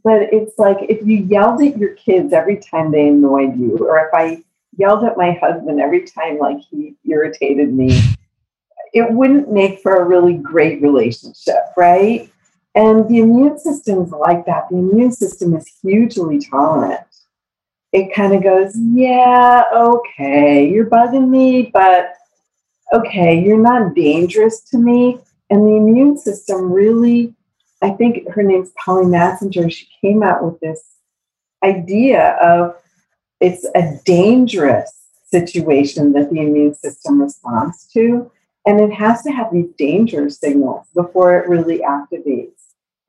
but 0.03 0.21
it's 0.33 0.57
like 0.59 0.77
if 0.89 1.05
you 1.05 1.17
yelled 1.17 1.61
at 1.61 1.77
your 1.77 1.95
kids 1.95 2.33
every 2.33 2.57
time 2.57 2.91
they 2.91 3.07
annoyed 3.07 3.57
you, 3.57 3.77
or 3.77 3.99
if 3.99 4.13
I 4.13 4.43
yelled 4.77 5.03
at 5.03 5.17
my 5.17 5.31
husband 5.31 5.79
every 5.79 6.05
time 6.05 6.37
like 6.37 6.59
he 6.69 6.95
irritated 7.05 7.73
me, 7.73 8.01
it 8.93 9.11
wouldn't 9.11 9.51
make 9.51 9.79
for 9.79 9.95
a 9.95 10.05
really 10.05 10.33
great 10.33 10.81
relationship, 10.81 11.61
right? 11.77 12.29
And 12.75 13.07
the 13.07 13.19
immune 13.19 13.57
system 13.57 14.01
is 14.01 14.11
like 14.11 14.45
that. 14.47 14.69
The 14.69 14.77
immune 14.77 15.11
system 15.11 15.55
is 15.55 15.71
hugely 15.81 16.39
tolerant. 16.39 17.01
It 17.93 18.13
kind 18.13 18.33
of 18.33 18.43
goes, 18.43 18.77
yeah, 18.77 19.63
okay, 19.73 20.69
you're 20.69 20.89
bugging 20.89 21.29
me, 21.29 21.71
but 21.73 22.15
okay, 22.93 23.41
you're 23.41 23.57
not 23.57 23.95
dangerous 23.95 24.61
to 24.71 24.77
me. 24.77 25.19
And 25.49 25.65
the 25.65 25.75
immune 25.75 26.17
system 26.17 26.71
really, 26.71 27.33
I 27.81 27.91
think 27.91 28.29
her 28.31 28.43
name's 28.43 28.71
Polly 28.83 29.05
Matzinger, 29.05 29.71
she 29.71 29.87
came 30.01 30.23
out 30.23 30.43
with 30.43 30.59
this 30.59 30.83
idea 31.63 32.37
of 32.41 32.75
it's 33.39 33.65
a 33.75 33.99
dangerous 34.05 34.91
situation 35.25 36.13
that 36.13 36.29
the 36.31 36.39
immune 36.39 36.73
system 36.73 37.21
responds 37.21 37.87
to. 37.93 38.31
And 38.65 38.79
it 38.79 38.91
has 38.93 39.21
to 39.23 39.31
have 39.31 39.51
these 39.51 39.69
danger 39.77 40.29
signals 40.29 40.87
before 40.95 41.37
it 41.37 41.47
really 41.47 41.79
activates. 41.79 42.51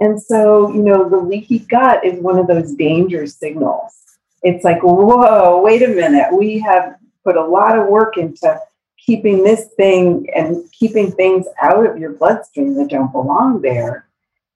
And 0.00 0.20
so, 0.20 0.72
you 0.74 0.82
know, 0.82 1.08
the 1.08 1.16
leaky 1.16 1.60
gut 1.60 2.04
is 2.04 2.20
one 2.20 2.38
of 2.38 2.46
those 2.46 2.72
danger 2.72 3.26
signals. 3.26 3.94
It's 4.42 4.64
like, 4.64 4.82
whoa, 4.82 5.62
wait 5.62 5.82
a 5.82 5.88
minute. 5.88 6.26
We 6.32 6.58
have 6.58 6.96
put 7.24 7.36
a 7.36 7.44
lot 7.44 7.78
of 7.78 7.86
work 7.86 8.18
into 8.18 8.60
keeping 9.04 9.44
this 9.44 9.68
thing 9.76 10.26
and 10.34 10.70
keeping 10.72 11.12
things 11.12 11.46
out 11.60 11.86
of 11.86 11.98
your 11.98 12.12
bloodstream 12.12 12.74
that 12.74 12.88
don't 12.88 13.12
belong 13.12 13.60
there. 13.62 14.08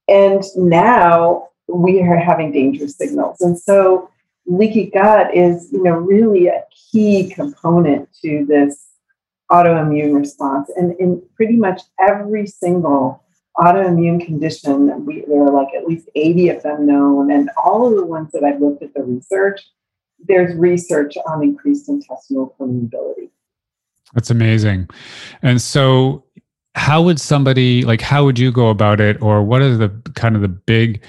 And 0.09 0.43
now 0.57 1.49
we 1.69 2.01
are 2.03 2.17
having 2.17 2.53
danger 2.53 2.89
signals. 2.89 3.41
And 3.41 3.59
so 3.59 4.11
leaky 4.47 4.87
gut 4.87 5.35
is, 5.35 5.71
you 5.73 5.83
know, 5.83 5.93
really 5.93 6.49
a 6.49 6.65
key 6.91 7.31
component 7.31 8.09
to 8.23 8.45
this 8.47 8.89
autoimmune 9.51 10.17
response. 10.17 10.71
And 10.77 10.99
in 10.99 11.23
pretty 11.37 11.57
much 11.57 11.83
every 12.01 12.47
single 12.47 13.23
autoimmune 13.57 14.25
condition, 14.25 15.05
we, 15.05 15.25
there 15.27 15.43
are 15.43 15.53
like 15.53 15.75
at 15.75 15.87
least 15.87 16.09
80 16.15 16.49
of 16.51 16.63
them 16.63 16.87
known. 16.87 17.31
And 17.31 17.51
all 17.63 17.87
of 17.87 17.97
the 17.97 18.07
ones 18.07 18.33
that 18.33 18.45
I've 18.45 18.61
looked 18.61 18.83
at 18.83 18.95
the 18.95 19.03
research, 19.03 19.61
there's 20.27 20.55
research 20.57 21.17
on 21.27 21.43
increased 21.43 21.89
intestinal 21.89 22.55
permeability. 22.59 23.31
That's 24.15 24.31
amazing. 24.31 24.89
And 25.43 25.61
so, 25.61 26.25
how 26.75 27.03
would 27.03 27.21
somebody 27.21 27.83
like, 27.85 28.01
how 28.01 28.25
would 28.25 28.39
you 28.39 28.53
go 28.53 28.69
about 28.69 29.01
it? 29.01 29.21
Or 29.21 29.43
what 29.43 29.61
are 29.61 29.77
the 29.77 29.89
kind 30.15 30.37
of 30.37 30.43
the 30.43 30.49
big 30.49 31.05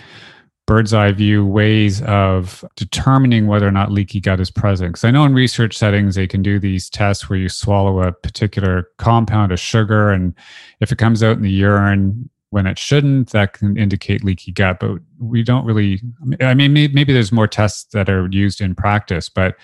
bird's 0.72 0.93
eye 0.93 1.12
view 1.12 1.45
ways 1.45 2.02
of 2.04 2.64
determining 2.78 3.47
whether 3.47 3.68
or 3.68 3.72
not 3.72 3.91
leaky 3.91 4.22
gut 4.22 4.39
is 4.39 4.49
present. 4.49 4.93
Because 4.93 5.04
I 5.04 5.12
know 5.12 5.26
in 5.26 5.34
research 5.34 5.78
settings, 5.78 6.16
they 6.16 6.28
can 6.28 6.41
do 6.41 6.60
these 6.60 6.89
tests 6.89 7.30
where 7.30 7.38
you 7.38 7.49
swallow 7.49 8.02
a 8.02 8.14
particular 8.14 8.88
compound, 8.97 9.52
of 9.52 9.60
sugar, 9.60 10.12
and 10.12 10.34
if 10.80 10.91
it 10.91 10.97
comes 10.97 11.24
out 11.24 11.36
in 11.36 11.41
the 11.41 11.52
urine 11.52 12.30
when 12.52 12.68
it 12.68 12.80
shouldn't, 12.80 13.32
that 13.32 13.52
can 13.52 13.76
indicate 13.78 14.24
leaky 14.24 14.54
gut. 14.54 14.80
But 14.80 14.99
we 15.20 15.43
don't 15.43 15.66
really, 15.66 16.02
I 16.39 16.54
mean, 16.54 16.72
maybe 16.72 17.12
there's 17.12 17.34
more 17.34 17.47
tests 17.47 17.91
that 17.91 18.10
are 18.10 18.30
used 18.32 18.62
in 18.62 18.74
practice, 18.74 19.28
but 19.28 19.58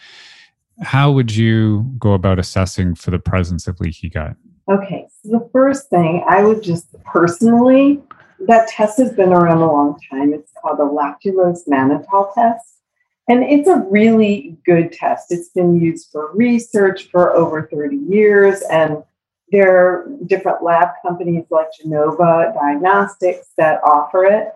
how 0.82 1.12
would 1.12 1.36
you 1.36 1.92
go 1.98 2.14
about 2.14 2.40
assessing 2.40 2.96
for 2.96 3.12
the 3.12 3.20
presence 3.20 3.68
of 3.68 3.80
leaky 3.80 4.10
gut? 4.10 4.36
Okay, 4.70 5.08
so 5.24 5.32
the 5.32 5.50
first 5.52 5.90
thing 5.90 6.24
I 6.28 6.44
would 6.44 6.62
just 6.62 6.88
personally 7.04 8.02
that 8.42 8.68
test 8.68 8.98
has 9.00 9.14
been 9.14 9.34
around 9.34 9.58
a 9.58 9.72
long 9.72 10.00
time. 10.12 10.34
It's 10.34 10.52
called 10.62 10.80
the 10.80 10.84
lactulose 10.84 11.68
mannitol 11.68 12.34
test. 12.34 12.82
And 13.28 13.44
it's 13.44 13.68
a 13.68 13.86
really 13.90 14.58
good 14.66 14.92
test. 14.92 15.32
It's 15.32 15.50
been 15.50 15.80
used 15.80 16.10
for 16.12 16.34
research 16.34 17.10
for 17.10 17.36
over 17.36 17.68
30 17.72 17.98
years. 18.10 18.62
And 18.72 19.04
there 19.52 19.76
are 19.76 20.10
different 20.28 20.64
lab 20.64 20.90
companies 21.06 21.46
like 21.50 21.68
Genova 21.82 22.54
Diagnostics 22.56 23.50
that 23.58 23.82
offer 23.84 24.26
it. 24.26 24.54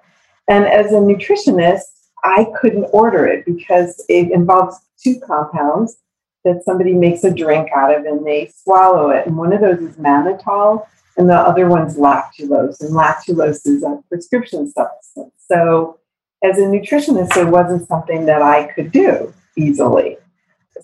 And 0.47 0.65
as 0.65 0.91
a 0.91 0.95
nutritionist, 0.95 1.81
I 2.23 2.47
couldn't 2.59 2.85
order 2.93 3.25
it 3.25 3.45
because 3.45 4.03
it 4.07 4.31
involves 4.31 4.77
two 5.03 5.19
compounds 5.19 5.97
that 6.43 6.63
somebody 6.63 6.93
makes 6.93 7.23
a 7.23 7.33
drink 7.33 7.69
out 7.75 7.95
of 7.95 8.05
and 8.05 8.25
they 8.25 8.51
swallow 8.55 9.09
it. 9.09 9.27
And 9.27 9.37
one 9.37 9.53
of 9.53 9.61
those 9.61 9.79
is 9.79 9.95
mannitol, 9.97 10.85
and 11.17 11.29
the 11.29 11.35
other 11.35 11.67
one's 11.67 11.97
lactulose. 11.97 12.81
And 12.81 12.91
lactulose 12.91 13.67
is 13.67 13.83
a 13.83 14.01
prescription 14.09 14.71
substance. 14.71 15.33
So, 15.47 15.99
as 16.43 16.57
a 16.57 16.61
nutritionist, 16.61 17.37
it 17.37 17.47
wasn't 17.47 17.87
something 17.87 18.25
that 18.25 18.41
I 18.41 18.71
could 18.73 18.91
do 18.91 19.33
easily. 19.55 20.17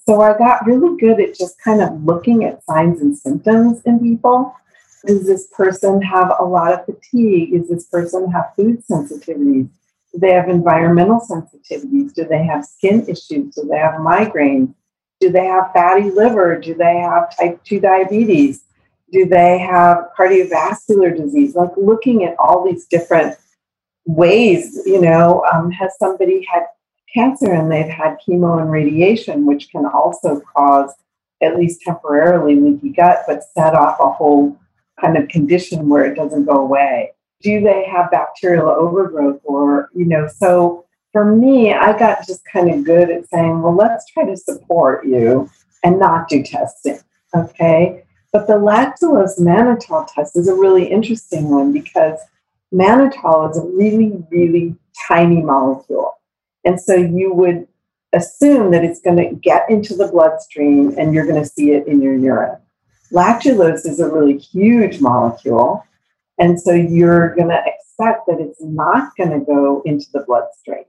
So, 0.05 0.21
I 0.21 0.37
got 0.37 0.65
really 0.65 0.99
good 0.99 1.19
at 1.19 1.35
just 1.35 1.59
kind 1.61 1.81
of 1.81 2.03
looking 2.03 2.43
at 2.43 2.63
signs 2.65 3.01
and 3.01 3.17
symptoms 3.17 3.81
in 3.85 3.99
people. 3.99 4.53
Does 5.05 5.25
this 5.25 5.47
person 5.55 6.01
have 6.01 6.33
a 6.39 6.43
lot 6.43 6.73
of 6.73 6.85
fatigue? 6.85 7.53
Does 7.53 7.69
this 7.69 7.85
person 7.85 8.29
have 8.31 8.53
food 8.55 8.83
sensitivities? 8.89 9.69
Do 10.11 10.19
they 10.19 10.31
have 10.31 10.49
environmental 10.49 11.19
sensitivities? 11.19 12.13
Do 12.13 12.25
they 12.25 12.43
have 12.43 12.65
skin 12.65 13.07
issues? 13.07 13.55
Do 13.55 13.67
they 13.69 13.77
have 13.77 13.95
migraines? 13.95 14.73
Do 15.19 15.31
they 15.31 15.45
have 15.45 15.71
fatty 15.73 16.11
liver? 16.11 16.59
Do 16.59 16.73
they 16.73 16.97
have 16.97 17.35
type 17.35 17.63
2 17.63 17.79
diabetes? 17.79 18.63
Do 19.11 19.25
they 19.25 19.57
have 19.59 20.09
cardiovascular 20.17 21.15
disease? 21.15 21.55
Like 21.55 21.71
looking 21.77 22.23
at 22.23 22.35
all 22.37 22.65
these 22.65 22.85
different 22.85 23.35
ways, 24.05 24.79
you 24.85 25.01
know, 25.01 25.43
um, 25.51 25.71
has 25.71 25.97
somebody 25.97 26.45
had 26.51 26.63
cancer 27.13 27.51
and 27.51 27.71
they've 27.71 27.87
had 27.87 28.17
chemo 28.25 28.61
and 28.61 28.71
radiation, 28.71 29.45
which 29.45 29.69
can 29.69 29.85
also 29.85 30.41
cause, 30.55 30.93
at 31.41 31.57
least 31.57 31.81
temporarily, 31.81 32.55
leaky 32.59 32.89
gut, 32.89 33.23
but 33.27 33.43
set 33.55 33.75
off 33.75 33.99
a 33.99 34.11
whole 34.11 34.57
kind 34.99 35.17
of 35.17 35.27
condition 35.29 35.87
where 35.87 36.05
it 36.05 36.15
doesn't 36.15 36.45
go 36.45 36.57
away? 36.57 37.11
Do 37.41 37.61
they 37.61 37.85
have 37.85 38.11
bacterial 38.11 38.69
overgrowth 38.69 39.41
or, 39.43 39.89
you 39.93 40.05
know, 40.05 40.27
so 40.27 40.86
for 41.17 41.25
me, 41.25 41.73
I 41.73 41.97
got 41.97 42.27
just 42.27 42.45
kind 42.45 42.69
of 42.69 42.83
good 42.83 43.09
at 43.09 43.27
saying, 43.27 43.63
well, 43.63 43.75
let's 43.75 44.05
try 44.11 44.23
to 44.23 44.37
support 44.37 45.03
you 45.03 45.49
and 45.83 45.97
not 45.97 46.29
do 46.29 46.43
testing. 46.43 46.99
Okay. 47.33 48.03
But 48.31 48.45
the 48.45 48.53
lactulose 48.53 49.39
mannitol 49.39 50.07
test 50.13 50.37
is 50.37 50.47
a 50.47 50.53
really 50.53 50.85
interesting 50.85 51.49
one 51.49 51.73
because 51.73 52.19
mannitol 52.71 53.49
is 53.49 53.57
a 53.57 53.65
really, 53.65 54.23
really 54.29 54.75
tiny 55.07 55.41
molecule. 55.41 56.19
And 56.63 56.79
so 56.79 56.93
you 56.93 57.33
would 57.33 57.67
assume 58.13 58.69
that 58.69 58.83
it's 58.83 59.01
going 59.01 59.17
to 59.17 59.33
get 59.33 59.67
into 59.71 59.95
the 59.95 60.09
bloodstream 60.09 60.93
and 60.99 61.15
you're 61.15 61.25
going 61.25 61.41
to 61.41 61.49
see 61.49 61.71
it 61.71 61.87
in 61.87 61.99
your 61.99 62.15
urine. 62.15 62.59
Lactulose 63.11 63.87
is 63.87 63.99
a 63.99 64.07
really 64.07 64.37
huge 64.37 65.01
molecule. 65.01 65.83
And 66.37 66.61
so 66.61 66.73
you're 66.73 67.33
going 67.33 67.49
to 67.49 67.63
expect 67.65 68.27
that 68.27 68.39
it's 68.39 68.61
not 68.61 69.17
going 69.17 69.31
to 69.31 69.43
go 69.43 69.81
into 69.83 70.05
the 70.13 70.23
bloodstream. 70.27 70.83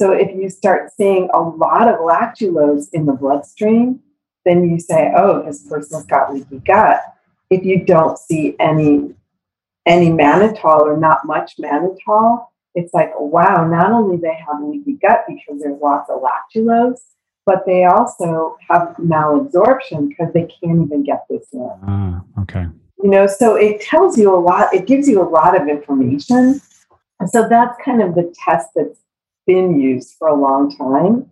So 0.00 0.12
if 0.12 0.34
you 0.34 0.48
start 0.48 0.90
seeing 0.96 1.28
a 1.34 1.42
lot 1.42 1.86
of 1.86 2.00
lactulose 2.00 2.88
in 2.94 3.04
the 3.04 3.12
bloodstream, 3.12 4.00
then 4.46 4.70
you 4.70 4.80
say, 4.80 5.12
oh, 5.14 5.42
this 5.42 5.68
person's 5.68 6.06
got 6.06 6.32
leaky 6.32 6.60
gut. 6.60 7.02
If 7.50 7.64
you 7.64 7.84
don't 7.84 8.18
see 8.18 8.56
any 8.58 9.14
any 9.84 10.08
mannitol 10.08 10.80
or 10.80 10.96
not 10.96 11.26
much 11.26 11.58
mannitol, 11.58 12.46
it's 12.74 12.94
like, 12.94 13.12
wow, 13.18 13.66
not 13.66 13.92
only 13.92 14.16
they 14.16 14.32
have 14.36 14.62
leaky 14.62 14.94
gut 14.94 15.26
because 15.28 15.60
there's 15.60 15.78
lots 15.82 16.08
of 16.08 16.22
lactulose, 16.22 17.02
but 17.44 17.66
they 17.66 17.84
also 17.84 18.56
have 18.70 18.96
malabsorption 18.98 20.08
because 20.08 20.32
they 20.32 20.48
can't 20.62 20.80
even 20.86 21.02
get 21.02 21.26
this 21.28 21.46
in. 21.52 21.70
Ah, 21.86 22.22
okay. 22.40 22.66
You 23.02 23.10
know, 23.10 23.26
so 23.26 23.54
it 23.54 23.82
tells 23.82 24.16
you 24.16 24.34
a 24.34 24.40
lot, 24.40 24.72
it 24.72 24.86
gives 24.86 25.06
you 25.10 25.20
a 25.20 25.28
lot 25.28 25.60
of 25.60 25.68
information. 25.68 26.62
And 27.18 27.28
so 27.28 27.46
that's 27.46 27.76
kind 27.84 28.00
of 28.00 28.14
the 28.14 28.34
test 28.46 28.70
that's 28.74 28.98
been 29.50 29.80
used 29.80 30.14
for 30.16 30.28
a 30.28 30.40
long 30.40 30.74
time. 30.76 31.28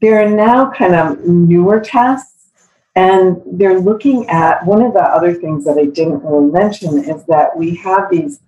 There 0.00 0.20
are 0.20 0.28
now 0.28 0.72
kind 0.72 0.96
of 0.96 1.24
newer 1.24 1.78
tests, 1.78 2.50
and 2.96 3.40
they're 3.46 3.78
looking 3.78 4.28
at 4.28 4.66
one 4.66 4.82
of 4.82 4.94
the 4.94 5.00
other 5.00 5.32
things 5.32 5.64
that 5.64 5.78
I 5.78 5.84
didn't 5.84 6.24
really 6.24 6.50
mention 6.50 6.98
is 6.98 7.24
that 7.26 7.56
we 7.56 7.76
have 7.76 8.10
these 8.10 8.40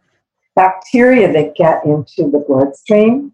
bacteria 0.56 1.32
that 1.32 1.54
get 1.54 1.84
into 1.84 2.28
the 2.28 2.44
bloodstream. 2.46 3.32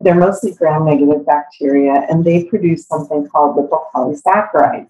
They're 0.00 0.14
mostly 0.14 0.52
gram 0.52 0.84
negative 0.84 1.24
bacteria, 1.24 2.06
and 2.10 2.24
they 2.24 2.44
produce 2.44 2.86
something 2.86 3.26
called 3.28 3.56
lipopolysaccharides. 3.56 4.88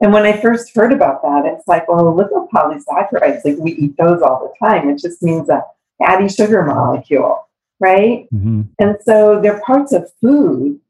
And 0.00 0.12
when 0.12 0.26
I 0.26 0.38
first 0.38 0.74
heard 0.76 0.92
about 0.92 1.22
that, 1.22 1.46
it's 1.46 1.66
like, 1.66 1.88
well, 1.88 2.04
lipopolysaccharides, 2.14 3.40
like 3.44 3.56
we 3.58 3.72
eat 3.72 3.96
those 3.96 4.20
all 4.20 4.38
the 4.46 4.66
time. 4.66 4.90
It 4.90 4.98
just 4.98 5.22
means 5.22 5.48
a 5.48 5.62
fatty 5.98 6.28
sugar 6.28 6.62
molecule, 6.62 7.47
right? 7.80 8.26
Mm-hmm. 8.34 8.62
And 8.78 8.96
so 9.04 9.40
they're 9.40 9.60
parts 9.60 9.92
of 9.92 10.10
food, 10.20 10.80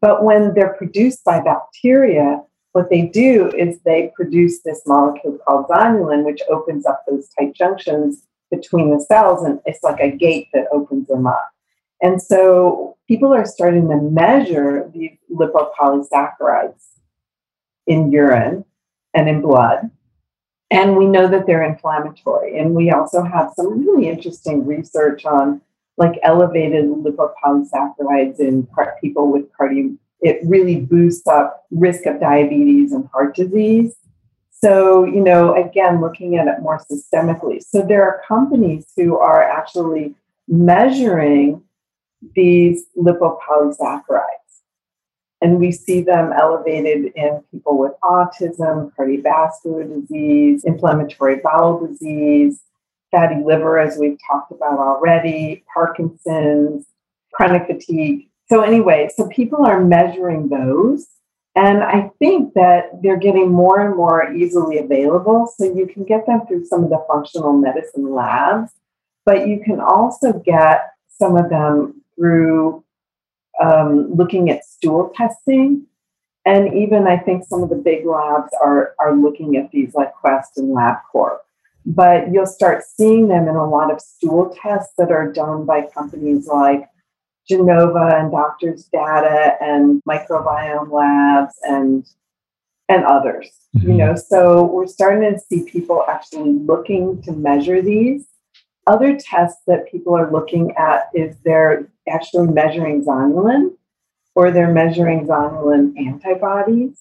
but 0.00 0.24
when 0.24 0.54
they're 0.54 0.74
produced 0.74 1.24
by 1.24 1.40
bacteria, 1.40 2.42
what 2.72 2.90
they 2.90 3.02
do 3.02 3.50
is 3.56 3.80
they 3.80 4.12
produce 4.14 4.62
this 4.62 4.82
molecule 4.86 5.38
called 5.46 5.66
zonulin, 5.68 6.24
which 6.24 6.42
opens 6.50 6.84
up 6.84 7.04
those 7.08 7.28
tight 7.38 7.54
junctions 7.54 8.22
between 8.50 8.90
the 8.90 9.00
cells, 9.00 9.44
and 9.44 9.60
it's 9.64 9.82
like 9.82 9.98
a 10.00 10.10
gate 10.10 10.48
that 10.52 10.66
opens 10.70 11.08
them 11.08 11.26
up. 11.26 11.50
And 12.02 12.20
so 12.20 12.96
people 13.08 13.32
are 13.32 13.46
starting 13.46 13.88
to 13.88 13.96
measure 13.96 14.90
these 14.92 15.16
lipopolysaccharides 15.32 16.84
in 17.86 18.12
urine 18.12 18.64
and 19.14 19.28
in 19.28 19.40
blood. 19.40 19.90
And 20.70 20.96
we 20.96 21.06
know 21.06 21.28
that 21.28 21.46
they're 21.46 21.62
inflammatory. 21.62 22.58
And 22.58 22.74
we 22.74 22.90
also 22.90 23.22
have 23.22 23.52
some 23.56 23.86
really 23.86 24.08
interesting 24.08 24.66
research 24.66 25.24
on 25.24 25.62
like 25.96 26.18
elevated 26.22 26.86
lipopolysaccharides 26.86 28.38
in 28.38 28.68
people 29.00 29.32
with 29.32 29.46
cardio. 29.52 29.96
It 30.20 30.40
really 30.44 30.80
boosts 30.80 31.26
up 31.26 31.64
risk 31.70 32.06
of 32.06 32.20
diabetes 32.20 32.92
and 32.92 33.08
heart 33.12 33.36
disease. 33.36 33.94
So, 34.50 35.04
you 35.04 35.20
know, 35.20 35.54
again, 35.54 36.00
looking 36.00 36.36
at 36.36 36.48
it 36.48 36.60
more 36.60 36.82
systemically. 36.90 37.62
So, 37.62 37.82
there 37.82 38.02
are 38.02 38.22
companies 38.26 38.86
who 38.96 39.18
are 39.18 39.42
actually 39.42 40.14
measuring 40.48 41.62
these 42.34 42.86
lipopolysaccharides. 42.96 44.22
And 45.42 45.58
we 45.58 45.70
see 45.70 46.00
them 46.00 46.32
elevated 46.32 47.12
in 47.14 47.42
people 47.52 47.78
with 47.78 47.92
autism, 48.02 48.90
cardiovascular 48.98 50.00
disease, 50.00 50.64
inflammatory 50.64 51.40
bowel 51.44 51.86
disease, 51.86 52.60
fatty 53.16 53.42
liver, 53.44 53.78
as 53.78 53.96
we've 53.98 54.18
talked 54.30 54.52
about 54.52 54.78
already, 54.78 55.64
Parkinson's, 55.72 56.86
chronic 57.32 57.66
fatigue. 57.66 58.28
So, 58.48 58.60
anyway, 58.60 59.08
so 59.16 59.28
people 59.28 59.64
are 59.64 59.82
measuring 59.82 60.48
those 60.48 61.06
and 61.56 61.82
I 61.82 62.10
think 62.18 62.52
that 62.52 63.02
they're 63.02 63.16
getting 63.16 63.50
more 63.50 63.80
and 63.80 63.96
more 63.96 64.30
easily 64.34 64.76
available. 64.76 65.50
So 65.56 65.64
you 65.64 65.86
can 65.86 66.04
get 66.04 66.26
them 66.26 66.42
through 66.46 66.66
some 66.66 66.84
of 66.84 66.90
the 66.90 67.02
functional 67.08 67.54
medicine 67.54 68.14
labs, 68.14 68.72
but 69.24 69.48
you 69.48 69.62
can 69.64 69.80
also 69.80 70.34
get 70.34 70.90
some 71.08 71.34
of 71.34 71.48
them 71.48 72.02
through 72.14 72.84
um, 73.58 74.14
looking 74.14 74.50
at 74.50 74.66
stool 74.66 75.10
testing. 75.16 75.86
And 76.44 76.74
even 76.74 77.06
I 77.06 77.16
think 77.16 77.44
some 77.48 77.62
of 77.62 77.70
the 77.70 77.76
big 77.76 78.04
labs 78.04 78.52
are, 78.62 78.94
are 79.00 79.16
looking 79.16 79.56
at 79.56 79.70
these 79.70 79.94
like 79.94 80.12
Quest 80.12 80.58
and 80.58 80.76
LabCorp. 80.76 81.38
But 81.86 82.32
you'll 82.32 82.46
start 82.46 82.82
seeing 82.82 83.28
them 83.28 83.48
in 83.48 83.54
a 83.54 83.68
lot 83.68 83.92
of 83.92 84.00
stool 84.00 84.54
tests 84.60 84.92
that 84.98 85.12
are 85.12 85.32
done 85.32 85.64
by 85.64 85.86
companies 85.86 86.48
like 86.48 86.88
Genova 87.48 88.16
and 88.16 88.32
Doctors 88.32 88.88
Data 88.92 89.56
and 89.60 90.02
Microbiome 90.08 90.90
Labs 90.90 91.54
and 91.62 92.04
and 92.88 93.04
others. 93.04 93.48
Mm-hmm. 93.76 93.90
You 93.90 93.96
know, 93.96 94.16
so 94.16 94.64
we're 94.64 94.86
starting 94.86 95.32
to 95.32 95.38
see 95.40 95.68
people 95.68 96.04
actually 96.08 96.52
looking 96.52 97.22
to 97.22 97.32
measure 97.32 97.82
these. 97.82 98.26
Other 98.86 99.16
tests 99.18 99.62
that 99.66 99.90
people 99.90 100.16
are 100.16 100.30
looking 100.30 100.72
at 100.78 101.08
is 101.12 101.36
they're 101.44 101.90
actually 102.08 102.46
measuring 102.48 103.04
zonulin 103.04 103.70
or 104.36 104.52
they're 104.52 104.72
measuring 104.72 105.26
zonulin 105.26 105.98
antibodies. 105.98 107.00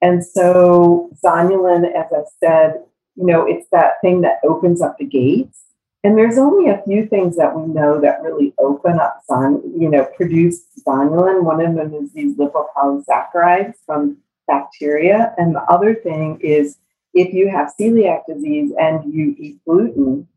And 0.00 0.24
so 0.24 1.10
zonulin, 1.24 1.84
as 1.92 2.06
I 2.12 2.22
said, 2.38 2.74
you 3.16 3.26
know, 3.26 3.46
it's 3.46 3.68
that 3.70 4.00
thing 4.02 4.20
that 4.22 4.40
opens 4.44 4.80
up 4.80 4.98
the 4.98 5.04
gates 5.04 5.66
and 6.06 6.16
there's 6.16 6.38
only 6.38 6.70
a 6.70 6.80
few 6.86 7.04
things 7.04 7.36
that 7.36 7.58
we 7.58 7.66
know 7.66 8.00
that 8.00 8.22
really 8.22 8.54
open 8.58 9.00
up 9.00 9.22
sun, 9.26 9.60
you 9.76 9.88
know, 9.88 10.04
produce 10.16 10.62
zonulin. 10.86 11.42
One 11.42 11.60
of 11.60 11.74
them 11.74 11.92
is 11.94 12.12
these 12.12 12.36
lipopolysaccharides 12.36 13.74
from 13.84 14.18
bacteria. 14.46 15.34
And 15.36 15.52
the 15.52 15.62
other 15.62 15.96
thing 15.96 16.38
is 16.40 16.78
if 17.12 17.34
you 17.34 17.50
have 17.50 17.72
celiac 17.76 18.20
disease 18.28 18.72
and 18.78 19.12
you 19.12 19.34
eat 19.36 19.58
gluten, 19.64 20.28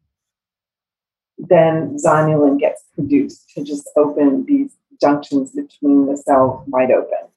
then 1.37 1.95
zonulin 2.03 2.59
gets 2.59 2.85
produced 2.95 3.51
to 3.51 3.63
just 3.63 3.87
open 3.95 4.45
these 4.47 4.71
junctions 4.99 5.51
between 5.51 6.07
the 6.07 6.17
cells 6.17 6.63
wide 6.67 6.89
open. 6.89 7.29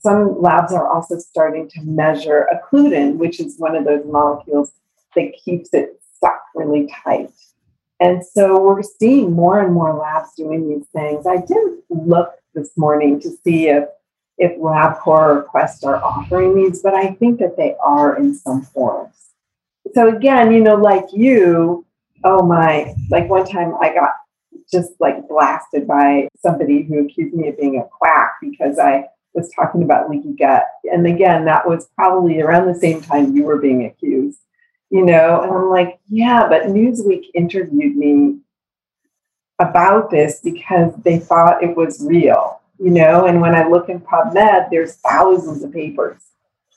Some 0.00 0.40
labs 0.40 0.72
are 0.72 0.88
also 0.88 1.18
starting 1.18 1.68
to 1.70 1.80
measure 1.82 2.48
occludin, 2.52 3.16
which 3.16 3.40
is 3.40 3.58
one 3.58 3.74
of 3.74 3.84
those 3.84 4.04
molecules 4.06 4.72
that 5.14 5.32
keeps 5.42 5.70
it 5.72 6.00
stuck 6.16 6.40
really 6.54 6.92
tight. 7.04 7.30
And 7.98 8.24
so 8.24 8.62
we're 8.62 8.82
seeing 8.82 9.32
more 9.32 9.60
and 9.60 9.72
more 9.72 9.94
labs 9.94 10.34
doing 10.36 10.68
these 10.68 10.86
things. 10.88 11.26
I 11.26 11.38
didn't 11.38 11.82
look 11.88 12.34
this 12.54 12.76
morning 12.76 13.20
to 13.20 13.30
see 13.42 13.68
if 13.68 13.88
if 14.38 14.58
LabCorp 14.58 15.06
or 15.06 15.42
Quest 15.44 15.82
are 15.84 15.96
offering 16.02 16.54
these, 16.54 16.82
but 16.82 16.92
I 16.92 17.12
think 17.12 17.38
that 17.38 17.56
they 17.56 17.74
are 17.82 18.18
in 18.18 18.34
some 18.34 18.62
forms. 18.62 19.14
So 19.94 20.14
again, 20.14 20.52
you 20.52 20.60
know, 20.60 20.74
like 20.74 21.06
you, 21.12 21.86
oh 22.22 22.42
my, 22.44 22.94
like 23.10 23.30
one 23.30 23.46
time 23.46 23.74
I 23.80 23.94
got 23.94 24.10
just 24.70 24.92
like 25.00 25.26
blasted 25.28 25.86
by 25.86 26.28
somebody 26.38 26.82
who 26.82 27.06
accused 27.06 27.34
me 27.34 27.48
of 27.48 27.58
being 27.58 27.78
a 27.78 27.84
quack 27.84 28.32
because 28.42 28.78
I 28.78 29.06
was 29.36 29.50
talking 29.54 29.82
about 29.82 30.10
leaky 30.10 30.32
gut. 30.32 30.64
And 30.84 31.06
again, 31.06 31.44
that 31.44 31.68
was 31.68 31.88
probably 31.94 32.40
around 32.40 32.66
the 32.66 32.74
same 32.74 33.00
time 33.00 33.36
you 33.36 33.44
were 33.44 33.58
being 33.58 33.84
accused 33.84 34.40
you 34.90 35.04
know 35.04 35.42
and 35.42 35.52
i'm 35.52 35.68
like 35.68 35.98
yeah 36.08 36.46
but 36.48 36.64
newsweek 36.64 37.24
interviewed 37.34 37.96
me 37.96 38.38
about 39.58 40.10
this 40.10 40.40
because 40.42 40.92
they 41.02 41.18
thought 41.18 41.62
it 41.62 41.76
was 41.76 42.04
real 42.06 42.60
you 42.78 42.90
know 42.90 43.26
and 43.26 43.40
when 43.40 43.54
i 43.54 43.66
look 43.66 43.88
in 43.88 44.00
pubmed 44.00 44.70
there's 44.70 44.96
thousands 44.96 45.62
of 45.62 45.72
papers 45.72 46.22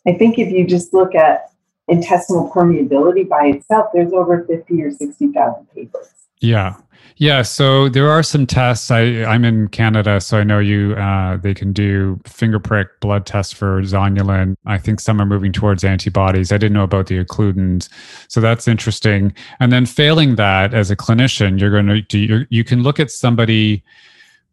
i 0.07 0.13
think 0.13 0.39
if 0.39 0.51
you 0.51 0.65
just 0.65 0.93
look 0.93 1.13
at 1.13 1.51
intestinal 1.87 2.51
permeability 2.51 3.27
by 3.27 3.47
itself 3.47 3.87
there's 3.93 4.13
over 4.13 4.43
50 4.45 4.81
or 4.83 4.91
60,000 4.91 5.67
papers 5.73 6.13
yeah 6.39 6.75
yeah, 7.19 7.41
so 7.41 7.89
there 7.89 8.09
are 8.09 8.23
some 8.23 8.47
tests. 8.47 8.89
I, 8.89 9.25
I'm 9.25 9.43
in 9.43 9.67
Canada, 9.67 10.21
so 10.21 10.37
I 10.37 10.45
know 10.45 10.59
you. 10.59 10.93
Uh, 10.93 11.35
they 11.35 11.53
can 11.53 11.73
do 11.73 12.17
finger 12.25 12.59
prick 12.59 12.87
blood 13.01 13.25
tests 13.25 13.51
for 13.51 13.81
zonulin. 13.81 14.55
I 14.65 14.77
think 14.77 15.01
some 15.01 15.21
are 15.21 15.25
moving 15.25 15.51
towards 15.51 15.83
antibodies. 15.83 16.53
I 16.53 16.57
didn't 16.57 16.75
know 16.75 16.83
about 16.83 17.07
the 17.07 17.21
occludins, 17.21 17.89
so 18.29 18.39
that's 18.39 18.69
interesting. 18.69 19.33
And 19.59 19.69
then 19.69 19.85
failing 19.85 20.35
that, 20.35 20.73
as 20.73 20.89
a 20.91 20.95
clinician, 20.95 21.59
you're 21.59 21.71
going 21.71 21.87
to 21.87 22.01
do. 22.01 22.19
you 22.19 22.45
You 22.49 22.63
can 22.63 22.83
look 22.83 23.01
at 23.01 23.11
somebody, 23.11 23.83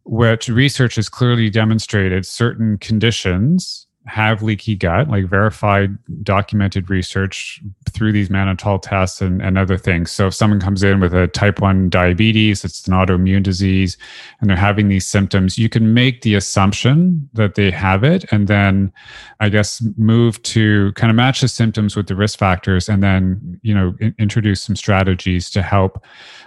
which 0.02 0.48
research 0.48 0.96
has 0.96 1.08
clearly 1.08 1.50
demonstrated 1.50 2.26
certain 2.26 2.78
conditions 2.78 3.85
have 4.06 4.42
leaky 4.42 4.76
gut, 4.76 5.08
like 5.08 5.24
verified, 5.24 5.96
documented 6.22 6.88
research 6.88 7.60
through 7.90 8.12
these 8.12 8.28
mannitol 8.28 8.80
tests 8.80 9.20
and, 9.20 9.42
and 9.42 9.58
other 9.58 9.76
things. 9.76 10.10
So 10.10 10.28
if 10.28 10.34
someone 10.34 10.60
comes 10.60 10.82
in 10.82 11.00
with 11.00 11.12
a 11.12 11.26
type 11.28 11.60
1 11.60 11.90
diabetes, 11.90 12.64
it's 12.64 12.86
an 12.86 12.94
autoimmune 12.94 13.42
disease, 13.42 13.98
and 14.40 14.48
they're 14.48 14.56
having 14.56 14.88
these 14.88 15.06
symptoms, 15.06 15.58
you 15.58 15.68
can 15.68 15.92
make 15.92 16.22
the 16.22 16.34
assumption 16.34 17.28
that 17.32 17.56
they 17.56 17.70
have 17.70 18.04
it 18.04 18.24
and 18.32 18.46
then 18.46 18.92
I 19.40 19.48
guess 19.48 19.82
move 19.96 20.42
to 20.44 20.92
kind 20.92 21.10
of 21.10 21.16
match 21.16 21.40
the 21.40 21.48
symptoms 21.48 21.96
with 21.96 22.06
the 22.06 22.16
risk 22.16 22.38
factors 22.38 22.88
and 22.88 23.02
then, 23.02 23.60
you 23.62 23.74
know, 23.74 23.94
in, 24.00 24.14
introduce 24.18 24.62
some 24.62 24.76
strategies 24.76 25.50
to 25.50 25.62
help 25.62 26.04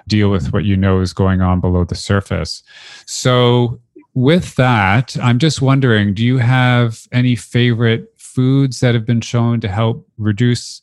deal 0.08 0.30
with 0.30 0.52
what 0.52 0.66
you 0.66 0.76
know 0.76 1.00
is 1.02 1.14
going 1.14 1.42
on 1.42 1.60
below 1.60 1.84
the 1.84 1.96
surface. 1.96 2.64
So 3.06 3.80
with 4.14 4.56
that, 4.56 5.18
I'm 5.22 5.40
just 5.40 5.62
wondering 5.62 6.14
do 6.14 6.24
you 6.24 6.38
have 6.38 7.08
any 7.12 7.36
favorite 7.36 8.14
foods 8.18 8.80
that 8.80 8.94
have 8.96 9.06
been 9.06 9.22
shown 9.22 9.60
to 9.62 9.68
help 9.68 10.08
reduce 10.18 10.82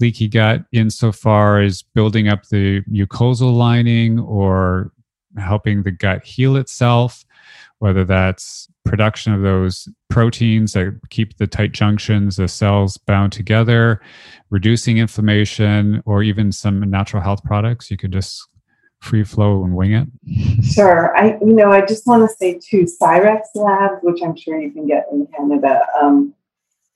leaky 0.00 0.28
gut 0.28 0.64
insofar 0.72 1.60
as 1.60 1.82
building 1.82 2.28
up 2.28 2.46
the 2.48 2.82
mucosal 2.82 3.54
lining 3.56 4.18
or 4.20 4.92
helping 5.38 5.82
the 5.82 5.90
gut 5.90 6.24
heal 6.24 6.56
itself? 6.56 7.24
Whether 7.78 8.04
that's 8.04 8.68
production 8.86 9.34
of 9.34 9.42
those 9.42 9.88
proteins 10.08 10.72
that 10.72 10.98
keep 11.10 11.36
the 11.36 11.46
tight 11.46 11.72
junctions, 11.72 12.36
the 12.36 12.48
cells 12.48 12.96
bound 12.96 13.32
together, 13.32 14.00
reducing 14.48 14.96
inflammation, 14.96 16.02
or 16.06 16.22
even 16.22 16.52
some 16.52 16.80
natural 16.88 17.22
health 17.22 17.44
products, 17.44 17.90
you 17.90 17.98
could 17.98 18.12
just 18.12 18.48
free 19.00 19.24
flow 19.24 19.64
and 19.64 19.74
wing 19.74 19.92
it? 19.92 20.64
Sure. 20.64 21.16
I, 21.16 21.38
you 21.40 21.52
know, 21.52 21.70
I 21.70 21.84
just 21.84 22.06
want 22.06 22.28
to 22.28 22.36
say 22.36 22.58
too, 22.58 22.86
Cyrex 23.00 23.42
Labs, 23.54 24.00
which 24.02 24.20
I'm 24.22 24.36
sure 24.36 24.60
you 24.60 24.70
can 24.70 24.86
get 24.86 25.06
in 25.12 25.26
Canada, 25.28 25.82
um, 26.00 26.34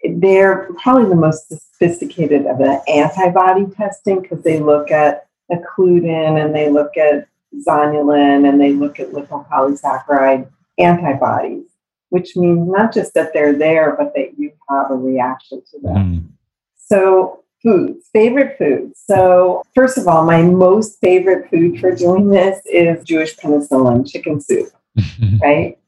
they're 0.03 0.71
probably 0.79 1.09
the 1.09 1.15
most 1.15 1.49
sophisticated 1.49 2.47
of 2.47 2.59
the 2.59 2.83
antibody 2.89 3.67
testing 3.77 4.23
because 4.23 4.43
they 4.43 4.59
look 4.59 4.91
at 4.91 5.27
occludin 5.53 6.43
and 6.43 6.55
they 6.55 6.71
look 6.71 6.97
at 6.97 7.27
zonulin 7.67 8.49
and 8.49 8.61
they 8.61 8.73
look 8.73 8.99
at 8.99 9.11
lipopolysaccharide 9.11 10.49
antibodies, 10.79 11.65
which 12.09 12.37
means 12.37 12.67
not 12.69 12.95
just 12.95 13.15
that 13.15 13.33
they're 13.35 13.55
there, 13.57 13.95
but 13.97 14.15
that 14.15 14.39
you 14.39 14.53
have 14.69 14.91
a 14.91 14.95
reaction 14.95 15.63
to 15.71 15.81
them. 15.81 15.97
Mm. 15.97 16.29
So 16.77 17.40
foods, 17.63 18.09
favorite 18.13 18.57
foods. 18.59 19.01
So, 19.07 19.63
first 19.75 19.99
of 19.99 20.09
all, 20.09 20.25
my 20.25 20.43
most 20.43 20.99
favorite 21.01 21.51
food 21.51 21.81
for 21.81 21.95
doing 21.95 22.29
this 22.29 22.61
is 22.67 23.05
Jewish 23.05 23.37
penicillin, 23.37 24.11
chicken 24.11 24.41
soup, 24.41 24.69
right? 25.43 25.79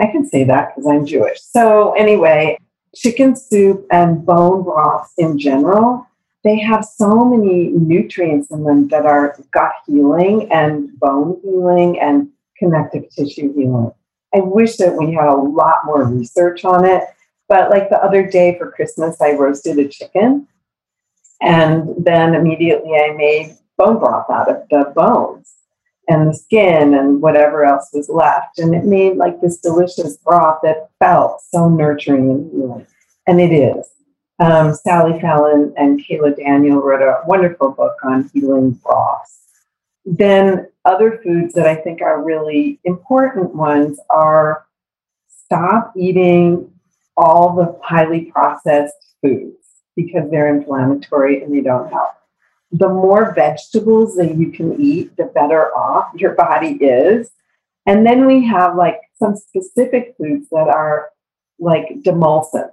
I 0.00 0.06
can 0.06 0.26
say 0.28 0.44
that 0.44 0.74
because 0.74 0.90
I'm 0.90 1.06
Jewish. 1.06 1.40
So, 1.40 1.92
anyway, 1.92 2.58
chicken 2.94 3.36
soup 3.36 3.86
and 3.90 4.24
bone 4.24 4.64
broths 4.64 5.12
in 5.18 5.38
general, 5.38 6.06
they 6.44 6.58
have 6.58 6.84
so 6.84 7.24
many 7.24 7.68
nutrients 7.68 8.50
in 8.50 8.64
them 8.64 8.88
that 8.88 9.06
are 9.06 9.38
gut 9.52 9.72
healing 9.86 10.50
and 10.50 10.98
bone 10.98 11.40
healing 11.44 12.00
and 12.00 12.28
connective 12.58 13.08
tissue 13.10 13.52
healing. 13.54 13.92
I 14.34 14.40
wish 14.40 14.76
that 14.76 14.96
we 14.96 15.12
had 15.12 15.28
a 15.28 15.34
lot 15.34 15.84
more 15.84 16.04
research 16.04 16.64
on 16.64 16.84
it. 16.84 17.04
But 17.48 17.70
like 17.70 17.90
the 17.90 18.02
other 18.02 18.26
day 18.26 18.56
for 18.56 18.70
Christmas, 18.70 19.20
I 19.20 19.32
roasted 19.32 19.78
a 19.78 19.86
chicken 19.86 20.48
and 21.42 21.92
then 21.98 22.34
immediately 22.34 22.94
I 22.94 23.14
made 23.14 23.56
bone 23.76 23.98
broth 23.98 24.30
out 24.30 24.48
of 24.48 24.62
the 24.70 24.92
bones 24.94 25.54
and 26.08 26.28
the 26.28 26.34
skin 26.34 26.94
and 26.94 27.20
whatever 27.20 27.64
else 27.64 27.90
was 27.92 28.08
left. 28.08 28.58
And 28.58 28.74
it 28.74 28.84
made 28.84 29.16
like 29.16 29.40
this 29.40 29.58
delicious 29.58 30.16
broth 30.18 30.60
that 30.62 30.90
felt 31.00 31.42
so 31.42 31.68
nurturing 31.68 32.30
and 32.30 32.52
healing. 32.52 32.86
And 33.26 33.40
it 33.40 33.52
is. 33.52 33.86
Um, 34.38 34.74
Sally 34.74 35.20
Fallon 35.20 35.74
and 35.76 36.04
Kaayla 36.04 36.36
Daniel 36.36 36.80
wrote 36.80 37.02
a 37.02 37.26
wonderful 37.26 37.72
book 37.72 37.96
on 38.04 38.30
healing 38.32 38.72
broths. 38.72 39.38
Then 40.04 40.68
other 40.84 41.20
foods 41.22 41.54
that 41.54 41.66
I 41.66 41.74
think 41.76 42.02
are 42.02 42.22
really 42.22 42.80
important 42.84 43.54
ones 43.54 43.98
are 44.10 44.66
stop 45.28 45.92
eating 45.96 46.72
all 47.16 47.54
the 47.54 47.78
highly 47.84 48.32
processed 48.32 48.94
foods 49.20 49.61
because 49.96 50.30
they're 50.30 50.54
inflammatory 50.54 51.42
and 51.42 51.54
they 51.54 51.60
don't 51.60 51.90
help. 51.90 52.14
The 52.70 52.88
more 52.88 53.34
vegetables 53.34 54.16
that 54.16 54.36
you 54.36 54.50
can 54.50 54.80
eat, 54.80 55.16
the 55.16 55.24
better 55.24 55.76
off 55.76 56.14
your 56.14 56.34
body 56.34 56.72
is. 56.72 57.30
And 57.86 58.06
then 58.06 58.26
we 58.26 58.46
have 58.46 58.76
like 58.76 59.00
some 59.18 59.36
specific 59.36 60.14
foods 60.16 60.48
that 60.50 60.68
are 60.68 61.10
like 61.58 61.88
demulcents. 62.02 62.72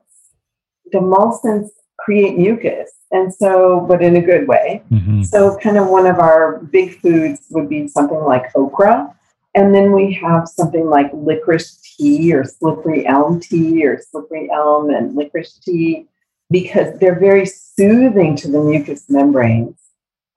Demulcents 0.93 1.70
create 1.97 2.38
mucus. 2.38 2.91
And 3.11 3.34
so, 3.34 3.86
but 3.89 4.01
in 4.01 4.15
a 4.15 4.22
good 4.22 4.47
way. 4.47 4.84
Mm-hmm. 4.91 5.24
So, 5.24 5.57
kind 5.57 5.78
of 5.78 5.88
one 5.88 6.05
of 6.05 6.20
our 6.20 6.59
big 6.59 6.99
foods 7.01 7.41
would 7.49 7.67
be 7.67 7.88
something 7.88 8.20
like 8.20 8.55
okra. 8.55 9.13
And 9.55 9.74
then 9.74 9.91
we 9.91 10.13
have 10.13 10.47
something 10.47 10.88
like 10.88 11.09
licorice 11.11 11.82
tea 11.82 12.34
or 12.34 12.45
slippery 12.45 13.07
elm 13.07 13.39
tea 13.39 13.84
or 13.86 13.99
slippery 13.99 14.49
elm 14.51 14.91
and 14.91 15.15
licorice 15.15 15.59
tea 15.59 16.07
because 16.52 16.97
they're 17.00 17.20
very 17.20 17.45
soothing 17.45 18.36
to 18.38 18.50
the 18.50 18.60
mucous 18.60 19.10
membranes. 19.10 19.76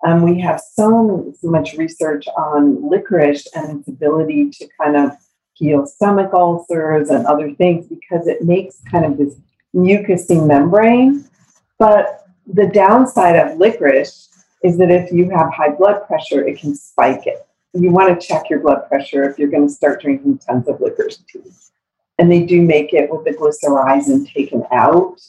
Um, 0.04 0.22
we 0.22 0.40
have 0.40 0.60
so, 0.60 1.32
much 1.42 1.74
research 1.74 2.26
on 2.36 2.88
licorice 2.88 3.46
and 3.54 3.78
its 3.78 3.88
ability 3.88 4.50
to 4.50 4.68
kind 4.80 4.96
of 4.96 5.12
heal 5.54 5.86
stomach 5.86 6.32
ulcers 6.32 7.08
and 7.08 7.26
other 7.26 7.52
things 7.54 7.86
because 7.86 8.26
it 8.26 8.42
makes 8.42 8.80
kind 8.90 9.04
of 9.04 9.16
this 9.16 9.34
mucousy 9.74 10.44
membrane. 10.44 11.24
But 11.78 12.26
the 12.46 12.66
downside 12.66 13.36
of 13.36 13.58
licorice 13.58 14.28
is 14.62 14.76
that 14.78 14.90
if 14.90 15.12
you 15.12 15.30
have 15.30 15.52
high 15.52 15.70
blood 15.70 16.06
pressure, 16.06 16.46
it 16.46 16.58
can 16.58 16.74
spike 16.74 17.26
it. 17.26 17.46
You 17.74 17.90
want 17.90 18.20
to 18.20 18.26
check 18.26 18.50
your 18.50 18.60
blood 18.60 18.88
pressure 18.88 19.28
if 19.28 19.38
you're 19.38 19.50
going 19.50 19.66
to 19.66 19.72
start 19.72 20.02
drinking 20.02 20.38
tons 20.38 20.68
of 20.68 20.80
licorice 20.80 21.22
tea. 21.28 21.40
And 22.18 22.30
they 22.30 22.44
do 22.44 22.60
make 22.60 22.92
it 22.92 23.10
with 23.10 23.24
the 23.24 23.32
glycyrrhizin 23.32 24.32
taken 24.32 24.64
out 24.70 25.20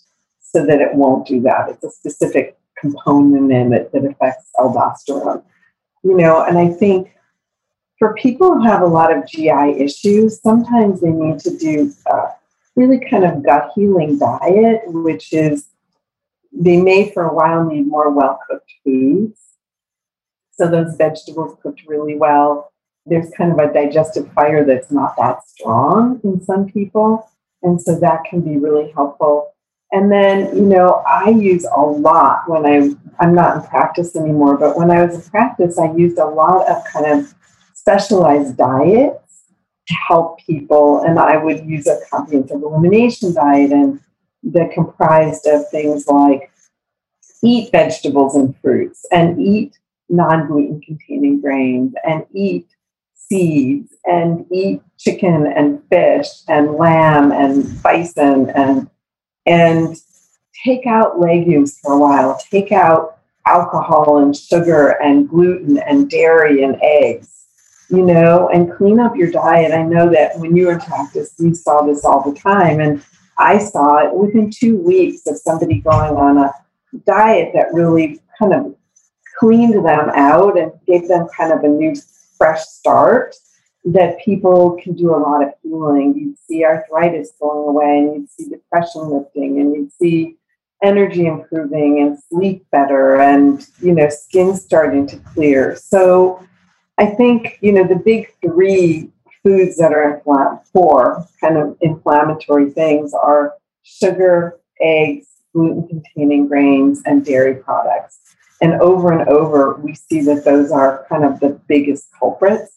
so 0.53 0.65
that 0.65 0.81
it 0.81 0.93
won't 0.93 1.27
do 1.27 1.41
that. 1.41 1.69
It's 1.69 1.83
a 1.83 1.89
specific 1.89 2.57
component 2.77 3.51
in 3.51 3.73
it 3.73 3.91
that 3.91 4.05
affects 4.05 4.49
aldosterone. 4.57 5.43
You 6.03 6.17
know, 6.17 6.43
and 6.43 6.57
I 6.57 6.69
think 6.69 7.13
for 7.97 8.13
people 8.15 8.55
who 8.55 8.63
have 8.63 8.81
a 8.81 8.87
lot 8.87 9.15
of 9.15 9.25
GI 9.27 9.79
issues, 9.79 10.41
sometimes 10.41 11.01
they 11.01 11.09
need 11.09 11.39
to 11.39 11.57
do 11.57 11.93
a 12.07 12.27
really 12.75 12.99
kind 12.99 13.23
of 13.23 13.43
gut 13.43 13.71
healing 13.75 14.17
diet, 14.17 14.81
which 14.87 15.31
is 15.31 15.67
they 16.51 16.77
may 16.77 17.11
for 17.11 17.23
a 17.23 17.33
while 17.33 17.65
need 17.65 17.87
more 17.87 18.11
well 18.11 18.39
cooked 18.47 18.71
foods. 18.83 19.39
So 20.51 20.67
those 20.67 20.95
vegetables 20.95 21.57
cooked 21.63 21.81
really 21.87 22.15
well. 22.15 22.71
There's 23.05 23.31
kind 23.35 23.51
of 23.51 23.57
a 23.57 23.73
digestive 23.73 24.31
fire 24.33 24.65
that's 24.65 24.91
not 24.91 25.15
that 25.17 25.47
strong 25.47 26.21
in 26.23 26.43
some 26.43 26.67
people. 26.69 27.29
And 27.63 27.81
so 27.81 27.97
that 27.99 28.25
can 28.25 28.41
be 28.41 28.57
really 28.57 28.91
helpful. 28.91 29.52
And 29.93 30.11
then, 30.11 30.55
you 30.57 30.63
know, 30.63 31.03
I 31.07 31.29
use 31.29 31.65
a 31.65 31.79
lot 31.79 32.49
when 32.49 32.65
I, 32.65 32.89
I'm 33.23 33.35
not 33.35 33.57
in 33.57 33.63
practice 33.69 34.15
anymore, 34.15 34.57
but 34.57 34.75
when 34.75 34.89
I 34.89 35.05
was 35.05 35.13
in 35.13 35.21
practice, 35.29 35.77
I 35.77 35.93
used 35.93 36.17
a 36.17 36.25
lot 36.25 36.67
of 36.67 36.83
kind 36.91 37.05
of 37.05 37.33
specialized 37.75 38.57
diets 38.57 39.43
to 39.87 39.93
help 40.07 40.39
people. 40.39 41.03
And 41.03 41.19
I 41.19 41.37
would 41.37 41.63
use 41.65 41.85
a 41.85 41.99
comprehensive 42.09 42.63
elimination 42.63 43.35
diet 43.35 43.71
and 43.71 43.99
that 44.45 44.71
comprised 44.73 45.45
of 45.45 45.69
things 45.69 46.07
like 46.07 46.51
eat 47.43 47.71
vegetables 47.71 48.35
and 48.35 48.57
fruits 48.61 49.05
and 49.11 49.39
eat 49.39 49.77
non-gluten 50.09 50.81
containing 50.81 51.39
grains 51.39 51.93
and 52.03 52.25
eat 52.33 52.67
seeds 53.13 53.93
and 54.05 54.45
eat 54.51 54.81
chicken 54.97 55.45
and 55.45 55.81
fish 55.89 56.27
and 56.47 56.73
lamb 56.73 57.31
and 57.31 57.81
bison 57.83 58.49
and 58.49 58.89
and 59.45 59.95
take 60.63 60.85
out 60.85 61.19
legumes 61.19 61.79
for 61.79 61.93
a 61.93 61.97
while, 61.97 62.39
take 62.49 62.71
out 62.71 63.17
alcohol 63.45 64.19
and 64.19 64.35
sugar 64.35 64.89
and 65.03 65.27
gluten 65.27 65.77
and 65.79 66.09
dairy 66.09 66.63
and 66.63 66.77
eggs, 66.81 67.45
you 67.89 68.01
know, 68.01 68.49
and 68.49 68.71
clean 68.73 68.99
up 68.99 69.15
your 69.15 69.31
diet. 69.31 69.73
I 69.73 69.83
know 69.83 70.09
that 70.11 70.39
when 70.39 70.55
you 70.55 70.67
were 70.67 70.73
in 70.73 70.79
practice, 70.79 71.33
you 71.39 71.53
saw 71.53 71.81
this 71.81 72.05
all 72.05 72.29
the 72.29 72.39
time. 72.39 72.79
And 72.79 73.03
I 73.37 73.57
saw 73.57 73.97
it 73.97 74.13
within 74.13 74.49
two 74.49 74.77
weeks 74.77 75.27
of 75.27 75.37
somebody 75.37 75.79
going 75.79 76.15
on 76.15 76.37
a 76.37 76.53
diet 77.05 77.51
that 77.53 77.73
really 77.73 78.21
kind 78.39 78.53
of 78.53 78.75
cleaned 79.37 79.85
them 79.85 80.09
out 80.13 80.57
and 80.57 80.71
gave 80.87 81.07
them 81.07 81.27
kind 81.35 81.51
of 81.51 81.63
a 81.63 81.67
new, 81.67 81.95
fresh 82.37 82.61
start 82.61 83.35
that 83.85 84.19
people 84.19 84.77
can 84.81 84.93
do 84.93 85.13
a 85.13 85.17
lot 85.17 85.43
of 85.43 85.53
healing. 85.61 86.15
You'd 86.17 86.37
see 86.39 86.63
arthritis 86.63 87.31
going 87.39 87.67
away, 87.67 87.99
and 87.99 88.13
you'd 88.15 88.29
see 88.29 88.49
depression 88.49 89.09
lifting, 89.09 89.59
and 89.59 89.75
you'd 89.75 89.93
see 89.93 90.37
energy 90.81 91.27
improving 91.27 91.99
and 91.99 92.17
sleep 92.29 92.65
better, 92.71 93.19
and 93.19 93.65
you 93.81 93.93
know, 93.93 94.09
skin 94.09 94.55
starting 94.55 95.07
to 95.07 95.17
clear. 95.17 95.75
So, 95.75 96.45
I 96.97 97.07
think 97.07 97.57
you 97.61 97.71
know 97.71 97.87
the 97.87 97.95
big 97.95 98.33
three 98.41 99.09
foods 99.43 99.77
that 99.77 99.91
are 99.91 100.15
inflammatory, 100.15 100.59
four 100.71 101.27
kind 101.41 101.57
of 101.57 101.77
inflammatory 101.81 102.71
things 102.71 103.13
are 103.13 103.53
sugar, 103.83 104.59
eggs, 104.79 105.27
gluten 105.53 105.87
containing 105.87 106.47
grains, 106.47 107.01
and 107.05 107.25
dairy 107.25 107.55
products. 107.55 108.19
And 108.61 108.73
over 108.75 109.11
and 109.11 109.27
over, 109.27 109.75
we 109.75 109.93
see 109.93 110.21
that 110.21 110.45
those 110.45 110.71
are 110.71 111.05
kind 111.09 111.25
of 111.25 111.39
the 111.39 111.59
biggest 111.67 112.07
culprits. 112.17 112.71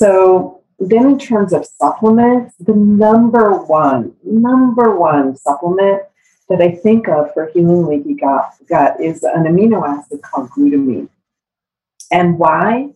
So, 0.00 0.62
then 0.78 1.06
in 1.06 1.18
terms 1.18 1.52
of 1.52 1.66
supplements, 1.66 2.54
the 2.58 2.74
number 2.74 3.54
one, 3.54 4.14
number 4.24 4.96
one 4.96 5.36
supplement 5.36 6.02
that 6.48 6.62
I 6.62 6.70
think 6.72 7.06
of 7.06 7.32
for 7.34 7.50
healing 7.52 7.86
leaky 7.86 8.14
gut, 8.14 8.54
gut 8.66 8.98
is 8.98 9.22
an 9.22 9.44
amino 9.44 9.86
acid 9.86 10.22
called 10.22 10.50
glutamine. 10.50 11.10
And 12.10 12.38
why? 12.38 12.90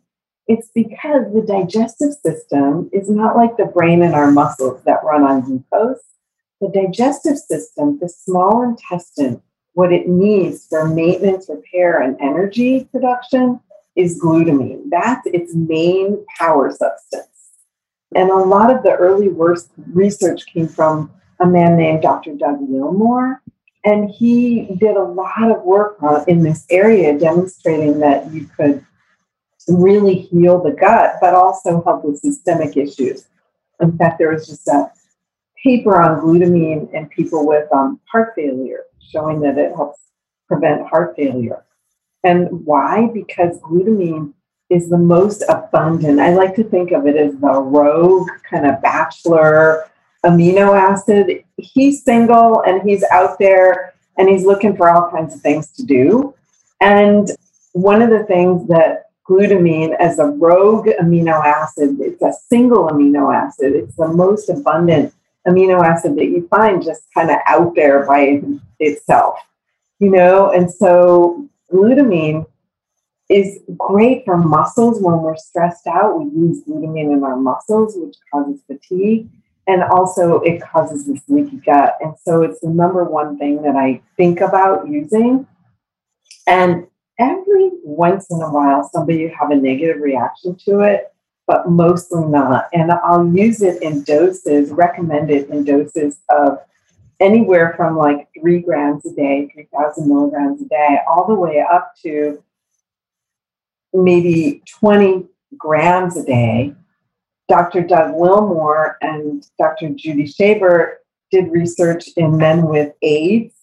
It's 0.46 0.70
because 0.74 1.32
the 1.32 1.44
digestive 1.46 2.14
system 2.14 2.88
is 2.92 3.10
not 3.10 3.36
like 3.36 3.56
the 3.58 3.66
brain 3.66 4.02
and 4.02 4.14
our 4.14 4.30
muscles 4.30 4.82
that 4.84 5.04
run 5.04 5.22
on 5.22 5.42
glucose. 5.42 6.02
The 6.60 6.68
digestive 6.68 7.36
system, 7.36 7.98
the 8.00 8.08
small 8.08 8.62
intestine, 8.62 9.42
what 9.74 9.92
it 9.92 10.08
needs 10.08 10.66
for 10.68 10.88
maintenance, 10.88 11.50
repair, 11.50 12.00
and 12.00 12.18
energy 12.20 12.88
production 12.90 13.60
is 13.96 14.20
glutamine. 14.20 14.82
That's 14.90 15.26
its 15.26 15.54
main 15.54 16.24
power 16.38 16.70
substance. 16.70 17.28
And 18.14 18.30
a 18.30 18.36
lot 18.36 18.74
of 18.74 18.82
the 18.82 18.92
early 18.92 19.28
worst 19.28 19.70
research 19.92 20.46
came 20.46 20.68
from 20.68 21.10
a 21.40 21.46
man 21.46 21.76
named 21.76 22.02
Dr. 22.02 22.34
Doug 22.34 22.58
Wilmore. 22.60 23.42
And 23.84 24.10
he 24.10 24.76
did 24.78 24.96
a 24.96 25.02
lot 25.02 25.50
of 25.50 25.62
work 25.62 25.98
in 26.26 26.42
this 26.42 26.64
area 26.70 27.18
demonstrating 27.18 28.00
that 28.00 28.32
you 28.32 28.48
could 28.56 28.84
really 29.68 30.14
heal 30.14 30.62
the 30.62 30.72
gut, 30.72 31.16
but 31.20 31.34
also 31.34 31.82
help 31.82 32.04
with 32.04 32.18
systemic 32.18 32.76
issues. 32.76 33.26
In 33.80 33.96
fact, 33.98 34.18
there 34.18 34.32
was 34.32 34.46
just 34.46 34.66
a 34.68 34.90
paper 35.62 36.00
on 36.00 36.20
glutamine 36.20 36.92
in 36.92 37.08
people 37.08 37.46
with 37.46 37.70
um, 37.72 38.00
heart 38.10 38.32
failure 38.36 38.84
showing 39.00 39.40
that 39.40 39.58
it 39.58 39.74
helps 39.74 40.00
prevent 40.48 40.86
heart 40.86 41.14
failure. 41.16 41.64
And 42.24 42.64
why? 42.64 43.10
Because 43.12 43.60
glutamine 43.60 44.32
is 44.70 44.88
the 44.88 44.98
most 44.98 45.44
abundant. 45.48 46.18
I 46.18 46.34
like 46.34 46.56
to 46.56 46.64
think 46.64 46.90
of 46.90 47.06
it 47.06 47.16
as 47.16 47.34
the 47.36 47.60
rogue 47.60 48.28
kind 48.48 48.66
of 48.66 48.80
bachelor 48.82 49.84
amino 50.24 50.76
acid. 50.76 51.44
He's 51.58 52.02
single 52.02 52.62
and 52.62 52.82
he's 52.82 53.04
out 53.04 53.38
there 53.38 53.94
and 54.16 54.28
he's 54.28 54.44
looking 54.44 54.76
for 54.76 54.88
all 54.88 55.10
kinds 55.10 55.34
of 55.34 55.40
things 55.42 55.70
to 55.72 55.84
do. 55.84 56.34
And 56.80 57.28
one 57.72 58.02
of 58.02 58.10
the 58.10 58.24
things 58.24 58.66
that 58.68 59.10
glutamine 59.28 59.94
as 59.98 60.18
a 60.18 60.26
rogue 60.26 60.88
amino 61.00 61.44
acid, 61.44 61.98
it's 62.00 62.22
a 62.22 62.32
single 62.48 62.88
amino 62.88 63.34
acid, 63.34 63.74
it's 63.74 63.96
the 63.96 64.08
most 64.08 64.48
abundant 64.48 65.12
amino 65.46 65.84
acid 65.84 66.16
that 66.16 66.26
you 66.26 66.46
find 66.48 66.82
just 66.82 67.02
kind 67.12 67.30
of 67.30 67.36
out 67.46 67.74
there 67.74 68.06
by 68.06 68.42
itself, 68.80 69.38
you 69.98 70.10
know? 70.10 70.50
And 70.52 70.70
so 70.70 71.48
glutamine 71.74 72.46
is 73.28 73.60
great 73.76 74.24
for 74.24 74.36
muscles 74.36 75.00
when 75.00 75.20
we're 75.22 75.36
stressed 75.36 75.86
out. 75.86 76.20
We 76.20 76.24
use 76.24 76.62
glutamine 76.64 77.12
in 77.12 77.24
our 77.24 77.36
muscles, 77.36 77.94
which 77.96 78.16
causes 78.32 78.60
fatigue. 78.66 79.28
And 79.66 79.82
also, 79.82 80.40
it 80.40 80.60
causes 80.60 81.06
this 81.06 81.22
leaky 81.26 81.56
gut. 81.56 81.96
And 82.00 82.14
so, 82.22 82.42
it's 82.42 82.60
the 82.60 82.68
number 82.68 83.02
one 83.04 83.38
thing 83.38 83.62
that 83.62 83.76
I 83.76 84.02
think 84.16 84.40
about 84.40 84.88
using. 84.88 85.46
And 86.46 86.86
every 87.18 87.70
once 87.82 88.30
in 88.30 88.42
a 88.42 88.50
while, 88.50 88.88
somebody 88.92 89.26
have 89.28 89.50
a 89.50 89.56
negative 89.56 90.02
reaction 90.02 90.56
to 90.66 90.80
it, 90.80 91.12
but 91.46 91.70
mostly 91.70 92.26
not. 92.26 92.68
And 92.74 92.92
I'll 92.92 93.26
use 93.26 93.62
it 93.62 93.82
in 93.82 94.02
doses, 94.02 94.70
recommended 94.70 95.48
in 95.48 95.64
doses 95.64 96.18
of 96.28 96.58
anywhere 97.20 97.74
from 97.76 97.96
like 97.96 98.28
three 98.38 98.60
grams 98.60 99.04
a 99.06 99.14
day, 99.14 99.48
3,000 99.52 100.08
milligrams 100.08 100.62
a 100.62 100.66
day, 100.66 100.98
all 101.08 101.26
the 101.26 101.34
way 101.34 101.60
up 101.60 101.92
to 102.02 102.42
maybe 103.92 104.62
20 104.78 105.26
grams 105.56 106.16
a 106.16 106.24
day. 106.24 106.74
Dr. 107.48 107.82
Doug 107.82 108.14
Wilmore 108.14 108.96
and 109.02 109.46
Dr. 109.58 109.90
Judy 109.90 110.24
Shabert 110.24 110.96
did 111.30 111.50
research 111.50 112.08
in 112.16 112.36
men 112.36 112.66
with 112.66 112.92
AIDS 113.02 113.54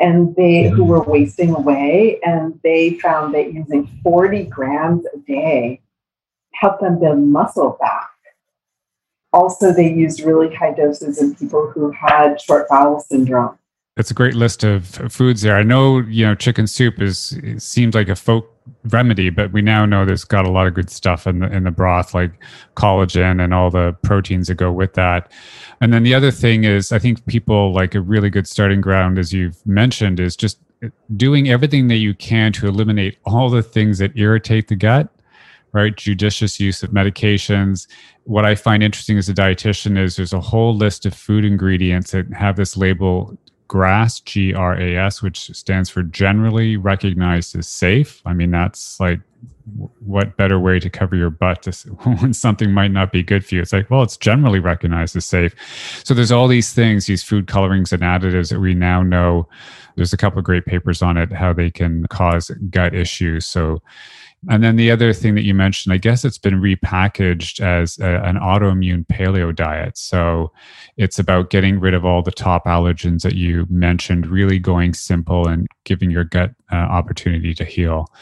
and 0.00 0.34
they 0.36 0.68
who 0.68 0.84
were 0.84 1.02
wasting 1.02 1.54
away 1.54 2.18
and 2.22 2.58
they 2.62 2.98
found 2.98 3.34
that 3.34 3.52
using 3.52 3.86
40 4.02 4.44
grams 4.44 5.04
a 5.14 5.18
day 5.26 5.80
helped 6.52 6.82
them 6.82 6.98
build 6.98 7.18
muscle 7.18 7.76
back. 7.80 8.10
Also, 9.32 9.72
they 9.72 9.92
used 9.92 10.20
really 10.20 10.54
high 10.54 10.72
doses 10.72 11.20
in 11.20 11.34
people 11.34 11.70
who 11.70 11.90
had 11.90 12.40
short 12.40 12.68
bowel 12.68 13.00
syndrome. 13.00 13.58
It's 13.96 14.10
a 14.10 14.14
great 14.14 14.34
list 14.34 14.62
of 14.62 14.86
foods 15.10 15.40
there. 15.40 15.56
I 15.56 15.62
know, 15.62 16.00
you 16.00 16.26
know, 16.26 16.34
chicken 16.34 16.66
soup 16.66 17.00
is 17.00 17.38
seems 17.56 17.94
like 17.94 18.10
a 18.10 18.16
folk 18.16 18.52
remedy, 18.84 19.30
but 19.30 19.52
we 19.52 19.62
now 19.62 19.86
know 19.86 20.04
there's 20.04 20.24
got 20.24 20.44
a 20.44 20.50
lot 20.50 20.66
of 20.66 20.74
good 20.74 20.90
stuff 20.90 21.26
in 21.26 21.38
the 21.38 21.50
in 21.50 21.64
the 21.64 21.70
broth, 21.70 22.12
like 22.12 22.32
collagen 22.76 23.42
and 23.42 23.54
all 23.54 23.70
the 23.70 23.96
proteins 24.02 24.48
that 24.48 24.56
go 24.56 24.70
with 24.70 24.92
that. 24.94 25.32
And 25.80 25.94
then 25.94 26.02
the 26.02 26.14
other 26.14 26.30
thing 26.30 26.64
is, 26.64 26.92
I 26.92 26.98
think 26.98 27.24
people 27.26 27.72
like 27.72 27.94
a 27.94 28.00
really 28.02 28.28
good 28.28 28.46
starting 28.46 28.82
ground, 28.82 29.18
as 29.18 29.32
you've 29.32 29.66
mentioned, 29.66 30.20
is 30.20 30.36
just 30.36 30.58
doing 31.16 31.48
everything 31.48 31.88
that 31.88 31.96
you 31.96 32.12
can 32.14 32.52
to 32.52 32.66
eliminate 32.66 33.18
all 33.24 33.48
the 33.48 33.62
things 33.62 33.98
that 33.98 34.16
irritate 34.16 34.68
the 34.68 34.76
gut. 34.76 35.08
Right, 35.72 35.94
judicious 35.94 36.58
use 36.58 36.82
of 36.82 36.90
medications. 36.90 37.86
What 38.24 38.46
I 38.46 38.54
find 38.54 38.82
interesting 38.82 39.18
as 39.18 39.28
a 39.28 39.34
dietitian 39.34 39.98
is 39.98 40.16
there's 40.16 40.32
a 40.32 40.40
whole 40.40 40.74
list 40.74 41.04
of 41.04 41.12
food 41.12 41.44
ingredients 41.44 42.12
that 42.12 42.32
have 42.32 42.56
this 42.56 42.76
label 42.76 43.36
GRAS, 43.68 44.20
G 44.20 44.54
R 44.54 44.80
A 44.80 44.96
S, 44.96 45.22
which 45.22 45.50
stands 45.54 45.90
for 45.90 46.02
generally 46.02 46.76
recognized 46.76 47.56
as 47.56 47.68
safe. 47.68 48.22
I 48.24 48.32
mean, 48.32 48.50
that's 48.50 48.98
like 49.00 49.20
what 49.98 50.36
better 50.36 50.60
way 50.60 50.78
to 50.78 50.88
cover 50.88 51.16
your 51.16 51.30
butt 51.30 51.62
to, 51.62 51.72
when 52.20 52.32
something 52.32 52.72
might 52.72 52.92
not 52.92 53.12
be 53.12 53.22
good 53.22 53.44
for 53.44 53.56
you? 53.56 53.62
It's 53.62 53.72
like, 53.72 53.90
well, 53.90 54.02
it's 54.02 54.16
generally 54.16 54.60
recognized 54.60 55.16
as 55.16 55.26
safe. 55.26 55.54
So 56.04 56.14
there's 56.14 56.32
all 56.32 56.48
these 56.48 56.72
things, 56.72 57.06
these 57.06 57.22
food 57.22 57.46
colorings 57.46 57.92
and 57.92 58.02
additives 58.02 58.50
that 58.50 58.60
we 58.60 58.74
now 58.74 59.02
know. 59.02 59.48
There's 59.96 60.12
a 60.12 60.16
couple 60.16 60.38
of 60.38 60.44
great 60.44 60.66
papers 60.66 61.02
on 61.02 61.16
it, 61.16 61.32
how 61.32 61.52
they 61.52 61.70
can 61.70 62.06
cause 62.08 62.50
gut 62.70 62.94
issues. 62.94 63.46
So 63.46 63.82
and 64.48 64.62
then 64.62 64.76
the 64.76 64.90
other 64.90 65.12
thing 65.12 65.34
that 65.34 65.42
you 65.42 65.54
mentioned, 65.54 65.92
I 65.92 65.98
guess 65.98 66.24
it's 66.24 66.38
been 66.38 66.60
repackaged 66.60 67.60
as 67.60 67.98
a, 67.98 68.22
an 68.24 68.36
autoimmune 68.36 69.06
paleo 69.06 69.54
diet. 69.54 69.98
So 69.98 70.52
it's 70.96 71.18
about 71.18 71.50
getting 71.50 71.80
rid 71.80 71.94
of 71.94 72.04
all 72.04 72.22
the 72.22 72.30
top 72.30 72.64
allergens 72.64 73.22
that 73.22 73.34
you 73.34 73.66
mentioned, 73.68 74.26
really 74.26 74.58
going 74.58 74.94
simple 74.94 75.48
and 75.48 75.66
giving 75.86 76.10
your 76.10 76.24
gut 76.24 76.50
uh, 76.70 76.76
opportunity 76.76 77.54
to 77.54 77.64
heal. 77.64 78.12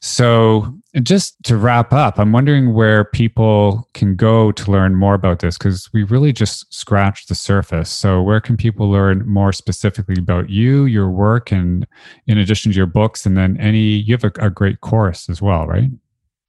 So, 0.00 0.74
just 1.02 1.42
to 1.44 1.56
wrap 1.56 1.92
up, 1.92 2.18
I'm 2.18 2.30
wondering 2.30 2.74
where 2.74 3.04
people 3.04 3.88
can 3.94 4.14
go 4.14 4.52
to 4.52 4.70
learn 4.70 4.94
more 4.94 5.14
about 5.14 5.38
this 5.38 5.56
because 5.56 5.90
we 5.94 6.02
really 6.02 6.32
just 6.32 6.72
scratched 6.72 7.28
the 7.28 7.34
surface. 7.34 7.88
So, 7.90 8.20
where 8.20 8.40
can 8.40 8.58
people 8.58 8.90
learn 8.90 9.26
more 9.26 9.52
specifically 9.52 10.16
about 10.18 10.50
you, 10.50 10.84
your 10.84 11.08
work, 11.08 11.50
and 11.50 11.86
in 12.26 12.36
addition 12.36 12.72
to 12.72 12.76
your 12.76 12.86
books, 12.86 13.24
and 13.24 13.38
then 13.38 13.56
any, 13.58 13.78
you 13.78 14.12
have 14.12 14.24
a, 14.24 14.32
a 14.46 14.50
great 14.50 14.82
course 14.82 15.30
as 15.30 15.40
well, 15.40 15.66
right? 15.66 15.88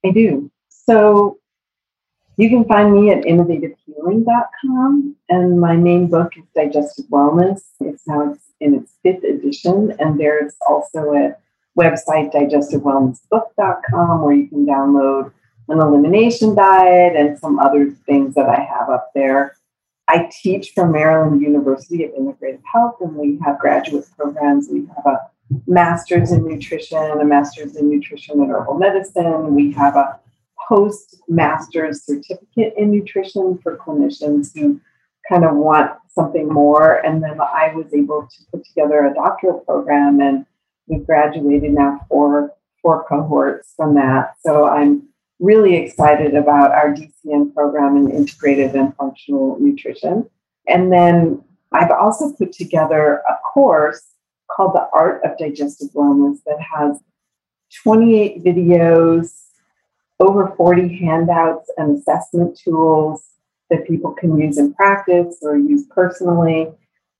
I 0.04 0.10
do. 0.10 0.50
So, 0.68 1.38
you 2.36 2.50
can 2.50 2.66
find 2.66 2.92
me 2.92 3.10
at 3.10 3.24
innovativehealing.com, 3.24 5.16
and 5.30 5.58
my 5.58 5.76
main 5.76 6.08
book 6.08 6.36
is 6.36 6.44
Digestive 6.54 7.06
Wellness. 7.06 7.62
It's 7.80 8.06
now 8.06 8.36
in 8.60 8.74
its 8.74 8.92
fifth 9.02 9.24
edition, 9.24 9.94
and 9.98 10.18
there's 10.18 10.54
also 10.68 11.12
a 11.12 11.34
website, 11.78 12.32
digestivewellnessbook.com, 12.32 14.22
where 14.22 14.34
you 14.34 14.48
can 14.48 14.66
download 14.66 15.32
an 15.68 15.80
elimination 15.80 16.54
diet 16.54 17.16
and 17.16 17.38
some 17.38 17.58
other 17.58 17.90
things 18.06 18.34
that 18.34 18.48
I 18.48 18.60
have 18.60 18.88
up 18.88 19.10
there. 19.14 19.56
I 20.08 20.30
teach 20.40 20.70
from 20.74 20.92
Maryland 20.92 21.42
University 21.42 22.04
of 22.04 22.12
Integrative 22.12 22.62
Health, 22.72 22.96
and 23.00 23.14
we 23.16 23.38
have 23.44 23.58
graduate 23.58 24.06
programs. 24.16 24.68
We 24.70 24.86
have 24.94 25.06
a 25.06 25.30
master's 25.66 26.32
in 26.32 26.46
nutrition, 26.46 26.98
a 26.98 27.24
master's 27.24 27.76
in 27.76 27.90
nutrition 27.90 28.40
and 28.40 28.50
herbal 28.50 28.78
medicine. 28.78 29.54
We 29.54 29.72
have 29.72 29.96
a 29.96 30.20
post 30.68 31.16
master's 31.28 32.04
certificate 32.04 32.74
in 32.76 32.90
nutrition 32.90 33.58
for 33.58 33.76
clinicians 33.76 34.56
who 34.56 34.80
kind 35.28 35.44
of 35.44 35.56
want 35.56 35.92
something 36.08 36.48
more. 36.48 37.04
And 37.04 37.22
then 37.22 37.40
I 37.40 37.72
was 37.74 37.92
able 37.94 38.22
to 38.26 38.44
put 38.52 38.64
together 38.64 39.06
a 39.06 39.14
doctoral 39.14 39.60
program, 39.60 40.20
and 40.20 40.46
we've 40.86 41.06
graduated 41.06 41.72
now 41.72 42.00
four 42.08 42.52
four 42.82 43.04
cohorts 43.08 43.72
from 43.76 43.94
that. 43.94 44.34
So 44.40 44.68
I'm 44.68 45.08
really 45.40 45.76
excited 45.76 46.34
about 46.34 46.70
our 46.70 46.94
DCN 46.94 47.52
program 47.52 47.96
in 47.96 48.06
integrative 48.06 48.74
and 48.74 48.94
functional 48.96 49.58
nutrition. 49.58 50.28
And 50.68 50.92
then 50.92 51.42
I've 51.72 51.90
also 51.90 52.32
put 52.32 52.52
together 52.52 53.22
a 53.28 53.34
course 53.52 54.04
called 54.54 54.74
The 54.74 54.88
Art 54.92 55.22
of 55.24 55.36
Digestive 55.36 55.90
Wellness 55.90 56.38
that 56.46 56.58
has 56.60 57.00
28 57.82 58.44
videos 58.44 59.32
over 60.20 60.54
40 60.56 60.96
handouts 60.96 61.70
and 61.76 61.98
assessment 61.98 62.58
tools 62.58 63.24
that 63.70 63.86
people 63.86 64.12
can 64.12 64.38
use 64.38 64.58
in 64.58 64.74
practice 64.74 65.38
or 65.42 65.56
use 65.56 65.86
personally. 65.90 66.72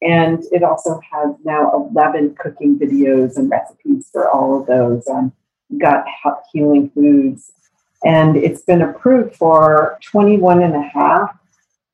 And 0.03 0.45
it 0.53 0.63
also 0.63 1.01
has 1.13 1.35
now 1.45 1.89
11 1.91 2.37
cooking 2.39 2.79
videos 2.79 3.37
and 3.37 3.51
recipes 3.51 4.09
for 4.13 4.29
all 4.29 4.61
of 4.61 4.67
those 4.67 5.07
um, 5.09 5.33
gut 5.79 6.05
healing 6.53 6.91
foods. 6.91 7.53
And 8.05 8.37
it's 8.37 8.63
been 8.63 8.83
approved 8.83 9.37
for 9.37 9.99
21 10.05 10.63
and 10.63 10.77
a 10.77 10.83
half 10.83 11.37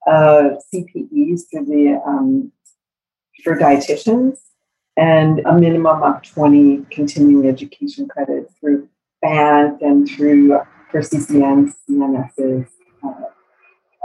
uh, 0.07 0.57
CPEs 0.75 1.43
through 1.51 1.67
the 1.67 2.03
um, 2.05 2.53
for 3.43 3.57
dietitians 3.57 4.39
and 4.97 5.41
a 5.47 5.59
minimum 5.59 6.03
of 6.03 6.23
20 6.23 6.87
continuing 6.91 7.49
education 7.49 8.09
credits 8.09 8.53
through 8.61 8.89
BANT 9.23 9.81
and 9.81 10.09
through 10.09 10.61
for 10.91 11.01
CCNs, 11.01 11.73
CNSs, 11.89 12.69
uh, 13.03 13.13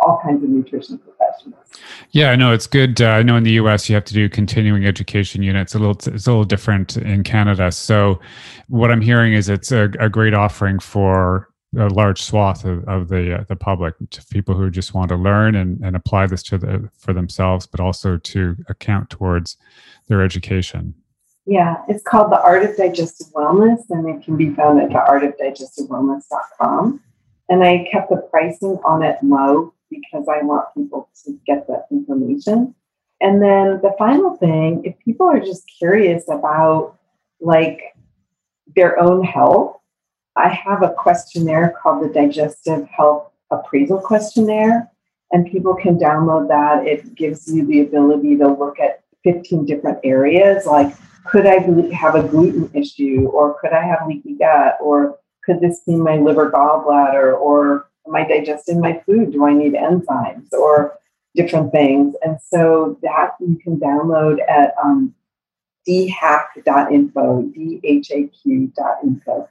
all 0.05 0.19
kinds 0.23 0.43
of 0.43 0.49
nutrition 0.49 0.97
professionals. 0.97 1.65
Yeah, 2.11 2.31
I 2.31 2.35
know 2.35 2.53
it's 2.53 2.67
good. 2.67 3.01
Uh, 3.01 3.09
I 3.09 3.23
know 3.23 3.35
in 3.35 3.43
the 3.43 3.53
U.S. 3.53 3.89
you 3.89 3.95
have 3.95 4.05
to 4.05 4.13
do 4.13 4.29
continuing 4.29 4.85
education 4.85 5.43
units. 5.43 5.75
A 5.75 5.79
little, 5.79 5.95
it's 5.95 6.27
a 6.27 6.31
little 6.31 6.43
different 6.43 6.97
in 6.97 7.23
Canada. 7.23 7.71
So, 7.71 8.19
what 8.67 8.91
I'm 8.91 9.01
hearing 9.01 9.33
is 9.33 9.49
it's 9.49 9.71
a, 9.71 9.91
a 9.99 10.09
great 10.09 10.33
offering 10.33 10.79
for 10.79 11.49
a 11.77 11.87
large 11.87 12.21
swath 12.21 12.65
of, 12.65 12.87
of 12.87 13.09
the 13.09 13.39
uh, 13.39 13.43
the 13.47 13.55
public, 13.55 13.95
to 14.11 14.25
people 14.27 14.55
who 14.55 14.69
just 14.69 14.93
want 14.93 15.09
to 15.09 15.15
learn 15.15 15.55
and, 15.55 15.83
and 15.83 15.95
apply 15.95 16.27
this 16.27 16.43
to 16.43 16.57
the 16.57 16.89
for 16.97 17.13
themselves, 17.13 17.65
but 17.65 17.79
also 17.79 18.17
to 18.17 18.55
account 18.69 19.09
towards 19.09 19.57
their 20.07 20.21
education. 20.21 20.93
Yeah, 21.45 21.81
it's 21.87 22.03
called 22.03 22.31
the 22.31 22.41
Art 22.41 22.63
of 22.63 22.75
Digestive 22.75 23.27
Wellness, 23.33 23.79
and 23.89 24.07
it 24.09 24.23
can 24.23 24.35
be 24.35 24.53
found 24.53 24.81
at 24.81 24.89
the 24.89 24.95
artofdigestivewellness.com. 24.95 27.01
And 27.49 27.63
I 27.63 27.87
kept 27.89 28.09
the 28.09 28.17
pricing 28.17 28.77
on 28.83 29.01
it 29.01 29.17
low 29.23 29.73
because 29.89 30.27
I 30.29 30.43
want 30.43 30.73
people 30.75 31.09
to 31.25 31.39
get 31.45 31.67
that 31.67 31.87
information. 31.91 32.75
And 33.21 33.41
then 33.41 33.79
the 33.81 33.95
final 33.97 34.35
thing, 34.37 34.83
if 34.85 34.97
people 34.99 35.27
are 35.27 35.39
just 35.39 35.63
curious 35.79 36.23
about 36.29 36.97
like 37.41 37.81
their 38.75 38.99
own 38.99 39.23
health, 39.23 39.79
I 40.35 40.49
have 40.49 40.83
a 40.83 40.93
questionnaire 40.93 41.75
called 41.81 42.03
the 42.03 42.13
Digestive 42.13 42.87
Health 42.87 43.31
Appraisal 43.49 43.99
Questionnaire, 43.99 44.91
and 45.31 45.51
people 45.51 45.73
can 45.75 45.97
download 45.97 46.47
that. 46.49 46.85
It 46.85 47.15
gives 47.15 47.51
you 47.51 47.65
the 47.65 47.81
ability 47.81 48.37
to 48.37 48.47
look 48.47 48.79
at 48.79 49.03
15 49.23 49.65
different 49.65 49.99
areas 50.03 50.65
like 50.65 50.95
could 51.25 51.45
I 51.45 51.59
have 51.93 52.15
a 52.15 52.23
gluten 52.23 52.69
issue 52.73 53.29
or 53.33 53.59
could 53.59 53.73
I 53.73 53.83
have 53.83 54.07
leaky 54.07 54.35
gut 54.35 54.77
or 54.81 55.19
could 55.43 55.59
this 55.59 55.81
be 55.85 55.95
my 55.95 56.17
liver 56.17 56.49
gallbladder 56.49 57.37
or 57.37 57.86
am 58.07 58.15
I 58.15 58.27
digesting 58.27 58.79
my 58.79 59.01
food? 59.05 59.31
Do 59.31 59.45
I 59.45 59.53
need 59.53 59.73
enzymes 59.73 60.51
or 60.53 60.97
different 61.35 61.71
things? 61.71 62.15
And 62.23 62.37
so 62.41 62.97
that 63.01 63.31
you 63.39 63.59
can 63.63 63.79
download 63.79 64.37
at 64.49 64.73
um, 64.83 65.13
dhaq.info, 65.87 67.41
D-H-A-Q.info. 67.53 69.49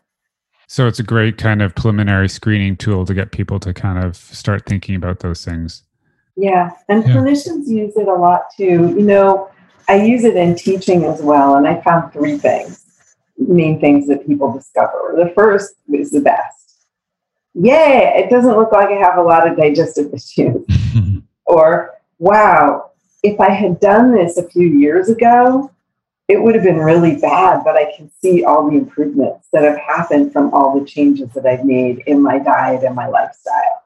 So 0.68 0.88
it's 0.88 0.98
a 0.98 1.04
great 1.04 1.38
kind 1.38 1.62
of 1.62 1.74
preliminary 1.74 2.28
screening 2.28 2.76
tool 2.76 3.06
to 3.06 3.14
get 3.14 3.30
people 3.30 3.60
to 3.60 3.72
kind 3.72 4.04
of 4.04 4.16
start 4.16 4.66
thinking 4.66 4.96
about 4.96 5.20
those 5.20 5.44
things. 5.44 5.84
Yeah, 6.36 6.70
and 6.88 7.06
yeah. 7.06 7.14
clinicians 7.14 7.68
use 7.68 7.96
it 7.96 8.08
a 8.08 8.14
lot 8.14 8.42
too. 8.56 8.94
You 8.96 9.02
know, 9.02 9.48
I 9.88 10.02
use 10.02 10.24
it 10.24 10.36
in 10.36 10.56
teaching 10.56 11.04
as 11.04 11.22
well, 11.22 11.54
and 11.54 11.68
I 11.68 11.80
found 11.82 12.12
three 12.12 12.36
things, 12.36 12.84
main 13.38 13.80
things 13.80 14.08
that 14.08 14.26
people 14.26 14.52
discover. 14.52 15.14
The 15.16 15.32
first 15.34 15.76
is 15.92 16.10
the 16.10 16.20
best 16.20 16.65
yay, 17.58 18.12
it 18.16 18.30
doesn't 18.30 18.56
look 18.56 18.72
like 18.72 18.88
I 18.88 18.94
have 18.94 19.18
a 19.18 19.22
lot 19.22 19.48
of 19.48 19.56
digestive 19.56 20.12
issues. 20.14 20.64
or, 21.44 21.92
wow, 22.18 22.90
if 23.22 23.40
I 23.40 23.50
had 23.50 23.80
done 23.80 24.12
this 24.12 24.36
a 24.36 24.48
few 24.48 24.66
years 24.66 25.08
ago, 25.08 25.70
it 26.28 26.42
would 26.42 26.54
have 26.56 26.64
been 26.64 26.78
really 26.78 27.16
bad, 27.16 27.62
but 27.64 27.76
I 27.76 27.92
can 27.96 28.10
see 28.20 28.44
all 28.44 28.68
the 28.68 28.76
improvements 28.76 29.48
that 29.52 29.62
have 29.62 29.78
happened 29.78 30.32
from 30.32 30.52
all 30.52 30.78
the 30.78 30.84
changes 30.84 31.30
that 31.34 31.46
I've 31.46 31.64
made 31.64 32.02
in 32.06 32.20
my 32.20 32.38
diet 32.38 32.82
and 32.82 32.96
my 32.96 33.06
lifestyle. 33.06 33.84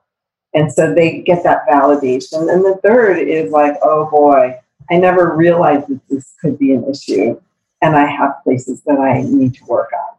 And 0.54 0.72
so 0.72 0.92
they 0.92 1.20
get 1.20 1.44
that 1.44 1.66
validation. 1.68 2.52
And 2.52 2.64
the 2.64 2.80
third 2.82 3.18
is 3.18 3.52
like, 3.52 3.76
oh 3.82 4.10
boy, 4.10 4.58
I 4.90 4.96
never 4.96 5.36
realized 5.36 5.88
that 5.88 6.00
this 6.08 6.34
could 6.40 6.58
be 6.58 6.72
an 6.72 6.88
issue. 6.88 7.40
And 7.82 7.94
I 7.94 8.06
have 8.06 8.42
places 8.42 8.82
that 8.82 8.98
I 8.98 9.22
need 9.22 9.54
to 9.54 9.64
work 9.66 9.90
on. 9.92 10.09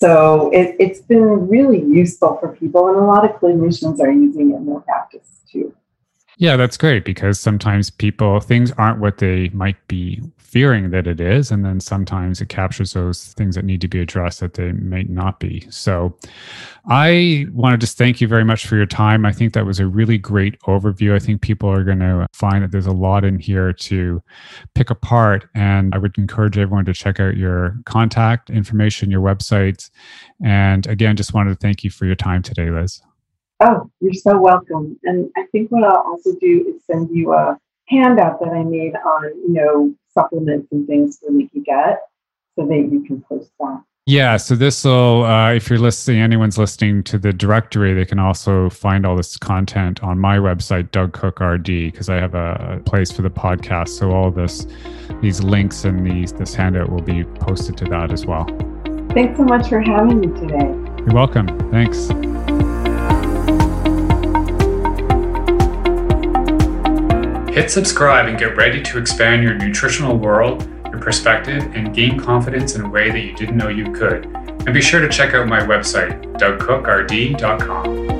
So 0.00 0.50
it, 0.52 0.76
it's 0.78 1.00
been 1.00 1.48
really 1.48 1.80
useful 1.80 2.38
for 2.38 2.54
people, 2.54 2.88
and 2.88 2.96
a 2.96 3.04
lot 3.04 3.24
of 3.24 3.40
clinicians 3.40 3.98
are 3.98 4.12
using 4.12 4.52
it 4.52 4.56
in 4.56 4.66
their 4.66 4.80
practice 4.80 5.40
too. 5.50 5.74
Yeah, 6.40 6.56
that's 6.56 6.76
great 6.76 7.04
because 7.04 7.40
sometimes 7.40 7.90
people, 7.90 8.38
things 8.38 8.70
aren't 8.78 9.00
what 9.00 9.18
they 9.18 9.48
might 9.48 9.76
be 9.88 10.22
fearing 10.38 10.90
that 10.90 11.08
it 11.08 11.20
is. 11.20 11.50
And 11.50 11.64
then 11.64 11.80
sometimes 11.80 12.40
it 12.40 12.48
captures 12.48 12.92
those 12.92 13.34
things 13.34 13.56
that 13.56 13.64
need 13.64 13.80
to 13.80 13.88
be 13.88 14.00
addressed 14.00 14.38
that 14.38 14.54
they 14.54 14.70
may 14.70 15.02
not 15.02 15.40
be. 15.40 15.66
So 15.68 16.16
I 16.86 17.46
want 17.52 17.74
to 17.74 17.78
just 17.78 17.98
thank 17.98 18.20
you 18.20 18.28
very 18.28 18.44
much 18.44 18.66
for 18.68 18.76
your 18.76 18.86
time. 18.86 19.26
I 19.26 19.32
think 19.32 19.52
that 19.52 19.66
was 19.66 19.80
a 19.80 19.86
really 19.88 20.16
great 20.16 20.58
overview. 20.60 21.12
I 21.12 21.18
think 21.18 21.42
people 21.42 21.68
are 21.68 21.82
going 21.82 21.98
to 21.98 22.28
find 22.32 22.62
that 22.62 22.70
there's 22.70 22.86
a 22.86 22.92
lot 22.92 23.24
in 23.24 23.40
here 23.40 23.72
to 23.72 24.22
pick 24.76 24.90
apart. 24.90 25.48
And 25.56 25.92
I 25.92 25.98
would 25.98 26.16
encourage 26.18 26.56
everyone 26.56 26.84
to 26.84 26.94
check 26.94 27.18
out 27.18 27.36
your 27.36 27.76
contact 27.84 28.48
information, 28.48 29.10
your 29.10 29.22
websites. 29.22 29.90
And 30.42 30.86
again, 30.86 31.16
just 31.16 31.34
wanted 31.34 31.50
to 31.50 31.56
thank 31.56 31.82
you 31.82 31.90
for 31.90 32.06
your 32.06 32.14
time 32.14 32.42
today, 32.42 32.70
Liz. 32.70 33.02
Oh, 33.60 33.90
you're 34.00 34.12
so 34.14 34.38
welcome. 34.38 34.98
And 35.04 35.30
I 35.36 35.44
think 35.50 35.70
what 35.70 35.84
I'll 35.84 36.04
also 36.06 36.32
do 36.40 36.74
is 36.74 36.84
send 36.84 37.10
you 37.10 37.32
a 37.32 37.58
handout 37.88 38.38
that 38.40 38.50
I 38.50 38.62
made 38.62 38.94
on, 38.94 39.24
you 39.24 39.52
know, 39.52 39.94
supplements 40.12 40.68
and 40.70 40.86
things 40.86 41.18
for 41.18 41.32
leaky 41.32 41.60
gut 41.60 41.98
so 42.56 42.66
that 42.66 42.88
you 42.90 43.04
can 43.06 43.20
post 43.22 43.50
that. 43.58 43.82
Yeah, 44.06 44.38
so 44.38 44.54
this 44.54 44.84
will, 44.84 45.24
uh, 45.24 45.52
if 45.52 45.68
you're 45.68 45.78
listening, 45.78 46.22
anyone's 46.22 46.56
listening 46.56 47.02
to 47.04 47.18
the 47.18 47.30
directory, 47.30 47.92
they 47.92 48.06
can 48.06 48.18
also 48.18 48.70
find 48.70 49.04
all 49.04 49.14
this 49.16 49.36
content 49.36 50.02
on 50.02 50.18
my 50.18 50.38
website, 50.38 50.90
Doug 50.92 51.12
Cook 51.12 51.40
RD, 51.40 51.66
because 51.66 52.08
I 52.08 52.14
have 52.14 52.34
a 52.34 52.80
place 52.86 53.12
for 53.12 53.20
the 53.20 53.28
podcast. 53.28 53.90
So 53.90 54.12
all 54.12 54.30
this, 54.30 54.66
these 55.20 55.42
links 55.42 55.84
and 55.84 56.06
these 56.06 56.32
this 56.32 56.54
handout 56.54 56.90
will 56.90 57.02
be 57.02 57.24
posted 57.24 57.76
to 57.78 57.84
that 57.86 58.10
as 58.10 58.24
well. 58.24 58.46
Thanks 59.10 59.36
so 59.36 59.44
much 59.44 59.68
for 59.68 59.80
having 59.80 60.20
me 60.20 60.28
today. 60.28 60.72
You're 61.04 61.14
welcome. 61.14 61.46
Thanks. 61.70 62.08
Hit 67.58 67.72
subscribe 67.72 68.28
and 68.28 68.38
get 68.38 68.56
ready 68.56 68.80
to 68.80 68.98
expand 68.98 69.42
your 69.42 69.54
nutritional 69.54 70.16
world, 70.16 70.62
your 70.92 71.00
perspective, 71.00 71.64
and 71.74 71.92
gain 71.92 72.16
confidence 72.16 72.76
in 72.76 72.82
a 72.82 72.88
way 72.88 73.10
that 73.10 73.18
you 73.18 73.34
didn't 73.34 73.56
know 73.56 73.66
you 73.66 73.90
could. 73.90 74.26
And 74.26 74.72
be 74.72 74.80
sure 74.80 75.00
to 75.00 75.08
check 75.08 75.34
out 75.34 75.48
my 75.48 75.58
website, 75.58 76.22
dougcookrd.com. 76.38 78.17